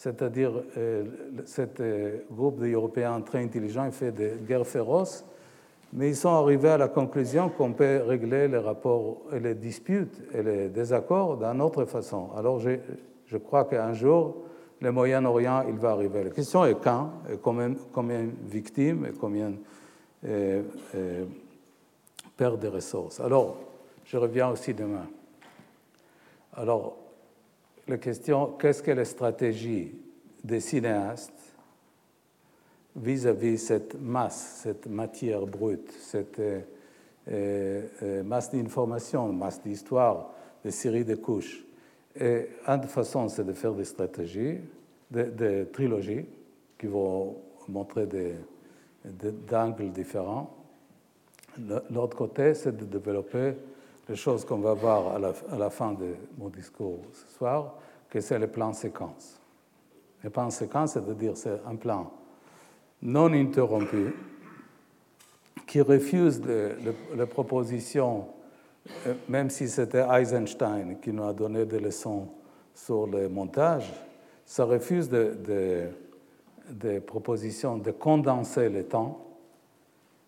c'est-à-dire 0.00 0.52
euh, 0.78 1.04
ce 1.44 1.62
euh, 1.80 2.20
groupe 2.32 2.58
d'Européens 2.58 3.20
très 3.20 3.44
intelligents 3.44 3.84
il 3.84 3.92
fait 3.92 4.12
des 4.12 4.32
guerres 4.48 4.66
féroces, 4.66 5.26
mais 5.92 6.10
ils 6.10 6.16
sont 6.16 6.30
arrivés 6.30 6.70
à 6.70 6.78
la 6.78 6.88
conclusion 6.88 7.48
qu'on 7.48 7.72
peut 7.72 8.02
régler 8.06 8.48
les 8.48 8.58
rapports 8.58 9.22
et 9.32 9.40
les 9.40 9.54
disputes 9.54 10.22
et 10.32 10.42
les 10.42 10.68
désaccords 10.68 11.36
d'une 11.36 11.60
autre 11.60 11.84
façon. 11.84 12.30
Alors 12.36 12.60
je, 12.60 13.36
crois 13.38 13.64
qu'un 13.64 13.92
jour, 13.92 14.44
le 14.80 14.92
Moyen-Orient, 14.92 15.64
il 15.68 15.76
va 15.76 15.90
arriver. 15.90 16.24
La 16.24 16.30
question 16.30 16.64
est 16.64 16.80
quand, 16.80 17.12
et 17.32 17.36
combien, 17.38 17.74
combien 17.92 18.24
de 18.24 18.50
victimes, 18.50 19.06
et 19.06 19.12
combien 19.18 19.52
euh, 20.26 20.62
perd 22.36 22.60
de 22.60 22.68
ressources. 22.68 23.20
Alors, 23.20 23.56
je 24.04 24.16
reviens 24.16 24.48
aussi 24.48 24.74
demain. 24.74 25.06
Alors, 26.54 26.96
la 27.86 27.98
question 27.98 28.54
qu'est-ce 28.58 28.82
que 28.82 28.90
la 28.90 29.04
stratégie 29.04 29.94
des 30.42 30.60
cinéastes 30.60 31.39
vis-à-vis 32.96 33.58
cette 33.58 34.00
masse, 34.00 34.60
cette 34.62 34.86
matière 34.86 35.46
brute, 35.46 35.90
cette 35.92 36.40
euh, 36.40 36.60
euh, 37.28 38.22
masse 38.22 38.50
d'informations, 38.50 39.32
masse 39.32 39.62
d'histoire, 39.62 40.32
des 40.64 40.70
séries 40.70 41.04
de 41.04 41.14
couches. 41.14 41.64
Et 42.18 42.48
une 42.66 42.82
façon, 42.84 43.28
c'est 43.28 43.44
de 43.44 43.52
faire 43.52 43.72
des 43.72 43.84
stratégies, 43.84 44.58
des, 45.10 45.66
trilogies 45.72 46.26
qui 46.78 46.86
vont 46.86 47.36
montrer 47.68 48.06
des, 48.06 48.34
angles 49.52 49.92
différents. 49.92 50.50
L'autre 51.90 52.16
côté, 52.16 52.54
c'est 52.54 52.76
de 52.76 52.84
développer 52.84 53.54
les 54.08 54.16
choses 54.16 54.44
qu'on 54.44 54.58
va 54.58 54.74
voir 54.74 55.14
à 55.14 55.18
la, 55.18 55.32
à 55.50 55.56
la, 55.56 55.70
fin 55.70 55.92
de 55.92 56.14
mon 56.36 56.48
discours 56.48 56.98
ce 57.12 57.36
soir, 57.36 57.76
que 58.08 58.20
c'est 58.20 58.38
le 58.38 58.48
plan 58.48 58.72
séquence. 58.72 59.40
Le 60.24 60.30
plan 60.30 60.50
séquence, 60.50 60.92
c'est-à-dire 60.92 61.36
c'est 61.36 61.60
un 61.64 61.76
plan 61.76 62.10
non 63.02 63.32
interrompu 63.32 64.14
qui 65.66 65.80
refuse 65.80 66.42
les 66.44 67.26
propositions, 67.26 68.26
euh, 69.06 69.14
même 69.28 69.50
si 69.50 69.68
c'était 69.68 70.04
Eisenstein 70.10 70.98
qui 71.00 71.12
nous 71.12 71.24
a 71.24 71.32
donné 71.32 71.64
des 71.64 71.78
leçons 71.78 72.28
sur 72.74 73.06
le 73.06 73.28
montage, 73.28 73.92
ça 74.44 74.64
refuse 74.64 75.08
des 75.08 75.90
propositions 77.06 77.76
de 77.78 77.90
condenser 77.92 78.68
le 78.68 78.84
temps 78.84 79.30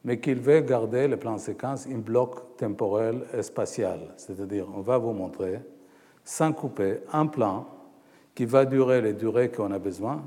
mais 0.05 0.19
qu'il 0.19 0.41
veut 0.41 0.61
garder 0.61 1.07
le 1.07 1.17
plan 1.17 1.39
séquence 1.39 1.87
un 1.87 1.99
bloc 1.99 2.57
temporel 2.57 3.23
et 3.33 3.43
spatial. 3.43 4.01
C'est-à-dire, 4.17 4.67
on 4.75 4.81
va 4.81 4.99
vous 4.99 5.13
montrer, 5.13 5.61
sans 6.25 6.53
couper, 6.53 6.99
un 7.13 7.27
plan 7.27 7.67
qui 8.35 8.45
va 8.45 8.65
durer 8.65 9.01
les 9.01 9.13
durées 9.13 9.51
qu'on 9.51 9.71
a 9.71 9.79
besoin 9.79 10.23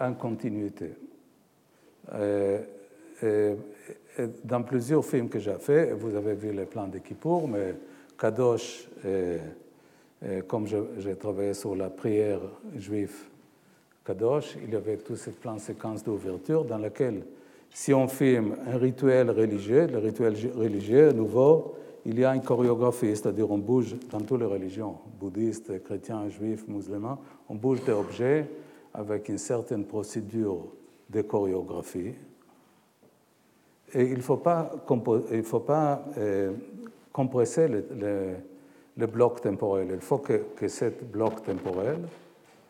en 0.00 0.14
continuité. 0.14 0.90
dans 4.44 4.62
plusieurs 4.62 5.04
films 5.04 5.28
que 5.28 5.38
j'ai 5.38 5.58
faits, 5.58 5.92
vous 5.92 6.14
avez 6.14 6.34
vu 6.34 6.52
les 6.52 6.64
plans 6.64 6.88
de 6.88 6.98
Kippour, 6.98 7.48
mais 7.48 7.74
Kadosh, 8.18 8.88
comme 10.48 10.66
j'ai 10.66 11.16
travaillé 11.16 11.54
sur 11.54 11.74
la 11.76 11.90
prière 11.90 12.40
juive 12.76 13.16
Kadosh, 14.04 14.56
il 14.64 14.72
y 14.72 14.76
avait 14.76 14.96
tout 14.96 15.16
ce 15.16 15.30
plan 15.30 15.58
séquence 15.58 16.02
d'ouverture 16.02 16.64
dans 16.64 16.78
lequel 16.78 17.22
si 17.72 17.94
on 17.94 18.08
filme 18.08 18.56
un 18.66 18.76
rituel 18.76 19.30
religieux, 19.30 19.86
le 19.86 19.98
rituel 19.98 20.34
religieux 20.56 21.12
nouveau, 21.12 21.76
il 22.04 22.18
y 22.18 22.24
a 22.24 22.34
une 22.34 22.42
chorégraphie, 22.42 23.14
c'est-à-dire 23.14 23.50
on 23.50 23.58
bouge 23.58 23.94
dans 24.10 24.20
toutes 24.20 24.40
les 24.40 24.46
religions, 24.46 24.96
bouddhistes, 25.20 25.82
chrétiens, 25.84 26.28
juifs, 26.28 26.66
musulmans, 26.66 27.18
on 27.48 27.54
bouge 27.54 27.84
des 27.84 27.92
objets 27.92 28.46
avec 28.94 29.28
une 29.28 29.38
certaine 29.38 29.84
procédure 29.84 30.66
de 31.08 31.22
chorégraphie. 31.22 32.14
Et 33.92 34.04
il 34.04 34.16
ne 34.16 34.22
faut 34.22 34.36
pas, 34.36 34.70
euh, 36.18 36.52
compresser 37.12 37.68
le, 37.68 39.06
bloc 39.06 39.40
temporel. 39.40 39.88
Il 39.94 40.00
faut 40.00 40.18
que, 40.18 40.44
que 40.56 40.68
ce 40.68 40.86
bloc 40.86 41.42
temporel 41.42 41.98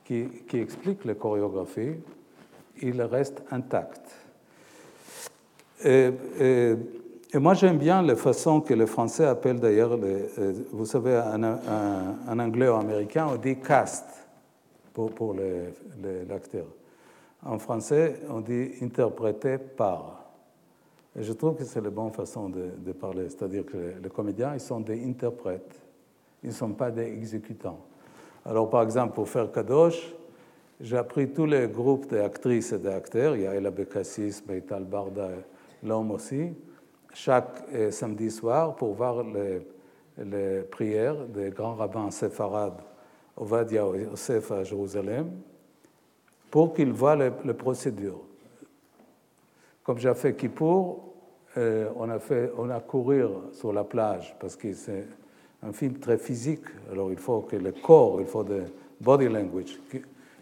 qui, 0.05 0.59
explique 0.59 1.05
les 1.05 1.15
chorégraphies, 1.15 1.97
il 2.83 3.01
reste 3.03 3.43
intact. 3.51 4.01
Et, 5.85 6.11
moi, 7.35 7.55
j'aime 7.55 7.79
bien 7.79 8.03
la 8.03 8.17
façon 8.17 8.61
que 8.61 8.75
les 8.75 8.87
Français 8.87 9.25
appellent 9.25 9.61
d'ailleurs, 9.61 9.97
euh, 10.03 10.53
vous 10.73 10.85
savez, 10.85 11.17
en, 11.17 12.39
anglais 12.39 12.69
ou 12.69 12.75
américain, 12.75 13.29
on 13.33 13.37
dit 13.37 13.57
cast 13.57 14.20
pour, 15.09 15.35
pour 15.35 15.37
l'acteur. 16.29 16.67
En 17.45 17.59
français, 17.59 18.21
on 18.29 18.41
dit 18.41 18.73
interprété 18.83 19.57
par. 19.59 20.27
Et 21.19 21.23
je 21.23 21.33
trouve 21.33 21.57
que 21.57 21.65
c'est 21.65 21.81
la 21.81 21.91
bonne 21.91 22.13
façon 22.13 22.49
de, 22.51 22.93
parler, 22.93 23.29
c'est-à-dire 23.29 23.65
que 23.65 23.95
les, 24.03 24.11
comédiens, 24.11 24.55
ils 24.55 24.61
sont 24.61 24.81
des 24.81 25.05
interprètes, 25.05 25.81
ils 26.43 26.51
ne 26.51 26.55
sont 26.55 26.73
pas 26.73 26.91
des 26.91 27.07
exécutants. 27.07 27.81
Alors, 28.45 28.69
par 28.71 28.83
exemple, 28.83 29.15
pour 29.15 29.29
faire 29.29 29.51
Kadosh, 29.51 30.15
j'ai 30.81 30.97
appris 30.97 31.33
tous 31.33 31.47
les 31.47 31.67
groupes 31.67 32.09
d'actrices 32.11 32.73
et 32.73 32.79
d'acteurs, 32.79 33.37
il 33.37 33.43
y 33.43 33.47
a 33.47 33.55
Ella 33.55 33.71
Bekassis, 33.71 34.43
Beital 34.47 34.85
Barda, 34.85 35.31
l'homme 35.83 36.13
aussi, 36.13 36.53
chaque 37.13 37.65
euh, 37.75 37.91
samedi 37.91 38.31
soir 38.31 38.77
pour 38.77 38.95
voir 38.95 39.25
les, 39.25 40.63
prières 40.71 41.27
des 41.27 41.51
grands 41.51 41.75
rabbins 41.75 42.11
séfarades 42.11 42.83
Ovadia 43.37 43.85
Yosef 43.85 44.51
à 44.53 44.65
Jérusalem, 44.65 45.31
pour 46.51 46.75
qu'ils 46.75 46.93
voient 46.93 47.17
les, 47.17 47.55
procédures. 47.55 48.21
Comme 49.83 49.99
j'ai 49.99 50.15
fait 50.15 50.35
Kippour, 50.35 51.05
euh, 51.57 51.89
on, 51.97 52.09
a 52.09 52.19
fait, 52.19 52.53
couru 52.87 53.23
sur 53.53 53.73
la 53.73 53.85
plage 53.85 54.37
parce 54.39 54.57
que 54.57 54.73
c'est 54.73 55.07
un 55.63 55.73
film 55.73 55.99
très 55.99 56.19
physique. 56.19 56.65
Alors 56.91 57.11
il 57.11 57.19
faut 57.19 57.41
que 57.41 57.57
le 57.57 57.73
corps, 57.73 58.21
il 58.21 58.27
faut 58.27 58.45
de 58.45 58.65
body 59.01 59.29
language. 59.29 59.81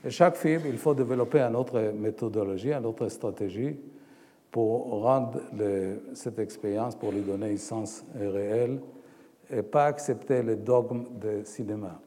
Et 0.04 0.10
chaque 0.10 0.36
film, 0.36 0.62
il 0.66 0.78
faut 0.78 0.94
développer 0.94 1.40
une 1.40 1.56
autre 1.56 1.92
méthodologie, 1.94 2.72
une 2.72 2.86
autre 2.86 3.08
stratégie 3.08 3.76
pour 4.50 5.02
rendre 5.02 5.40
cette 6.14 6.38
expérience, 6.38 6.94
pour 6.94 7.12
lui 7.12 7.20
donner 7.20 7.52
un 7.52 7.56
sens 7.56 8.04
réel 8.14 8.80
et 9.50 9.62
pas 9.62 9.86
accepter 9.86 10.42
les 10.42 10.56
dogmes 10.56 11.04
du 11.20 11.44
cinéma. 11.44 12.00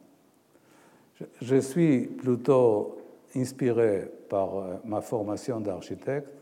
Je, 1.42 1.58
suis 1.58 2.08
plutôt 2.08 2.98
inspiré 3.36 4.10
par 4.30 4.58
euh, 4.58 4.76
ma 4.86 5.02
formation 5.02 5.60
d'architecte 5.60 6.42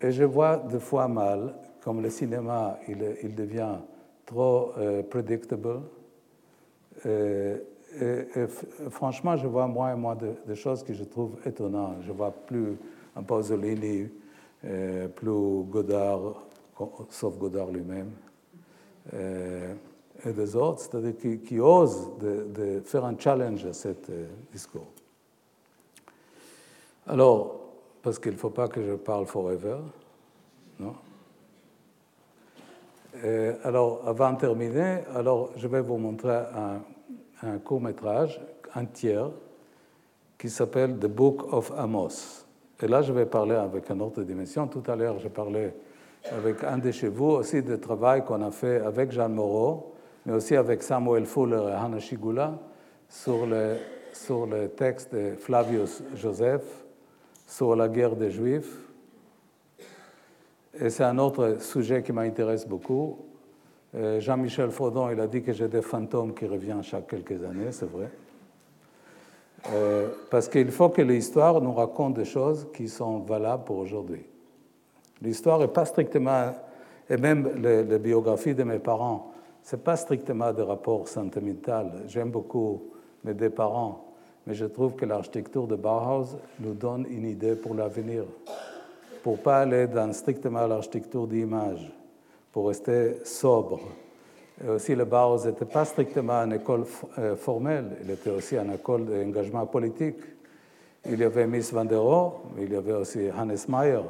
et 0.00 0.12
je 0.12 0.24
vois 0.24 0.56
des 0.56 0.78
fois 0.78 1.08
mal, 1.08 1.54
comme 1.82 2.02
le 2.02 2.10
cinéma, 2.10 2.78
il, 2.88 3.34
devient 3.34 3.76
trop 4.24 4.72
euh, 4.78 5.02
predictable. 5.02 5.82
Euh, 7.06 7.58
et, 8.00 8.46
franchement, 8.90 9.36
je 9.36 9.46
vois 9.46 9.66
moins 9.66 9.92
et 9.92 9.96
moins 9.96 10.16
de, 10.16 10.54
choses 10.54 10.82
que 10.82 10.94
je 10.94 11.04
trouve 11.04 11.36
étonnantes. 11.44 11.96
Je 12.06 12.12
vois 12.12 12.30
plus 12.30 12.76
un 13.16 13.22
Pasolini, 13.22 14.08
euh, 14.64 15.08
plus 15.08 15.64
Godard, 15.64 16.46
sauf 17.10 17.36
Godard 17.36 17.70
lui-même, 17.70 18.12
et 20.24 20.32
des 20.32 20.56
autres, 20.56 20.80
c'est-à-dire 20.80 21.16
qui, 21.16 21.38
qui, 21.38 21.60
osent 21.60 22.10
de, 22.18 22.80
faire 22.84 23.04
un 23.04 23.18
challenge 23.18 23.64
à 23.66 23.72
ce 23.72 23.88
euh, 23.88 24.26
discours. 24.52 24.86
Alors, 27.06 27.60
parce 28.02 28.18
qu'il 28.18 28.32
ne 28.32 28.36
faut 28.36 28.50
pas 28.50 28.68
que 28.68 28.82
je 28.82 28.94
parle 28.94 29.26
forever. 29.26 29.78
Non? 30.78 30.94
Euh, 33.24 33.56
alors, 33.64 34.02
avant 34.06 34.32
de 34.32 34.38
terminer, 34.38 35.00
alors, 35.14 35.50
je 35.56 35.66
vais 35.66 35.80
vous 35.80 35.96
montrer 35.96 36.36
un, 36.36 36.82
un 37.42 37.58
court 37.58 37.80
métrage, 37.80 38.40
un 38.74 38.84
tiers, 38.84 39.30
qui 40.38 40.48
s'appelle 40.48 40.96
The 40.98 41.06
Book 41.06 41.52
of 41.52 41.72
Amos. 41.76 42.46
Et 42.80 42.86
là, 42.86 43.02
je 43.02 43.12
vais 43.12 43.26
parler 43.26 43.56
avec 43.56 43.90
une 43.90 44.00
autre 44.00 44.22
dimension. 44.22 44.66
Tout 44.68 44.82
à 44.86 44.96
l'heure, 44.96 45.18
j'ai 45.18 45.28
parlé 45.28 45.72
avec 46.30 46.64
un 46.64 46.78
de 46.78 46.90
chez 46.90 47.08
vous 47.08 47.30
aussi 47.32 47.62
du 47.62 47.78
travail 47.78 48.24
qu'on 48.24 48.42
a 48.42 48.50
fait 48.50 48.80
avec 48.80 49.10
Jean 49.12 49.28
Moreau, 49.28 49.89
mais 50.26 50.34
aussi 50.34 50.56
avec 50.56 50.82
Samuel 50.82 51.26
Fuller 51.26 51.62
et 51.68 51.72
Hannah 51.72 51.98
Shigula 51.98 52.58
sur 53.08 53.46
le, 53.46 53.76
sur 54.12 54.46
le 54.46 54.68
texte 54.68 55.14
de 55.14 55.34
Flavius 55.36 56.02
Joseph 56.14 56.62
sur 57.46 57.74
la 57.74 57.88
guerre 57.88 58.14
des 58.14 58.30
Juifs. 58.30 58.78
Et 60.78 60.88
c'est 60.88 61.04
un 61.04 61.18
autre 61.18 61.60
sujet 61.60 62.02
qui 62.02 62.12
m'intéresse 62.12 62.66
beaucoup. 62.66 63.18
Euh, 63.94 64.20
Jean-Michel 64.20 64.70
Faudon, 64.70 65.10
il 65.10 65.18
a 65.18 65.26
dit 65.26 65.42
que 65.42 65.52
j'ai 65.52 65.66
des 65.66 65.82
fantômes 65.82 66.32
qui 66.32 66.46
reviennent 66.46 66.84
chaque 66.84 67.08
quelques 67.08 67.42
années, 67.44 67.72
c'est 67.72 67.90
vrai. 67.90 68.08
Euh, 69.72 70.08
parce 70.30 70.48
qu'il 70.48 70.70
faut 70.70 70.88
que 70.88 71.02
l'histoire 71.02 71.60
nous 71.60 71.74
raconte 71.74 72.14
des 72.14 72.24
choses 72.24 72.68
qui 72.72 72.88
sont 72.88 73.18
valables 73.18 73.64
pour 73.64 73.78
aujourd'hui. 73.78 74.24
L'histoire 75.20 75.58
n'est 75.58 75.68
pas 75.68 75.84
strictement, 75.84 76.52
et 77.08 77.16
même 77.16 77.60
les, 77.60 77.98
biographies 77.98 78.54
de 78.54 78.62
mes 78.62 78.78
parents, 78.78 79.32
ce 79.70 79.76
n'est 79.76 79.82
pas 79.82 79.94
strictement 79.94 80.52
des 80.52 80.62
rapports 80.62 81.06
sentimentaux. 81.06 81.92
J'aime 82.08 82.32
beaucoup 82.32 82.90
mes 83.22 83.34
deux 83.34 83.50
parents, 83.50 84.04
mais 84.44 84.52
je 84.52 84.64
trouve 84.64 84.96
que 84.96 85.06
l'architecture 85.06 85.68
de 85.68 85.76
Bauhaus 85.76 86.36
nous 86.58 86.74
donne 86.74 87.06
une 87.08 87.24
idée 87.24 87.54
pour 87.54 87.76
l'avenir, 87.76 88.24
pour 89.22 89.34
ne 89.34 89.42
pas 89.42 89.60
aller 89.60 89.86
dans 89.86 90.12
strictement 90.12 90.66
l'architecture 90.66 91.28
d'image, 91.28 91.88
pour 92.50 92.66
rester 92.66 93.24
sobre. 93.24 93.78
Et 94.64 94.68
aussi, 94.68 94.96
le 94.96 95.04
Bauhaus 95.04 95.46
n'était 95.46 95.66
pas 95.66 95.84
strictement 95.84 96.42
une 96.42 96.54
école 96.54 96.84
euh, 97.20 97.36
formelle, 97.36 97.96
il 98.02 98.10
était 98.10 98.30
aussi 98.30 98.56
une 98.56 98.72
école 98.72 99.04
d'engagement 99.04 99.66
politique. 99.66 100.18
Il 101.08 101.20
y 101.20 101.24
avait 101.24 101.46
Miss 101.46 101.72
Van 101.72 101.84
der 101.84 102.02
Rohe, 102.02 102.40
il 102.58 102.72
y 102.72 102.74
avait 102.74 102.94
aussi 102.94 103.20
Hannes 103.30 103.56
Meyer, 103.68 104.02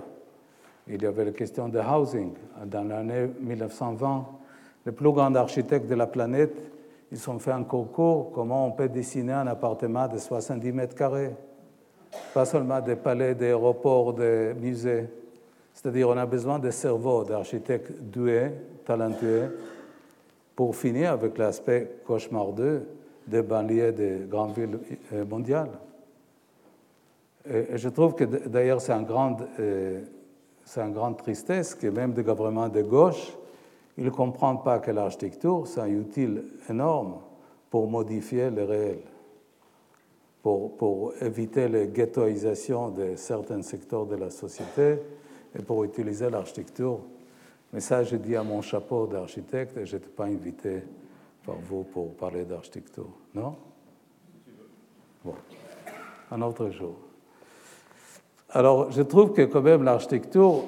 il 0.88 1.02
y 1.02 1.06
avait 1.06 1.26
la 1.26 1.32
question 1.32 1.68
de 1.68 1.78
housing. 1.78 2.32
Dans 2.64 2.88
l'année 2.88 3.28
1920, 3.40 4.39
les 4.86 4.92
plus 4.92 5.12
grands 5.12 5.34
architectes 5.34 5.88
de 5.88 5.94
la 5.94 6.06
planète 6.06 6.70
ils 7.12 7.30
ont 7.30 7.38
fait 7.38 7.50
un 7.50 7.64
concours 7.64 8.30
comment 8.32 8.66
on 8.66 8.72
peut 8.72 8.88
dessiner 8.88 9.32
un 9.32 9.46
appartement 9.48 10.06
de 10.06 10.18
70 10.18 10.72
mètres 10.72 10.94
carrés. 10.94 11.34
Pas 12.32 12.44
seulement 12.44 12.80
des 12.80 12.96
palais, 12.96 13.34
des 13.34 13.46
aéroports, 13.46 14.14
des 14.14 14.54
musées. 14.54 15.08
C'est-à-dire 15.74 16.08
on 16.08 16.16
a 16.16 16.26
besoin 16.26 16.58
de 16.58 16.70
cerveaux 16.70 17.24
d'architectes 17.24 17.92
doués, 18.00 18.52
talentueux, 18.84 19.58
pour 20.54 20.76
finir 20.76 21.12
avec 21.12 21.38
l'aspect 21.38 22.00
cauchemardeux 22.06 22.86
des 23.26 23.42
banlieues 23.42 23.92
des 23.92 24.26
grandes 24.28 24.54
villes 24.54 24.78
euh, 25.12 25.24
mondiales. 25.24 25.70
Et 27.48 27.76
je 27.76 27.88
trouve 27.88 28.14
que 28.14 28.24
d'ailleurs 28.24 28.80
c'est 28.80 28.92
une 28.92 29.06
grande, 29.06 29.46
euh, 29.58 30.02
c'est 30.64 30.80
une 30.80 30.92
grande 30.92 31.16
tristesse 31.16 31.74
que 31.74 31.86
même 31.86 32.12
des 32.12 32.22
gouvernements 32.22 32.68
de 32.68 32.82
gauche 32.82 33.32
ils 33.98 34.04
ne 34.04 34.10
comprennent 34.10 34.62
pas 34.62 34.78
que 34.78 34.90
l'architecture, 34.90 35.66
c'est 35.66 35.80
un 35.80 35.94
outil 35.94 36.28
énorme 36.68 37.16
pour 37.70 37.88
modifier 37.88 38.50
le 38.50 38.64
réel, 38.64 39.00
pour, 40.42 40.76
pour 40.76 41.12
éviter 41.20 41.68
la 41.68 41.86
ghettoisation 41.86 42.90
de 42.90 43.16
certains 43.16 43.62
secteurs 43.62 44.06
de 44.06 44.16
la 44.16 44.30
société 44.30 44.98
et 45.54 45.62
pour 45.62 45.84
utiliser 45.84 46.30
l'architecture. 46.30 47.00
Mais 47.72 47.80
ça, 47.80 48.02
je 48.02 48.16
dis 48.16 48.36
à 48.36 48.42
mon 48.42 48.62
chapeau 48.62 49.06
d'architecte 49.06 49.76
et 49.76 49.86
je 49.86 49.96
n'étais 49.96 50.08
pas 50.08 50.24
invité 50.24 50.82
par 51.44 51.56
vous 51.56 51.84
pour 51.84 52.14
parler 52.14 52.44
d'architecture. 52.44 53.08
Non? 53.34 53.54
Bon, 55.24 55.34
un 56.30 56.42
autre 56.42 56.70
jour. 56.70 56.96
Alors, 58.50 58.90
je 58.90 59.02
trouve 59.02 59.32
que 59.32 59.42
quand 59.42 59.62
même 59.62 59.84
l'architecture, 59.84 60.64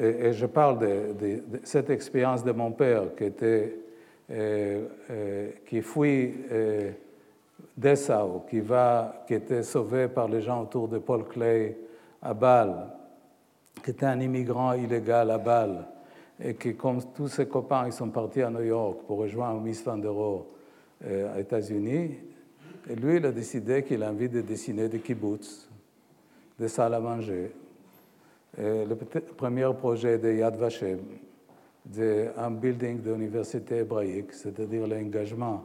et, 0.00 0.32
je 0.32 0.46
parle 0.46 0.78
de, 0.78 1.42
cette 1.62 1.90
expérience 1.90 2.42
de 2.44 2.52
mon 2.52 2.72
père 2.72 3.14
qui, 3.16 3.24
était, 3.24 3.78
euh, 4.30 4.86
euh, 5.10 5.50
qui 5.66 5.82
fuit 5.82 6.34
euh, 6.50 6.90
Dessau, 7.76 8.44
qui, 8.48 8.60
va, 8.60 9.24
qui 9.26 9.34
était 9.34 9.62
sauvé 9.62 10.08
par 10.08 10.28
les 10.28 10.40
gens 10.40 10.62
autour 10.62 10.88
de 10.88 10.98
Paul 10.98 11.24
Clay 11.24 11.76
à 12.22 12.34
Bâle, 12.34 12.88
qui 13.82 13.90
était 13.90 14.06
un 14.06 14.20
immigrant 14.20 14.72
illégal 14.72 15.30
à 15.30 15.38
Bâle, 15.38 15.86
et 16.42 16.54
qui, 16.54 16.74
comme 16.74 16.98
tous 17.14 17.28
ses 17.28 17.46
copains, 17.46 17.86
ils 17.86 17.92
sont 17.92 18.08
partis 18.08 18.42
à 18.42 18.50
New 18.50 18.62
York 18.62 19.00
pour 19.06 19.18
rejoindre 19.18 19.60
Miss 19.60 19.84
Van 19.84 19.96
der 19.96 20.12
Rohe 20.12 20.46
aux 21.04 21.38
États-Unis. 21.38 22.16
Et 22.90 22.94
lui, 22.96 23.16
il 23.16 23.26
a 23.26 23.32
décidé 23.32 23.82
qu'il 23.82 24.02
a 24.02 24.10
envie 24.10 24.28
de 24.28 24.40
dessiner 24.40 24.88
des 24.88 24.98
kibbutz, 24.98 25.68
des 26.58 26.68
salles 26.68 26.94
à 26.94 27.00
manger, 27.00 27.52
le 28.58 28.94
premier 29.36 29.70
projet 29.78 30.18
de 30.18 30.32
Yad 30.32 30.56
Vashem, 30.56 31.00
d'un 31.84 32.50
building 32.50 33.00
d'université 33.00 33.78
hébraïque, 33.78 34.32
c'est-à-dire 34.32 34.86
l'engagement 34.86 35.64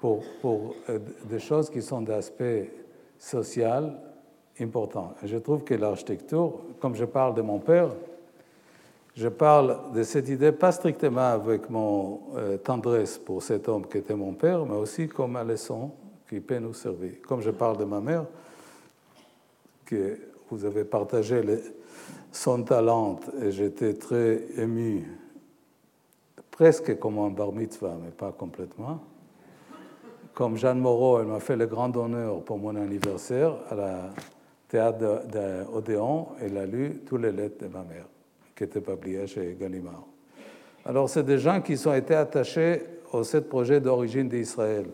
pour, 0.00 0.22
pour 0.40 0.74
des 1.24 1.38
choses 1.38 1.70
qui 1.70 1.82
sont 1.82 2.02
d'aspect 2.02 2.70
social 3.18 4.00
important. 4.60 5.14
je 5.22 5.36
trouve 5.36 5.64
que 5.64 5.74
l'architecture, 5.74 6.60
comme 6.80 6.94
je 6.94 7.04
parle 7.04 7.34
de 7.34 7.42
mon 7.42 7.58
père, 7.58 7.90
je 9.18 9.28
parle 9.28 9.92
de 9.92 10.02
cette 10.04 10.28
idée 10.28 10.52
pas 10.52 10.70
strictement 10.70 11.32
avec 11.32 11.68
mon 11.68 12.20
tendresse 12.62 13.18
pour 13.18 13.42
cet 13.42 13.68
homme 13.68 13.86
qui 13.88 13.98
était 13.98 14.14
mon 14.14 14.32
père, 14.32 14.64
mais 14.64 14.76
aussi 14.76 15.08
comme 15.08 15.34
un 15.36 15.44
leçon 15.44 15.90
qui 16.28 16.38
peut 16.38 16.58
nous 16.58 16.74
servir. 16.74 17.14
Comme 17.26 17.40
je 17.40 17.50
parle 17.50 17.78
de 17.78 17.84
ma 17.84 18.00
mère, 18.00 18.26
que 19.84 20.18
vous 20.50 20.64
avez 20.64 20.84
partagé 20.84 21.42
son 22.32 22.62
talent 22.62 23.20
et 23.42 23.50
j'étais 23.50 23.94
très 23.94 24.42
ému, 24.56 25.06
presque 26.50 26.98
comme 26.98 27.18
un 27.18 27.30
bar 27.30 27.52
mitzvah, 27.52 27.96
mais 28.02 28.10
pas 28.10 28.32
complètement. 28.32 29.00
Comme 30.34 30.56
Jeanne 30.56 30.78
Moreau, 30.78 31.20
elle 31.20 31.26
m'a 31.26 31.40
fait 31.40 31.56
le 31.56 31.66
grand 31.66 31.96
honneur 31.96 32.42
pour 32.42 32.58
mon 32.58 32.76
anniversaire 32.76 33.54
à 33.70 33.74
la 33.74 34.10
théâtre 34.68 35.26
d'Odéon, 35.26 36.28
elle 36.40 36.56
a 36.58 36.66
lu 36.66 37.02
toutes 37.06 37.22
les 37.22 37.32
lettres 37.32 37.64
de 37.64 37.72
ma 37.72 37.82
mère, 37.82 38.06
qui 38.54 38.64
étaient 38.64 38.80
publiées 38.80 39.26
chez 39.26 39.56
Gallimard. 39.58 40.04
Alors, 40.84 41.08
c'est 41.08 41.24
des 41.24 41.38
gens 41.38 41.60
qui 41.60 41.76
sont 41.76 41.94
été 41.94 42.14
attachés 42.14 42.82
au 43.12 43.22
sept 43.22 43.48
projet 43.48 43.80
d'origine 43.80 44.28
d'Israël. 44.28 44.86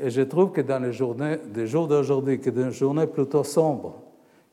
Et 0.00 0.10
je 0.10 0.22
trouve 0.22 0.52
que 0.52 0.60
dans 0.60 0.82
les 0.82 0.92
journées, 0.92 1.36
des 1.46 1.66
jours 1.66 1.86
d'aujourd'hui, 1.86 2.40
que 2.40 2.50
dans 2.50 2.64
une 2.64 2.70
journée 2.70 3.06
plutôt 3.06 3.44
sombre, 3.44 3.94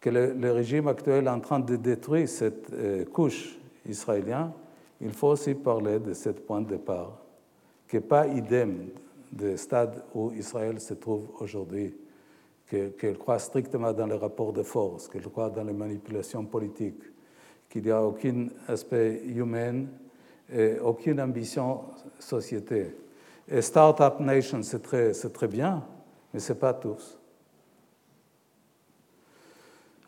que 0.04 0.10
le, 0.10 0.52
régime 0.52 0.90
actuel 0.90 1.28
est 1.28 1.30
en 1.30 1.40
train 1.40 1.62
de 1.62 1.78
détruire 1.78 2.28
cette 2.28 2.74
euh, 2.74 3.06
couche 3.06 3.58
israélienne, 3.88 4.52
il 5.00 5.14
faut 5.14 5.30
aussi 5.30 5.56
parler 5.56 5.98
de 5.98 6.14
ce 6.14 6.32
point 6.32 6.60
de 6.60 6.72
départ, 6.72 7.22
qui 7.88 7.96
n'est 7.96 8.02
pas 8.02 8.28
idem 8.28 8.90
du 9.32 9.58
stade 9.58 10.04
où 10.14 10.34
Israël 10.34 10.82
se 10.82 10.96
trouve 10.96 11.30
aujourd'hui, 11.40 11.96
qu'elle 12.68 13.18
croit 13.18 13.40
strictement 13.40 13.94
dans 13.94 14.06
les 14.06 14.18
rapports 14.18 14.52
de 14.52 14.64
force, 14.64 15.08
qu'elle 15.08 15.22
croit 15.22 15.50
dans 15.50 15.64
les 15.64 15.72
manipulations 15.72 16.44
politiques, 16.44 17.04
qu'il 17.70 17.84
n'y 17.84 17.92
a 17.92 18.04
aucun 18.04 18.48
aspect 18.68 19.22
humain 19.24 19.86
et 20.54 20.80
aucune 20.80 21.22
ambition 21.22 21.80
société. 22.20 22.94
Et 23.48 23.62
Startup 23.62 24.20
Nation, 24.20 24.64
c'est 24.64 24.82
très, 24.82 25.14
très 25.14 25.48
bien, 25.48 25.82
mais 26.34 26.42
ce 26.42 26.52
n'est 26.52 26.60
pas 26.60 26.74
tous. 26.74 27.18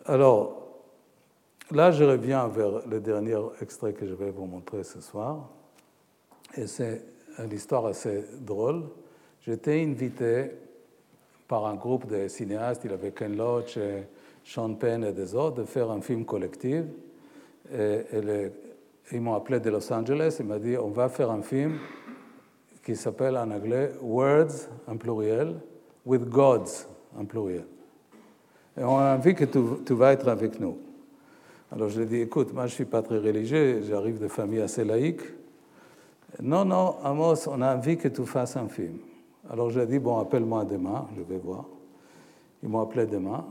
Alors, 0.07 0.83
là, 1.71 1.91
je 1.91 2.03
reviens 2.03 2.47
vers 2.47 2.87
le 2.87 2.99
dernier 2.99 3.39
extrait 3.59 3.93
que 3.93 4.05
je 4.05 4.13
vais 4.13 4.29
vous 4.29 4.45
montrer 4.45 4.83
ce 4.83 5.01
soir. 5.01 5.49
Et 6.55 6.67
c'est 6.67 7.03
une 7.39 7.51
histoire 7.51 7.87
assez 7.87 8.23
drôle. 8.39 8.83
J'étais 9.41 9.83
invité 9.83 10.51
par 11.47 11.65
un 11.65 11.75
groupe 11.75 12.07
de 12.07 12.27
cinéastes, 12.27 12.83
il 12.85 12.91
y 12.91 12.93
avait 12.93 13.11
Ken 13.11 13.35
Loach, 13.35 13.79
Sean 14.43 14.75
Penn 14.75 15.03
et 15.03 15.11
des 15.11 15.33
autres, 15.33 15.57
de 15.57 15.65
faire 15.65 15.89
un 15.89 16.01
film 16.01 16.25
collectif. 16.25 16.85
Et, 17.73 18.01
ils 19.11 19.21
m'ont 19.21 19.35
appelé 19.35 19.59
de 19.59 19.69
Los 19.69 19.91
Angeles, 19.93 20.37
ils 20.39 20.45
m'ont 20.45 20.57
dit 20.57 20.77
on 20.77 20.89
va 20.89 21.09
faire 21.09 21.29
un 21.29 21.43
film 21.43 21.77
qui 22.83 22.95
s'appelle 22.95 23.37
en 23.37 23.51
anglais 23.51 23.91
Words 24.01 24.69
en 24.87 24.97
pluriel, 24.97 25.55
with 26.05 26.27
Gods 26.27 26.87
en 27.15 27.25
pluriel. 27.25 27.65
Et 28.77 28.83
on 28.83 28.97
a 28.97 29.15
envie 29.15 29.33
que 29.33 29.45
tu, 29.45 29.59
tu 29.85 29.93
vas 29.93 30.13
être 30.13 30.27
avec 30.27 30.59
nous. 30.59 30.77
Alors 31.71 31.89
je 31.89 31.97
lui 31.97 32.03
ai 32.03 32.07
dit, 32.07 32.21
écoute, 32.21 32.53
moi 32.53 32.67
je 32.67 32.71
ne 32.71 32.75
suis 32.75 32.85
pas 32.85 33.01
très 33.01 33.17
religieux, 33.17 33.83
j'arrive 33.87 34.19
de 34.19 34.27
famille 34.27 34.61
assez 34.61 34.83
laïque. 34.83 35.21
Non, 36.41 36.65
non, 36.65 36.95
Amos, 37.03 37.47
on 37.47 37.61
a 37.61 37.75
envie 37.75 37.97
que 37.97 38.07
tu 38.07 38.25
fasses 38.25 38.57
un 38.57 38.67
film. 38.67 38.97
Alors 39.49 39.69
je 39.69 39.79
lui 39.79 39.85
ai 39.85 39.87
dit, 39.87 39.99
bon, 39.99 40.19
appelle-moi 40.19 40.65
demain, 40.65 41.07
je 41.17 41.21
vais 41.21 41.39
voir. 41.39 41.65
Ils 42.61 42.69
m'ont 42.69 42.81
appelé 42.81 43.05
demain. 43.05 43.45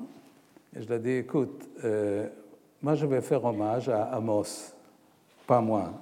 Et 0.77 0.83
je 0.83 0.89
lui 0.89 0.95
ai 0.95 0.99
dit, 0.99 1.11
écoute, 1.11 1.69
euh, 1.85 2.29
moi 2.83 2.95
je 2.95 3.07
vais 3.07 3.21
faire 3.21 3.45
hommage 3.45 3.89
à 3.89 4.05
Amos, 4.05 4.73
pas 5.47 5.61
moi 5.61 5.93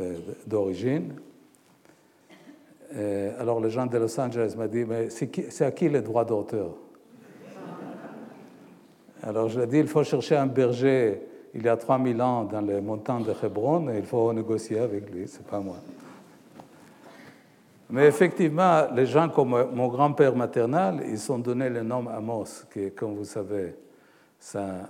euh, 0.00 0.18
d'origine, 0.46 1.14
euh, 2.94 3.40
alors 3.40 3.60
les 3.60 3.70
gens 3.70 3.86
de 3.86 3.98
Los 3.98 4.18
Angeles 4.18 4.54
m'ont 4.56 4.66
dit, 4.66 4.84
mais 4.84 5.08
c'est 5.10 5.64
à 5.64 5.70
qui 5.70 5.88
les 5.88 6.00
droits 6.00 6.24
d'auteur? 6.24 6.70
Alors 9.28 9.50
je 9.50 9.58
lui 9.58 9.64
ai 9.64 9.66
dit, 9.66 9.78
il 9.80 9.88
faut 9.88 10.02
chercher 10.04 10.36
un 10.36 10.46
berger 10.46 11.20
il 11.52 11.62
y 11.62 11.68
a 11.68 11.76
3000 11.76 12.22
ans 12.22 12.44
dans 12.44 12.62
les 12.62 12.80
montagnes 12.80 13.24
de 13.24 13.34
Hebron 13.42 13.90
et 13.90 13.98
il 13.98 14.06
faut 14.06 14.32
négocier 14.32 14.78
avec 14.78 15.10
lui, 15.10 15.28
c'est 15.28 15.46
pas 15.46 15.60
moi. 15.60 15.76
Mais 17.90 18.06
effectivement, 18.06 18.86
les 18.94 19.04
gens 19.04 19.28
comme 19.28 19.50
mon 19.74 19.88
grand-père 19.88 20.34
maternel, 20.34 21.02
ils 21.10 21.30
ont 21.30 21.38
donné 21.40 21.68
le 21.68 21.82
nom 21.82 22.08
Amos, 22.08 22.64
qui, 22.72 22.90
comme 22.92 23.16
vous 23.16 23.26
savez, 23.26 23.74
ça, 24.40 24.88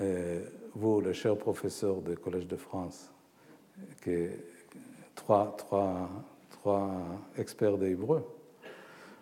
euh, 0.00 0.40
vous, 0.74 1.00
le 1.00 1.12
cher 1.12 1.36
professeur 1.36 2.00
du 2.00 2.16
Collège 2.16 2.48
de 2.48 2.56
France, 2.56 3.12
qui 4.02 4.10
est 4.10 4.44
trois, 5.14 5.54
trois, 5.56 6.08
trois 6.50 6.90
experts. 7.38 7.76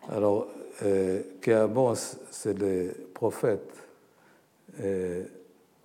Alors, 0.09 0.47
euh, 0.83 1.23
Amos, 1.47 2.17
c'est 2.31 2.59
le 2.59 3.11
prophète 3.13 3.86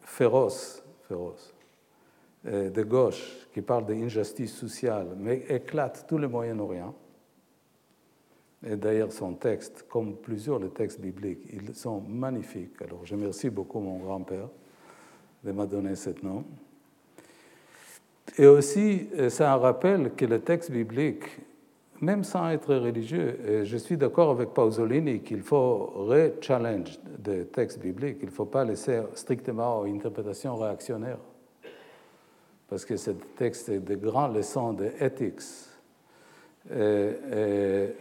féroce, 0.02 0.84
féroce 1.08 1.54
euh, 2.48 2.72
de 2.72 2.82
gauche 2.82 3.48
qui 3.54 3.62
parle 3.62 3.86
d'injustice 3.86 4.56
sociale, 4.56 5.10
mais 5.16 5.46
éclate 5.48 6.06
tout 6.08 6.18
le 6.18 6.28
Moyen-Orient. 6.28 6.96
Et 8.66 8.76
d'ailleurs, 8.76 9.12
son 9.12 9.34
texte, 9.34 9.86
comme 9.88 10.16
plusieurs 10.16 10.60
des 10.60 10.70
textes 10.70 11.00
bibliques, 11.00 11.44
ils 11.54 11.76
sont 11.76 12.02
magnifiques. 12.02 12.82
Alors, 12.82 13.06
je 13.06 13.14
remercie 13.14 13.52
beaucoup 13.52 13.80
mon 13.80 14.00
grand-père 14.00 14.50
de 15.44 15.52
m'a 15.52 15.68
donné 15.68 15.96
ce 15.96 16.10
nom. 16.24 16.44
Et 18.38 18.48
aussi, 18.48 19.10
c'est 19.30 19.44
un 19.44 19.58
rappel 19.58 20.14
que 20.16 20.26
le 20.26 20.40
texte 20.42 20.72
biblique, 20.72 21.26
même 22.02 22.24
sans 22.24 22.50
être 22.50 22.76
religieux, 22.76 23.64
je 23.64 23.78
suis 23.78 23.96
d'accord 23.96 24.32
avec 24.32 24.50
Paussolini 24.50 25.22
qu'il 25.22 25.42
faut 25.42 25.94
re-challenge 25.96 27.00
des 27.20 27.46
textes 27.46 27.80
bibliques. 27.80 28.18
Il 28.22 28.28
ne 28.28 28.32
faut 28.32 28.46
pas 28.46 28.66
laisser 28.66 29.02
strictement 29.14 29.80
aux 29.80 29.86
interprétations 29.86 30.56
réactionnaires. 30.58 31.20
Parce 32.68 32.86
que 32.86 32.98
ce 32.98 33.12
texte 33.12 33.70
est 33.70 33.80
de 33.80 33.96
grandes 33.96 34.36
leçons 34.36 34.74
d'éthique. 34.74 35.42
il 36.70 36.76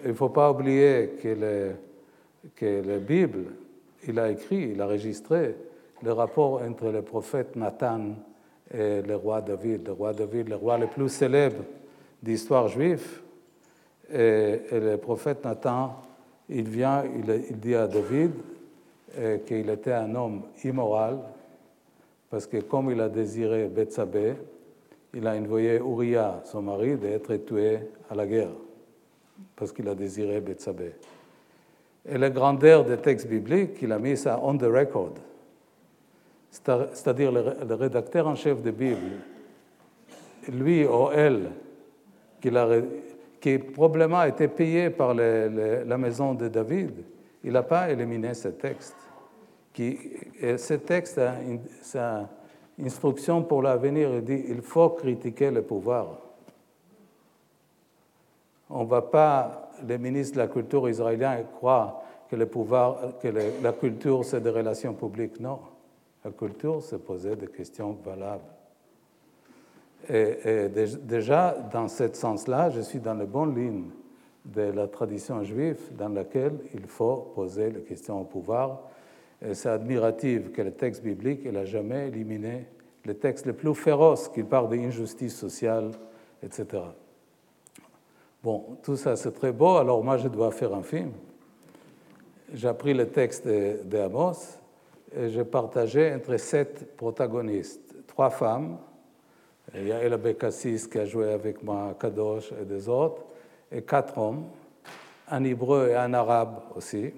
ne 0.06 0.14
faut 0.14 0.30
pas 0.30 0.50
oublier 0.50 1.10
que, 1.22 1.72
que 2.56 2.82
la 2.86 2.98
Bible, 2.98 3.52
il 4.06 4.18
a 4.18 4.30
écrit, 4.30 4.70
il 4.72 4.80
a 4.80 4.86
enregistré 4.86 5.56
le 6.02 6.12
rapport 6.12 6.62
entre 6.62 6.90
le 6.90 7.02
prophète 7.02 7.56
Nathan 7.56 8.14
et 8.72 9.02
le 9.02 9.16
roi 9.16 9.42
David. 9.42 9.86
Le 9.86 9.92
roi 9.92 10.12
David, 10.12 10.48
le 10.48 10.56
roi 10.56 10.78
le 10.78 10.86
plus 10.86 11.08
célèbre 11.08 11.62
d'histoire 12.22 12.68
juive. 12.68 13.20
Et, 14.12 14.60
le 14.72 14.96
prophète 14.96 15.44
Nathan, 15.44 15.96
il 16.48 16.68
vient, 16.68 17.04
il, 17.04 17.58
dit 17.58 17.74
à 17.74 17.86
David 17.86 18.32
qu'il 19.46 19.68
était 19.70 19.92
un 19.92 20.14
homme 20.14 20.42
immoral, 20.64 21.18
parce 22.28 22.46
que 22.46 22.58
comme 22.58 22.90
il 22.90 23.00
a 23.00 23.08
désiré 23.08 23.66
Bethsabée, 23.66 24.34
il 25.14 25.26
a 25.26 25.34
envoyé 25.34 25.76
Uriah, 25.76 26.42
son 26.44 26.62
mari, 26.62 26.96
d'être 26.96 27.34
tué 27.36 27.80
à 28.08 28.14
la 28.14 28.26
guerre, 28.26 28.52
parce 29.56 29.72
qu'il 29.72 29.88
a 29.88 29.94
désiré 29.94 30.40
Bethsabée. 30.40 30.94
Et 32.08 32.18
la 32.18 32.30
grandeur 32.30 32.84
des 32.84 32.96
textes 32.96 33.26
bibliques, 33.26 33.78
il 33.82 33.92
a 33.92 33.98
mis 33.98 34.16
ça 34.16 34.40
on 34.42 34.56
the 34.56 34.64
record 34.64 35.14
c'est-à-dire 36.50 37.30
le, 37.32 37.74
rédacteur 37.74 38.26
en 38.26 38.34
chef 38.34 38.60
de 38.62 38.70
Bible, 38.70 39.18
lui 40.48 40.84
ou 40.84 41.10
elle, 41.12 41.50
qui, 42.40 42.50
qui 43.40 43.58
probablement 43.58 44.18
a 44.18 44.28
été 44.28 44.48
payé 44.48 44.90
par 44.90 45.14
la 45.14 45.98
maison 45.98 46.34
de 46.34 46.48
David, 46.48 46.92
il 47.42 47.52
n'a 47.52 47.62
pas 47.62 47.90
éliminé 47.90 48.34
ce 48.34 48.48
texte. 48.48 48.96
Qui, 49.72 49.98
et 50.40 50.58
ce 50.58 50.74
texte 50.74 51.20
sa 51.82 52.28
instruction 52.78 53.42
pour 53.42 53.62
l'avenir. 53.62 54.10
Il 54.14 54.24
dit 54.24 54.44
il 54.48 54.62
faut 54.62 54.90
critiquer 54.90 55.50
le 55.50 55.62
pouvoir. 55.62 56.18
On 58.68 58.84
ne 58.84 58.88
va 58.88 59.02
pas, 59.02 59.70
les 59.86 59.98
ministres 59.98 60.34
de 60.36 60.40
la 60.40 60.48
culture 60.48 60.88
israéliens 60.88 61.42
croient 61.56 62.02
que 62.30 62.36
la 62.36 63.72
culture, 63.72 64.24
c'est 64.24 64.40
des 64.40 64.50
relations 64.50 64.94
publiques. 64.94 65.40
Non. 65.40 65.58
La 66.24 66.30
culture 66.30 66.82
se 66.82 66.96
posait 66.96 67.34
des 67.34 67.48
questions 67.48 67.96
valables. 68.04 68.44
Et, 70.08 70.68
déjà, 71.02 71.56
dans 71.72 71.88
ce 71.88 72.12
sens-là, 72.12 72.70
je 72.70 72.80
suis 72.80 73.00
dans 73.00 73.14
la 73.14 73.26
bonne 73.26 73.54
ligne 73.54 73.84
de 74.44 74.62
la 74.62 74.88
tradition 74.88 75.42
juive 75.44 75.78
dans 75.96 76.08
laquelle 76.08 76.58
il 76.74 76.86
faut 76.86 77.32
poser 77.34 77.70
les 77.70 77.82
questions 77.82 78.20
au 78.20 78.24
pouvoir. 78.24 78.80
C'est 79.52 79.68
admiratif 79.68 80.52
que 80.52 80.62
le 80.62 80.72
texte 80.72 81.02
biblique 81.02 81.44
n'a 81.50 81.64
jamais 81.64 82.08
éliminé 82.08 82.66
les 83.04 83.14
textes 83.14 83.46
les 83.46 83.52
plus 83.52 83.74
féroces 83.74 84.28
qui 84.28 84.42
parlent 84.42 84.68
d'injustice 84.68 85.36
sociale, 85.36 85.90
etc. 86.42 86.82
Bon, 88.42 88.78
tout 88.82 88.96
ça 88.96 89.16
c'est 89.16 89.32
très 89.32 89.52
beau, 89.52 89.76
alors 89.76 90.02
moi 90.02 90.16
je 90.16 90.28
dois 90.28 90.50
faire 90.50 90.74
un 90.74 90.82
film. 90.82 91.12
J'ai 92.52 92.72
pris 92.72 92.94
le 92.94 93.08
texte 93.08 93.46
d'Amos 93.46 94.58
et 95.14 95.28
j'ai 95.28 95.44
partagé 95.44 96.12
entre 96.14 96.36
sept 96.36 96.96
protagonistes, 96.96 97.94
trois 98.06 98.30
femmes, 98.30 98.78
il 99.74 99.86
y 99.86 99.92
a 99.92 100.02
Ella 100.02 100.16
Bekassis 100.16 100.88
qui 100.88 100.98
a 100.98 101.04
joué 101.04 101.32
avec 101.32 101.62
moi, 101.62 101.94
Kadosh 101.98 102.52
et 102.60 102.64
des 102.64 102.88
autres, 102.88 103.22
et 103.70 103.82
quatre 103.82 104.16
hommes, 104.18 104.44
un 105.30 105.44
hébreu 105.44 105.88
et 105.90 105.94
un 105.94 106.12
arabe 106.14 106.60
aussi. 106.74 107.12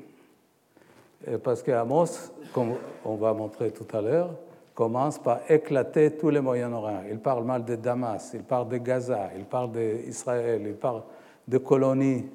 Parce 1.42 1.62
qu'Amos, 1.62 2.30
comme 2.52 2.74
on 3.04 3.14
va 3.14 3.32
montrer 3.32 3.70
tout 3.70 3.86
à 3.96 4.00
l'heure, 4.00 4.30
commence 4.74 5.18
par 5.18 5.40
éclater 5.50 6.16
tous 6.16 6.30
les 6.30 6.40
Moyen-Orient. 6.40 7.04
Il 7.10 7.18
parle 7.18 7.44
mal 7.44 7.64
de 7.64 7.76
Damas, 7.76 8.32
il 8.34 8.42
parle 8.42 8.68
de 8.68 8.78
Gaza, 8.78 9.30
il 9.36 9.44
parle 9.44 9.72
d'Israël, 9.72 10.62
il 10.66 10.74
parle 10.74 11.02
de 11.46 11.58
colonies, 11.58 12.26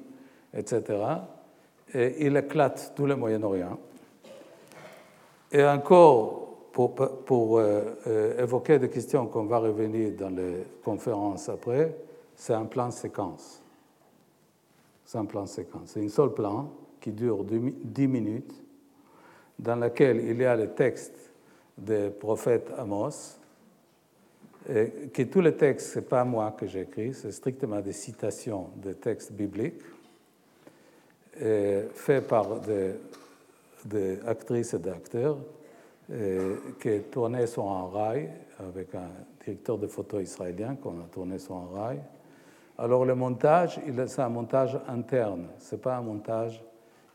etc. 0.54 0.82
Et 1.92 2.26
il 2.26 2.36
éclate 2.36 2.92
tout 2.94 3.06
le 3.06 3.16
Moyen-Orient. 3.16 3.78
Et 5.50 5.64
encore, 5.64 6.37
pour, 6.86 7.58
euh, 7.58 7.82
euh, 8.06 8.42
évoquer 8.42 8.78
des 8.78 8.88
questions 8.88 9.26
qu'on 9.26 9.46
va 9.46 9.58
revenir 9.58 10.12
dans 10.12 10.28
les 10.30 10.64
conférences 10.84 11.48
après, 11.48 11.92
c'est 12.36 12.54
un 12.54 12.66
plan 12.66 12.92
séquence. 12.92 13.60
C'est 15.04 15.18
un 15.18 15.24
plan 15.24 15.46
séquence. 15.46 15.90
C'est 15.94 16.04
un 16.04 16.08
seul 16.08 16.32
plan 16.32 16.70
qui 17.00 17.10
dure 17.10 17.42
10 17.44 18.06
minutes, 18.06 18.54
dans 19.58 19.74
lequel 19.74 20.20
il 20.24 20.40
y 20.40 20.44
a 20.44 20.54
le 20.54 20.68
texte 20.68 21.14
des 21.76 22.10
prophètes 22.10 22.70
Amos, 22.78 23.38
et 24.68 25.08
que 25.12 25.22
tous 25.22 25.40
les 25.40 25.56
textes, 25.56 25.94
ce 25.94 25.98
n'est 25.98 26.04
pas 26.04 26.24
moi 26.24 26.54
que 26.56 26.66
j'ai 26.66 26.82
écrit, 26.82 27.12
c'est 27.12 27.32
strictement 27.32 27.80
des 27.80 27.92
citations 27.92 28.68
de 28.76 28.92
textes 28.92 29.32
bibliques, 29.32 29.82
faits 31.32 32.26
par 32.26 32.60
des, 32.60 32.92
des 33.84 34.18
actrices 34.26 34.74
et 34.74 34.78
d'acteurs 34.78 35.38
qui 36.80 37.00
tourné 37.10 37.46
sur 37.46 37.70
un 37.70 37.88
rail 37.88 38.30
avec 38.58 38.94
un 38.94 39.10
directeur 39.44 39.78
de 39.78 39.86
photo 39.86 40.20
israélien 40.20 40.76
qu'on 40.76 41.00
a 41.00 41.06
tourné 41.10 41.38
sur 41.38 41.56
un 41.56 41.68
rail. 41.74 42.00
Alors 42.78 43.04
le 43.04 43.14
montage, 43.14 43.80
c'est 44.06 44.22
un 44.22 44.28
montage 44.28 44.78
interne, 44.86 45.48
ce 45.58 45.74
n'est 45.74 45.80
pas 45.80 45.96
un 45.96 46.02
montage 46.02 46.62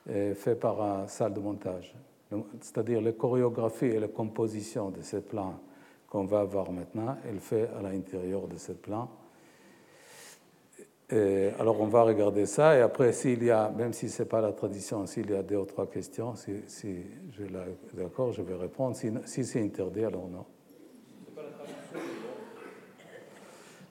euh, 0.09 0.35
fait 0.35 0.55
par 0.55 0.81
une 0.81 1.07
salle 1.07 1.33
de 1.33 1.39
montage. 1.39 1.95
C'est-à-dire 2.59 2.99
les 2.99 3.13
chorégraphies 3.13 3.85
et 3.85 3.99
la 3.99 4.07
composition 4.09 4.89
de 4.89 5.01
ce 5.01 5.17
plan 5.17 5.53
qu'on 6.07 6.25
va 6.25 6.43
voir 6.43 6.71
maintenant, 6.71 7.15
elle 7.27 7.39
fait 7.39 7.69
à 7.77 7.81
l'intérieur 7.81 8.47
de 8.47 8.57
ce 8.57 8.73
plan 11.13 11.59
alors 11.59 11.79
on 11.79 11.87
va 11.87 12.03
regarder 12.03 12.45
ça 12.45 12.77
et 12.77 12.81
après 12.81 13.11
s'il 13.13 13.43
y 13.43 13.51
a, 13.51 13.69
même 13.69 13.93
si 13.93 14.09
ce 14.09 14.23
n'est 14.23 14.29
pas 14.29 14.41
la 14.41 14.51
tradition, 14.51 15.05
s'il 15.05 15.29
y 15.29 15.35
a 15.35 15.43
deux 15.43 15.57
ou 15.57 15.65
trois 15.65 15.87
questions, 15.87 16.35
si, 16.35 16.51
si 16.67 17.03
je 17.31 17.43
d'accord, 17.93 18.31
je 18.31 18.41
vais 18.41 18.55
répondre. 18.55 18.95
Si, 18.95 19.11
si 19.25 19.45
c'est 19.45 19.61
interdit, 19.61 20.05
alors 20.05 20.27
non. 20.27 20.45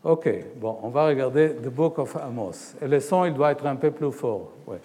Ok, 0.04 0.28
bon, 0.56 0.78
on 0.82 0.88
va 0.88 1.06
regarder 1.06 1.54
The 1.54 1.68
Book 1.68 1.98
of 1.98 2.16
Amos. 2.16 2.74
Et 2.82 2.88
le 2.88 2.98
son, 2.98 3.24
il 3.24 3.34
doit 3.34 3.52
être 3.52 3.66
un 3.66 3.76
peu 3.76 3.92
plus 3.92 4.10
fort. 4.10 4.50
Ouais. 4.66 4.80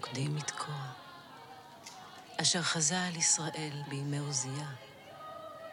היה 0.00 0.06
בנוקדים 0.06 0.36
לתקוע, 0.36 0.92
אשר 2.40 2.62
חזה 2.62 3.02
על 3.02 3.16
ישראל 3.16 3.82
בימי 3.88 4.18
עוזיה, 4.18 4.68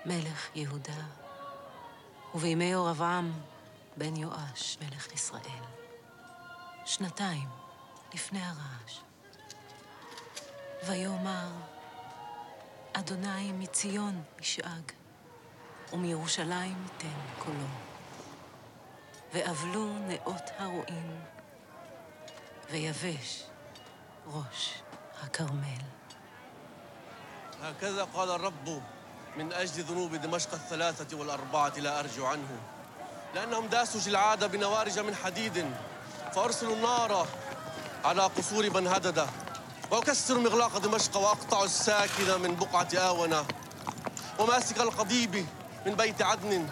מלך 0.06 0.50
יהודה, 0.56 1.04
ובימי 2.36 2.66
ירבעם 2.66 3.34
בן 3.98 4.16
יואש, 4.16 4.78
מלך 4.82 5.14
ישראל. 5.14 5.64
שנתיים 6.86 7.50
לפני 8.14 8.40
הרעש. 8.44 9.00
ויאמר, 10.88 11.50
אדוני 12.94 13.52
מציון 13.52 14.24
ישאג, 14.40 14.92
ומירושלים 15.94 16.84
ייתן 16.84 17.20
קולו. 17.40 17.68
ואבלו 19.34 19.94
נאות 20.08 20.50
הרועים, 20.58 21.22
ויבש 22.70 23.48
غوش 24.34 24.70
هكرمل 25.24 25.82
هكذا 27.64 28.04
قال 28.04 28.32
الرب 28.32 28.82
من 29.38 29.54
أجل 29.54 29.84
ذنوب 29.84 30.16
دمشق 30.16 30.54
الثلاثة 30.54 31.18
والأربعة 31.18 31.74
لا 31.78 32.00
أرجو 32.00 32.26
عنه. 32.26 32.60
لأنهم 33.36 33.68
داسوا 33.68 34.02
جلعادة 34.02 34.48
بنوارج 34.48 35.00
من 35.00 35.16
حديد 35.16 35.72
فأرسل 36.34 36.72
النار 36.72 37.28
على 38.06 38.22
قصور 38.22 38.70
من 38.70 38.88
هدد 38.88 39.28
وأكسر 39.92 40.40
مغلاق 40.40 40.78
دمشق 40.78 41.18
وأقطع 41.18 41.64
الساكن 41.64 42.42
من 42.42 42.56
بقعة 42.56 42.90
آونة 42.96 43.46
وماسك 44.40 44.82
القضيب 44.82 45.46
من 45.86 45.96
بيت 45.96 46.22
عدن 46.22 46.70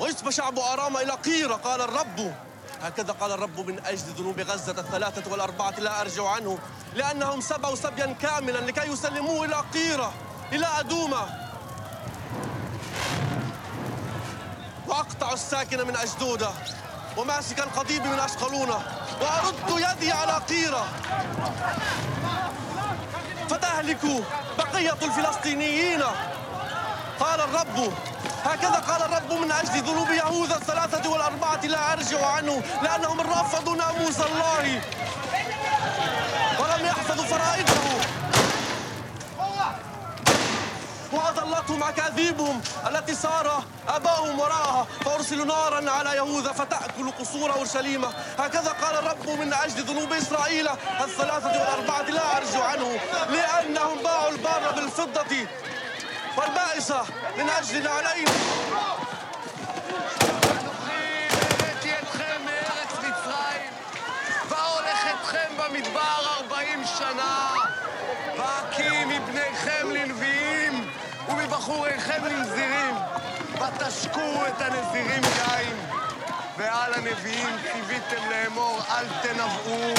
ويسبى 0.00 0.32
شعب 0.32 0.58
أرام 0.58 0.96
إلى 0.96 1.12
قيرة 1.12 1.54
قال 1.54 1.80
الرب. 1.80 2.34
هكذا 2.82 3.12
قال 3.12 3.32
الرب 3.32 3.60
من 3.60 3.86
أجل 3.86 3.98
ذنوب 3.98 4.40
غزة 4.40 4.80
الثلاثة 4.80 5.32
والأربعة 5.32 5.74
لا 5.78 6.00
أرجع 6.00 6.28
عنه 6.28 6.58
لأنهم 6.94 7.40
سبوا 7.40 7.74
سبيا 7.74 8.16
كاملا 8.22 8.58
لكي 8.58 8.92
يسلموه 8.92 9.44
إلى 9.44 9.64
قيرة 9.74 10.12
إلى 10.52 10.66
أدومة. 10.78 11.26
وأقطع 14.86 15.32
الساكن 15.32 15.86
من 15.86 15.96
أجدودة 15.96 16.50
وماسك 17.16 17.58
القضيب 17.58 18.06
من 18.06 18.18
أشقلونة 18.18 18.80
وأرد 19.20 19.70
يدي 19.70 20.12
على 20.12 20.32
قيرة. 20.32 20.84
فتهلك 23.50 24.24
بقية 24.58 24.96
الفلسطينيين. 25.02 26.02
قال 27.20 27.40
الرب 27.40 27.92
هكذا 28.44 28.78
قال 28.88 29.02
الرب 29.02 29.32
من 29.32 29.52
أجل 29.52 29.82
ذنوب 29.82 30.10
يهوذا 30.10 30.56
الثلاثة 30.56 31.10
والأربعة 31.10 31.60
لا 31.66 31.92
أرجع 31.92 32.26
عنه 32.26 32.62
لأنهم 32.82 33.20
رفضوا 33.20 33.76
ناموس 33.76 34.20
الله. 34.20 34.82
ولم 36.60 36.86
يحفظوا 36.86 37.24
فرائضه. 37.24 37.88
وأضلتهم 41.12 41.82
أكاذيب 41.82 42.18
تكذيبهم 42.18 42.60
التي 42.86 43.14
سار 43.14 43.62
أباهم 43.88 44.40
وراءها 44.40 44.86
فارسل 45.04 45.46
نارا 45.46 45.90
على 45.90 46.16
يهوذا 46.16 46.52
فتأكل 46.52 47.10
قصور 47.20 47.52
أورشليم. 47.52 48.04
هكذا 48.38 48.72
قال 48.82 48.96
الرب 48.96 49.30
من 49.40 49.52
أجل 49.52 49.82
ذنوب 49.82 50.12
إسرائيل 50.12 50.68
الثلاثة 51.00 51.50
والأربعة 51.60 52.02
لا 52.02 52.36
ارجو 52.36 52.62
عنه 52.62 53.00
لأنهم 53.30 53.98
باعوا 54.04 54.30
البار 54.30 54.72
بالفضة. 54.76 55.46
والبائس 56.37 56.91
من 57.37 57.49
أجل 57.49 57.83
نعلين 57.83 58.27
הבאתי 61.83 61.93
אתכם 61.99 62.41
מארץ 62.45 62.91
מצרים, 62.99 63.71
ואהולך 64.49 65.05
אתכם 65.13 65.57
במדבר 65.57 66.37
ארבעים 66.37 66.83
שנה, 66.97 67.49
ואקים 68.37 69.09
מבניכם 69.09 69.89
לנביאים, 69.91 70.89
ומבחוריכם 71.29 72.25
לנזירים, 72.25 72.95
ותשקו 73.53 74.45
את 74.47 74.61
הנזירים 74.61 75.23
יין, 75.23 75.75
ועל 76.57 76.93
הנביאים 76.93 77.57
ציוויתם 77.73 78.29
לאמור 78.29 78.79
אל 78.91 79.05
תנבאו, 79.21 79.93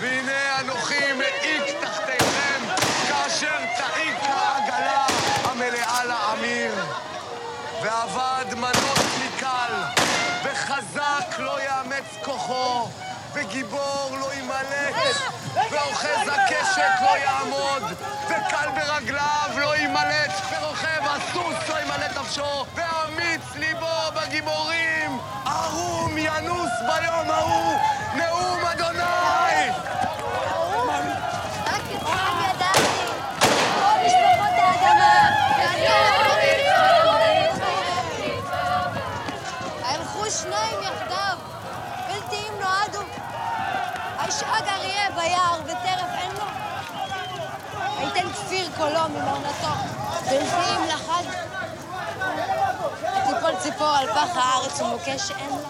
והנה 0.00 0.60
אנוכי 0.60 1.12
מעיק 1.12 1.62
תחתיכם, 1.80 2.60
כאשר 3.08 3.58
תעיק 3.76 4.18
העגלה 4.20 5.07
המלאה 5.69 6.05
לעמיר. 6.05 6.73
ועבד 7.83 8.45
מנוס 8.55 9.17
מקל, 9.19 9.73
וחזק 10.43 11.39
לא 11.39 11.61
יאמץ 11.61 12.05
כוחו, 12.23 12.87
וגיבור 13.33 14.17
לא 14.19 14.33
יימלט, 14.33 15.15
ואוחז 15.71 16.27
הקשת 16.27 17.01
לא 17.01 17.17
יעמוד, 17.17 17.83
וקל 18.25 18.69
ברגליו 18.75 19.49
לא 19.57 19.75
יימלט, 19.75 20.31
ורוכב 20.51 21.01
הסוס 21.03 21.69
לא 21.69 21.81
ימלט 21.81 22.17
נפשו, 22.17 22.65
ואמיץ 22.75 23.41
ליבו 23.55 24.11
בגיבורים, 24.15 25.19
ערום 25.45 26.17
ינוס 26.17 26.71
ביום 26.79 27.31
ההוא, 27.31 27.77
נאום 28.15 28.65
אדוני! 28.65 29.18
הישאג 44.39 44.67
אריה 44.67 45.11
ביער 45.15 45.61
וטרף 45.65 46.09
אין 46.17 46.31
לו. 46.31 46.45
הייתן 47.97 48.29
כפיר 48.33 48.69
קולו 48.77 49.09
ממעונתו, 49.09 49.73
בלתי 50.29 50.75
אם 50.75 50.87
לחד. 50.87 51.23
תיפול 53.25 53.55
ציפור 53.59 53.87
על 53.87 54.07
פח 54.07 54.37
הארץ 54.37 54.81
ומוקש 54.81 55.27
שאין 55.27 55.49
לה. 55.49 55.69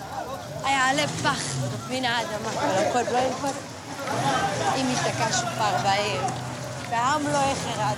היעלה 0.64 1.08
פח 1.08 1.42
מן 1.90 2.06
האדמה, 2.06 2.50
ולקוד 2.50 3.14
לא 3.14 3.18
ילפות. 3.18 3.56
אם 4.76 4.90
ישתקע 4.92 5.32
שופר 5.32 5.78
בעיר, 5.84 6.22
והעם 6.90 7.28
לא 7.28 7.38
יחרד. 7.38 7.96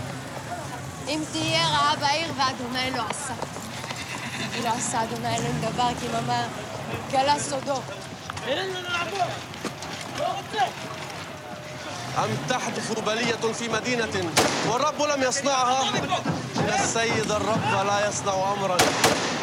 אם 1.07 1.23
תהיה 1.31 1.67
רעה 1.67 1.95
בעיר 1.95 2.31
ואדוני 2.37 2.91
לא 2.91 3.03
עשה. 3.09 3.33
כי 4.53 4.61
לא 4.61 4.69
עשה 4.69 5.03
אדוני 5.03 5.35
אלוהים 5.35 5.61
דבר, 5.61 5.89
כי 5.99 6.07
אמר, 6.17 6.43
גלה 7.11 7.39
סודו. 7.39 7.81
أم 12.17 12.37
تحدث 12.49 12.99
بلية 12.99 13.53
في 13.53 13.69
مدينة 13.69 14.31
والرب 14.67 15.01
لم 15.01 15.23
يصنعها؟ 15.23 15.89
إن 16.57 16.69
السيد 16.83 17.31
الرب 17.31 17.85
لا 17.87 18.07
يصنع 18.09 18.53
أمرا 18.57 18.77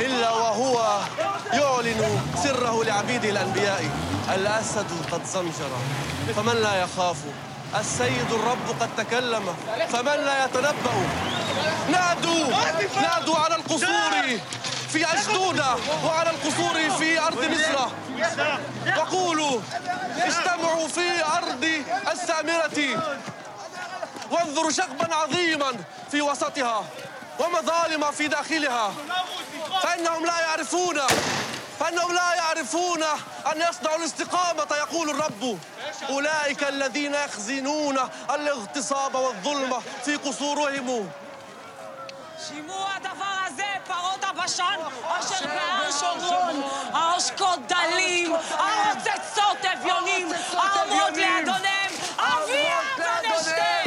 إلا 0.00 0.30
وهو 0.30 1.00
يعلن 1.52 2.20
سره 2.42 2.84
لعبيده 2.84 3.30
الأنبياء 3.30 3.90
الأسد 4.34 4.86
قد 5.12 5.24
زمجر. 5.24 5.70
فمن 6.36 6.56
لا 6.62 6.82
يخاف؟ 6.82 7.16
السيد 7.80 8.32
الرب 8.32 8.80
قد 8.80 8.88
تكلم. 8.96 9.54
فمن 9.92 10.24
لا 10.24 10.44
يتنبأ؟ 10.44 10.94
نادوا. 11.92 12.46
نادوا 13.02 13.36
على 13.36 13.56
القصور. 13.56 14.40
في 14.92 15.14
أشدودة 15.14 15.76
وعلى 16.04 16.30
القصور 16.30 16.90
في 16.90 17.20
أرض 17.20 17.44
مصر. 17.44 17.88
وقولوا 18.98 19.60
اجتمعوا 20.16 20.88
في 20.88 21.24
أرض 21.24 21.84
السامرة. 22.12 23.02
وانظروا 24.30 24.70
شغبا 24.70 25.14
عظيما 25.14 25.72
في 26.10 26.22
وسطها 26.22 26.84
ومظالم 27.38 28.10
في 28.10 28.28
داخلها. 28.28 28.92
فإنهم 29.82 30.26
لا 30.26 30.40
يعرفون 30.40 31.00
فإنهم 31.80 32.14
لا 32.14 32.34
يعرفون 32.34 33.02
أن 33.52 33.60
يصنعوا 33.70 33.96
الاستقامة 33.96 34.66
يقول 34.70 35.10
الرب. 35.10 35.58
أولئك 36.10 36.64
الذين 36.64 37.14
يخزنون 37.14 37.98
الاغتصاب 38.30 39.14
والظلم 39.14 39.82
في 40.04 40.16
قصورهم. 40.16 41.10
הבשן, 44.48 44.80
אשר 45.04 45.46
בהר 45.46 45.90
שומרון, 46.00 46.62
העושקות 46.92 47.58
דלים, 47.66 48.32
הרוצצות 48.50 49.64
אביונים, 49.64 50.28
העמוד 50.52 51.16
לאדוניהם, 51.16 51.92
אביה 52.18 52.78
ונשתה. 52.98 53.78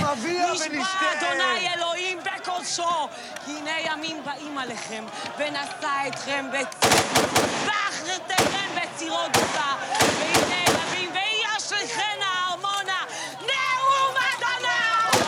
נשבע 0.72 1.12
אדוני 1.12 1.74
אלוהים 1.74 2.20
בקודשו, 2.24 3.08
כי 3.46 3.52
הנה 3.58 3.80
ימים 3.80 4.24
באים 4.26 4.58
עליכם, 4.58 5.06
ונשא 5.38 6.08
אתכם 6.08 6.46
בצירות, 6.52 7.40
ואחריתכם 7.66 8.70
בצירות 8.76 9.38
גופה, 9.38 9.72
והנה 10.20 10.64
ימים, 10.70 11.12
ויהי 11.14 11.58
אשריכנה 11.58 12.50
ארמונה, 12.50 13.06
נאום 13.40 14.16
אדוני! 14.16 15.22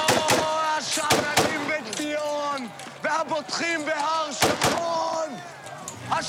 השמרנים 0.78 1.68
בציון, 1.68 2.68
והבוטחים 3.04 3.86
בהר 3.86 4.30
שומרון, 4.32 5.30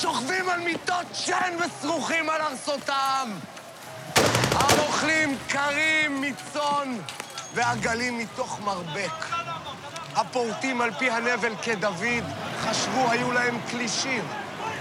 השוכבים 0.04 0.48
על 0.48 0.60
מיטות 0.60 1.06
שן 1.12 1.56
ושרוכים 1.58 2.30
על 2.30 2.40
ארסותם, 2.40 3.30
האוכלים 4.54 5.38
קרים 5.48 6.20
מצאן 6.20 6.98
ועגלים 7.54 8.18
מתוך 8.18 8.60
מרבק. 8.60 9.26
הפורטים 10.14 10.80
על 10.80 10.90
פי 10.98 11.10
הנבל 11.10 11.52
כדוד, 11.62 12.24
חשבו 12.60 13.10
היו 13.10 13.32
להם 13.32 13.60
כלי 13.70 13.88
שיר. 13.88 14.24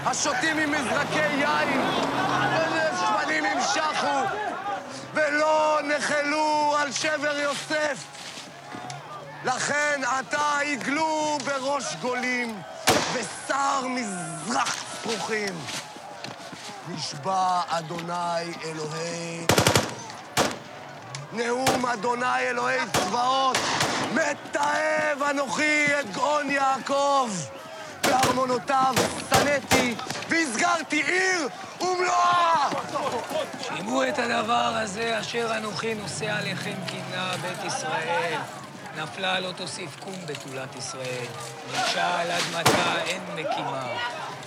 השותים 0.06 0.56
ממזרקי 0.56 1.18
יין, 1.18 1.80
בנף 2.70 3.00
שמנים 3.00 3.44
נמשכו, 3.44 4.36
ולא 5.14 5.78
נחלו 5.84 6.76
על 6.78 6.92
שבר 6.92 7.38
יוסף. 7.38 7.98
לכן 9.44 10.00
עתה 10.06 10.58
עגלו 10.58 11.38
בראש 11.44 11.96
גולים, 12.00 12.62
ושר 13.14 13.86
מזרח 13.88 14.93
זכוכים. 15.04 15.54
נשבע 16.88 17.60
אדוני 17.68 18.54
אלוהי... 18.64 19.46
נאום 21.32 21.86
אדוני 21.86 22.38
אלוהי 22.38 22.80
צבאות, 22.92 23.56
מתעב 24.14 25.22
אנוכי 25.30 25.86
את 26.00 26.12
גאון 26.12 26.50
יעקב. 26.50 27.30
בארמונותיו 28.02 28.94
שנאתי, 29.30 29.94
והסגרתי 30.28 31.02
עיר 31.02 31.48
ומלואה! 31.80 32.68
שמעו 33.60 34.08
את 34.08 34.18
הדבר 34.18 34.72
הזה 34.82 35.20
אשר 35.20 35.56
אנוכי 35.56 35.94
נושא 35.94 36.32
עליכם 36.32 36.74
קנאה 36.88 37.36
בית 37.36 37.64
ישראל. 37.66 38.38
נפלה 38.96 39.40
לא 39.40 39.52
תוסיף 39.52 39.96
קום 40.00 40.14
בתולת 40.26 40.76
ישראל. 40.76 41.26
נשאל 41.72 42.30
עד 42.30 42.42
מתי 42.52 43.00
אין 43.06 43.22
מקימה. 43.34 43.86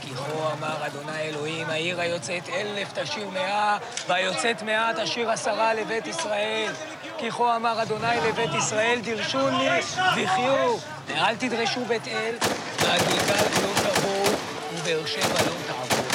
כי 0.01 0.13
כה 0.15 0.53
אמר 0.53 0.85
אדוני 0.85 1.21
אלוהים, 1.21 1.69
העיר 1.69 2.01
היוצאת 2.01 2.49
אלף 2.49 2.91
תשיר 2.93 3.29
מאה, 3.29 3.77
והיוצאת 4.07 4.61
מאה 4.61 4.91
תשיר 5.03 5.31
עשרה 5.31 5.73
לבית 5.73 6.07
ישראל. 6.07 6.71
כי 7.17 7.31
כה 7.31 7.55
אמר 7.55 7.81
אדוני 7.81 8.17
לבית 8.27 8.53
ישראל, 8.57 8.99
דרשוני 9.03 9.79
וחיו. 10.15 10.77
ואל 11.07 11.35
תדרשו 11.35 11.85
בית 11.85 12.07
אל, 12.07 12.35
ועד 12.81 13.01
גלגל 13.01 13.43
לא 13.61 13.91
תבואו, 13.91 14.25
ובאר 14.73 15.05
שבע 15.05 15.41
לא 15.45 15.53
תעבור. 15.67 16.07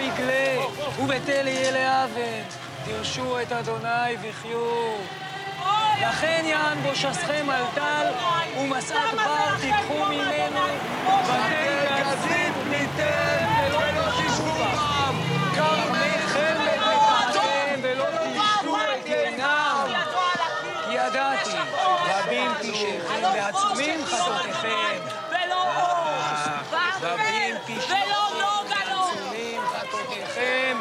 יגלה, 0.00 0.64
ובית 1.02 1.28
אל 1.28 1.48
יהיה 1.48 1.70
לאבן. 1.70 2.42
דרשו 2.86 3.40
את 3.42 3.52
אדוני 3.52 4.16
וחיו. 4.22 4.96
לכן 6.00 6.42
יען 6.44 6.82
בושסכם 6.82 7.50
על 7.50 7.64
טל, 7.74 8.06
ומסעת 8.60 9.14
בר 9.14 9.56
תיקחו 9.60 10.04
ממנו, 10.04 10.66
בתי 11.06 12.02
כזית 12.02 12.54
ניתן 12.70 13.46
ולא 13.72 14.10
תשבו 14.10 14.52
בעם. 14.52 15.14
כרמיכם 15.54 16.56
חמד 17.32 17.78
ולא 17.82 18.04
תשבו 18.04 18.76
את 18.76 19.06
עינם. 19.06 19.86
כי 20.84 20.94
ידעתי, 20.94 21.56
רבים 22.06 22.52
תשאכם 22.60 23.22
ועצומים 23.34 24.04
חטאותיכם. 24.06 24.98
רבים 27.02 27.56
תשאכם 27.66 27.94
ועצומים 28.68 29.62
חטאותיכם. 29.66 30.78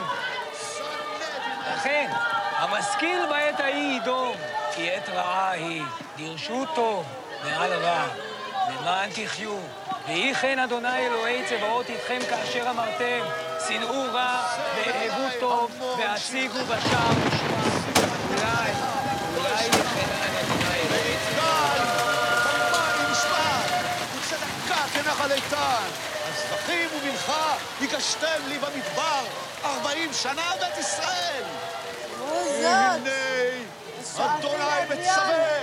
לכן, 1.74 2.12
המשכיל 2.58 3.26
בעת 3.30 3.60
ההיא 3.60 4.02
ידום. 4.02 4.36
כי 4.80 4.92
עת 4.92 5.10
רעה 5.10 5.52
היא. 5.52 5.84
דירשו 6.16 6.66
טוב 6.76 7.06
מעל 7.44 7.74
רע, 7.74 8.08
למען 8.70 9.10
תחיו. 9.10 9.58
ויהי 10.08 10.36
כן 10.36 10.60
אדוני 10.60 11.08
אלוהי 11.08 11.46
צבאות 11.46 11.90
איתכם 11.90 12.20
כאשר 12.30 12.70
אמרתם, 12.70 13.20
שנאו 13.68 14.04
רע 14.14 14.48
ואהבו 14.76 15.40
טוב 15.40 15.72
והציגו 16.00 16.60
בשער 16.66 17.12
משמע. 17.28 17.60
אולי, 18.30 18.72
אולי 19.38 19.66
יחנן 19.66 20.36
אדוני 20.42 20.76
אלוהי 20.76 21.16
צבאות. 21.30 21.80
וצדקה 24.18 24.84
כנחל 24.94 25.32
איתן. 25.32 25.90
הזבחים 26.30 26.90
ומנחה 26.98 27.56
הגשתם 27.82 28.42
לי 28.48 28.58
במדבר 28.58 29.24
ארבעים 29.64 30.14
שנה 30.14 30.52
בית 30.60 30.78
ישראל. 30.78 31.44
והנה 32.64 33.79
אדוני 34.18 34.86
מצווה 34.90 35.60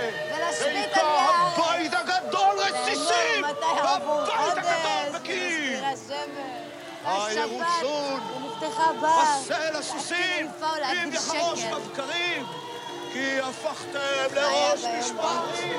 ויקרא 0.65 1.31
הבית 1.31 1.93
הגדול 1.93 2.55
רסיסים! 2.59 3.43
והבית 3.61 4.57
הגדול 4.57 5.19
בקיר. 5.19 5.83
הירוצון 7.05 8.19
בסל 9.01 9.75
הסוסים! 9.75 10.51
אם 10.93 11.13
יחרוש 11.13 11.63
בבקרים! 11.63 12.45
כי 13.13 13.39
הפכתם 13.39 14.35
לראש 14.35 14.83
משפחתי! 14.99 15.73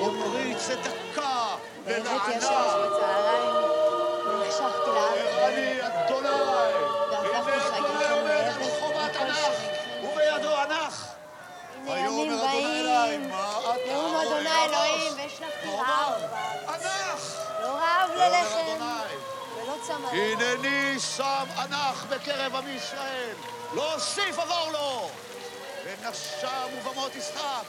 ופרי 0.00 0.54
צדקה 0.58 1.46
באמת 1.84 2.20
ישב 2.36 3.81
ימים 11.86 12.38
באים, 12.38 13.30
נאום 13.86 14.16
אדוני 14.16 14.50
אלוהים, 14.64 15.12
והשלכתי 15.16 15.68
רעב. 15.68 16.22
ענך! 16.68 17.36
לא 17.62 17.68
רעב 17.68 18.10
ללחם 18.10 18.86
ולא 19.56 19.76
צמא. 19.82 20.08
הנני 20.08 21.00
שם 21.00 21.44
ענך 21.58 22.06
בקרב 22.08 22.56
עמי 22.56 22.70
ישראל, 22.70 23.34
לא 23.74 23.94
אוסיף 23.94 24.38
עבור 24.38 24.70
לו. 24.72 25.10
ונשם 25.84 26.68
ובמות 26.78 27.16
ישחק, 27.16 27.64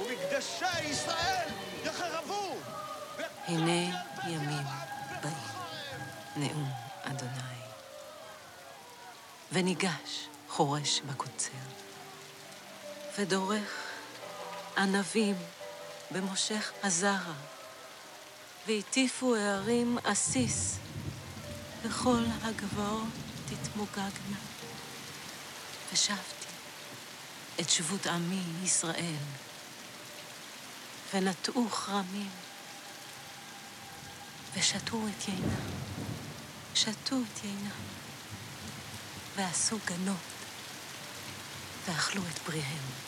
ומקדשי 0.00 0.80
ישראל 0.84 1.48
יחרבו. 1.84 2.54
הנה 3.46 3.96
ימים 4.26 4.64
באים, 5.22 5.34
נאום 6.36 6.70
אדוני. 7.02 7.58
וניגש 9.52 10.28
חורש 10.48 11.00
בקוצר, 11.00 11.50
ודורך 13.18 13.84
ענבים 14.76 15.34
במושך 16.10 16.72
הזרע, 16.82 17.34
והטיפו 18.66 19.34
הערים 19.34 19.98
עסיס, 20.04 20.76
וכל 21.82 22.22
הגבעות 22.42 23.08
תתמוגגנה. 23.46 24.38
ושבתי 25.92 26.46
את 27.60 27.70
שבות 27.70 28.06
עמי 28.06 28.42
ישראל, 28.64 29.24
ונטעו 31.14 31.68
כרמים, 31.68 32.30
ושתו 34.54 34.98
את 35.08 35.28
יינה, 35.28 35.60
שתו 36.74 37.16
את 37.16 37.44
יינה, 37.44 37.74
ועשו 39.36 39.78
גנות, 39.86 40.16
ואכלו 41.86 42.22
את 42.32 42.38
פריהם. 42.38 43.07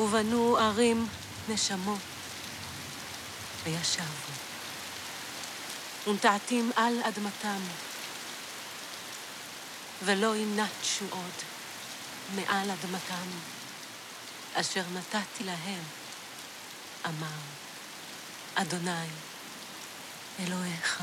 ובנו 0.00 0.56
ערים 0.56 1.06
נשמות, 1.48 1.98
וישבו. 3.64 4.32
ונטעתים 6.06 6.70
על 6.76 7.00
אדמתם, 7.02 7.60
ולא 10.04 10.36
ינטשו 10.36 11.04
עוד 11.10 11.32
מעל 12.34 12.70
אדמתם, 12.70 13.28
אשר 14.54 14.82
נתתי 14.94 15.44
להם, 15.44 15.82
אמר 17.06 17.38
אדוני 18.54 19.06
אלוהיך. 20.40 21.02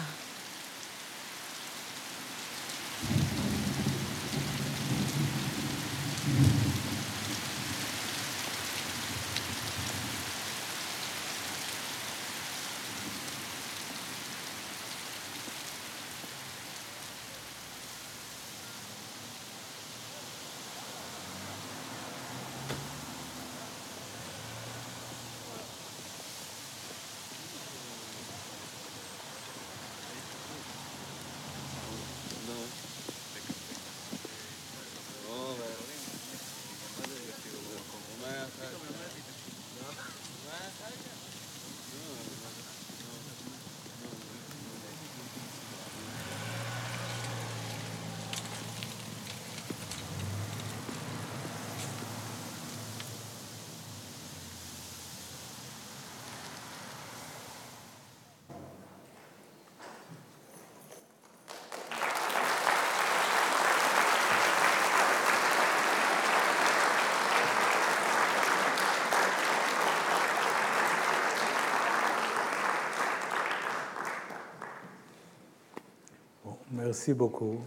Merci 76.88 77.14
beaucoup. 77.14 77.60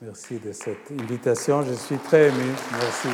Merci 0.00 0.38
de 0.38 0.52
cette 0.52 0.90
invitation. 0.98 1.62
Je 1.62 1.74
suis 1.74 1.98
très 1.98 2.28
ému. 2.28 2.54
Merci. 2.72 3.08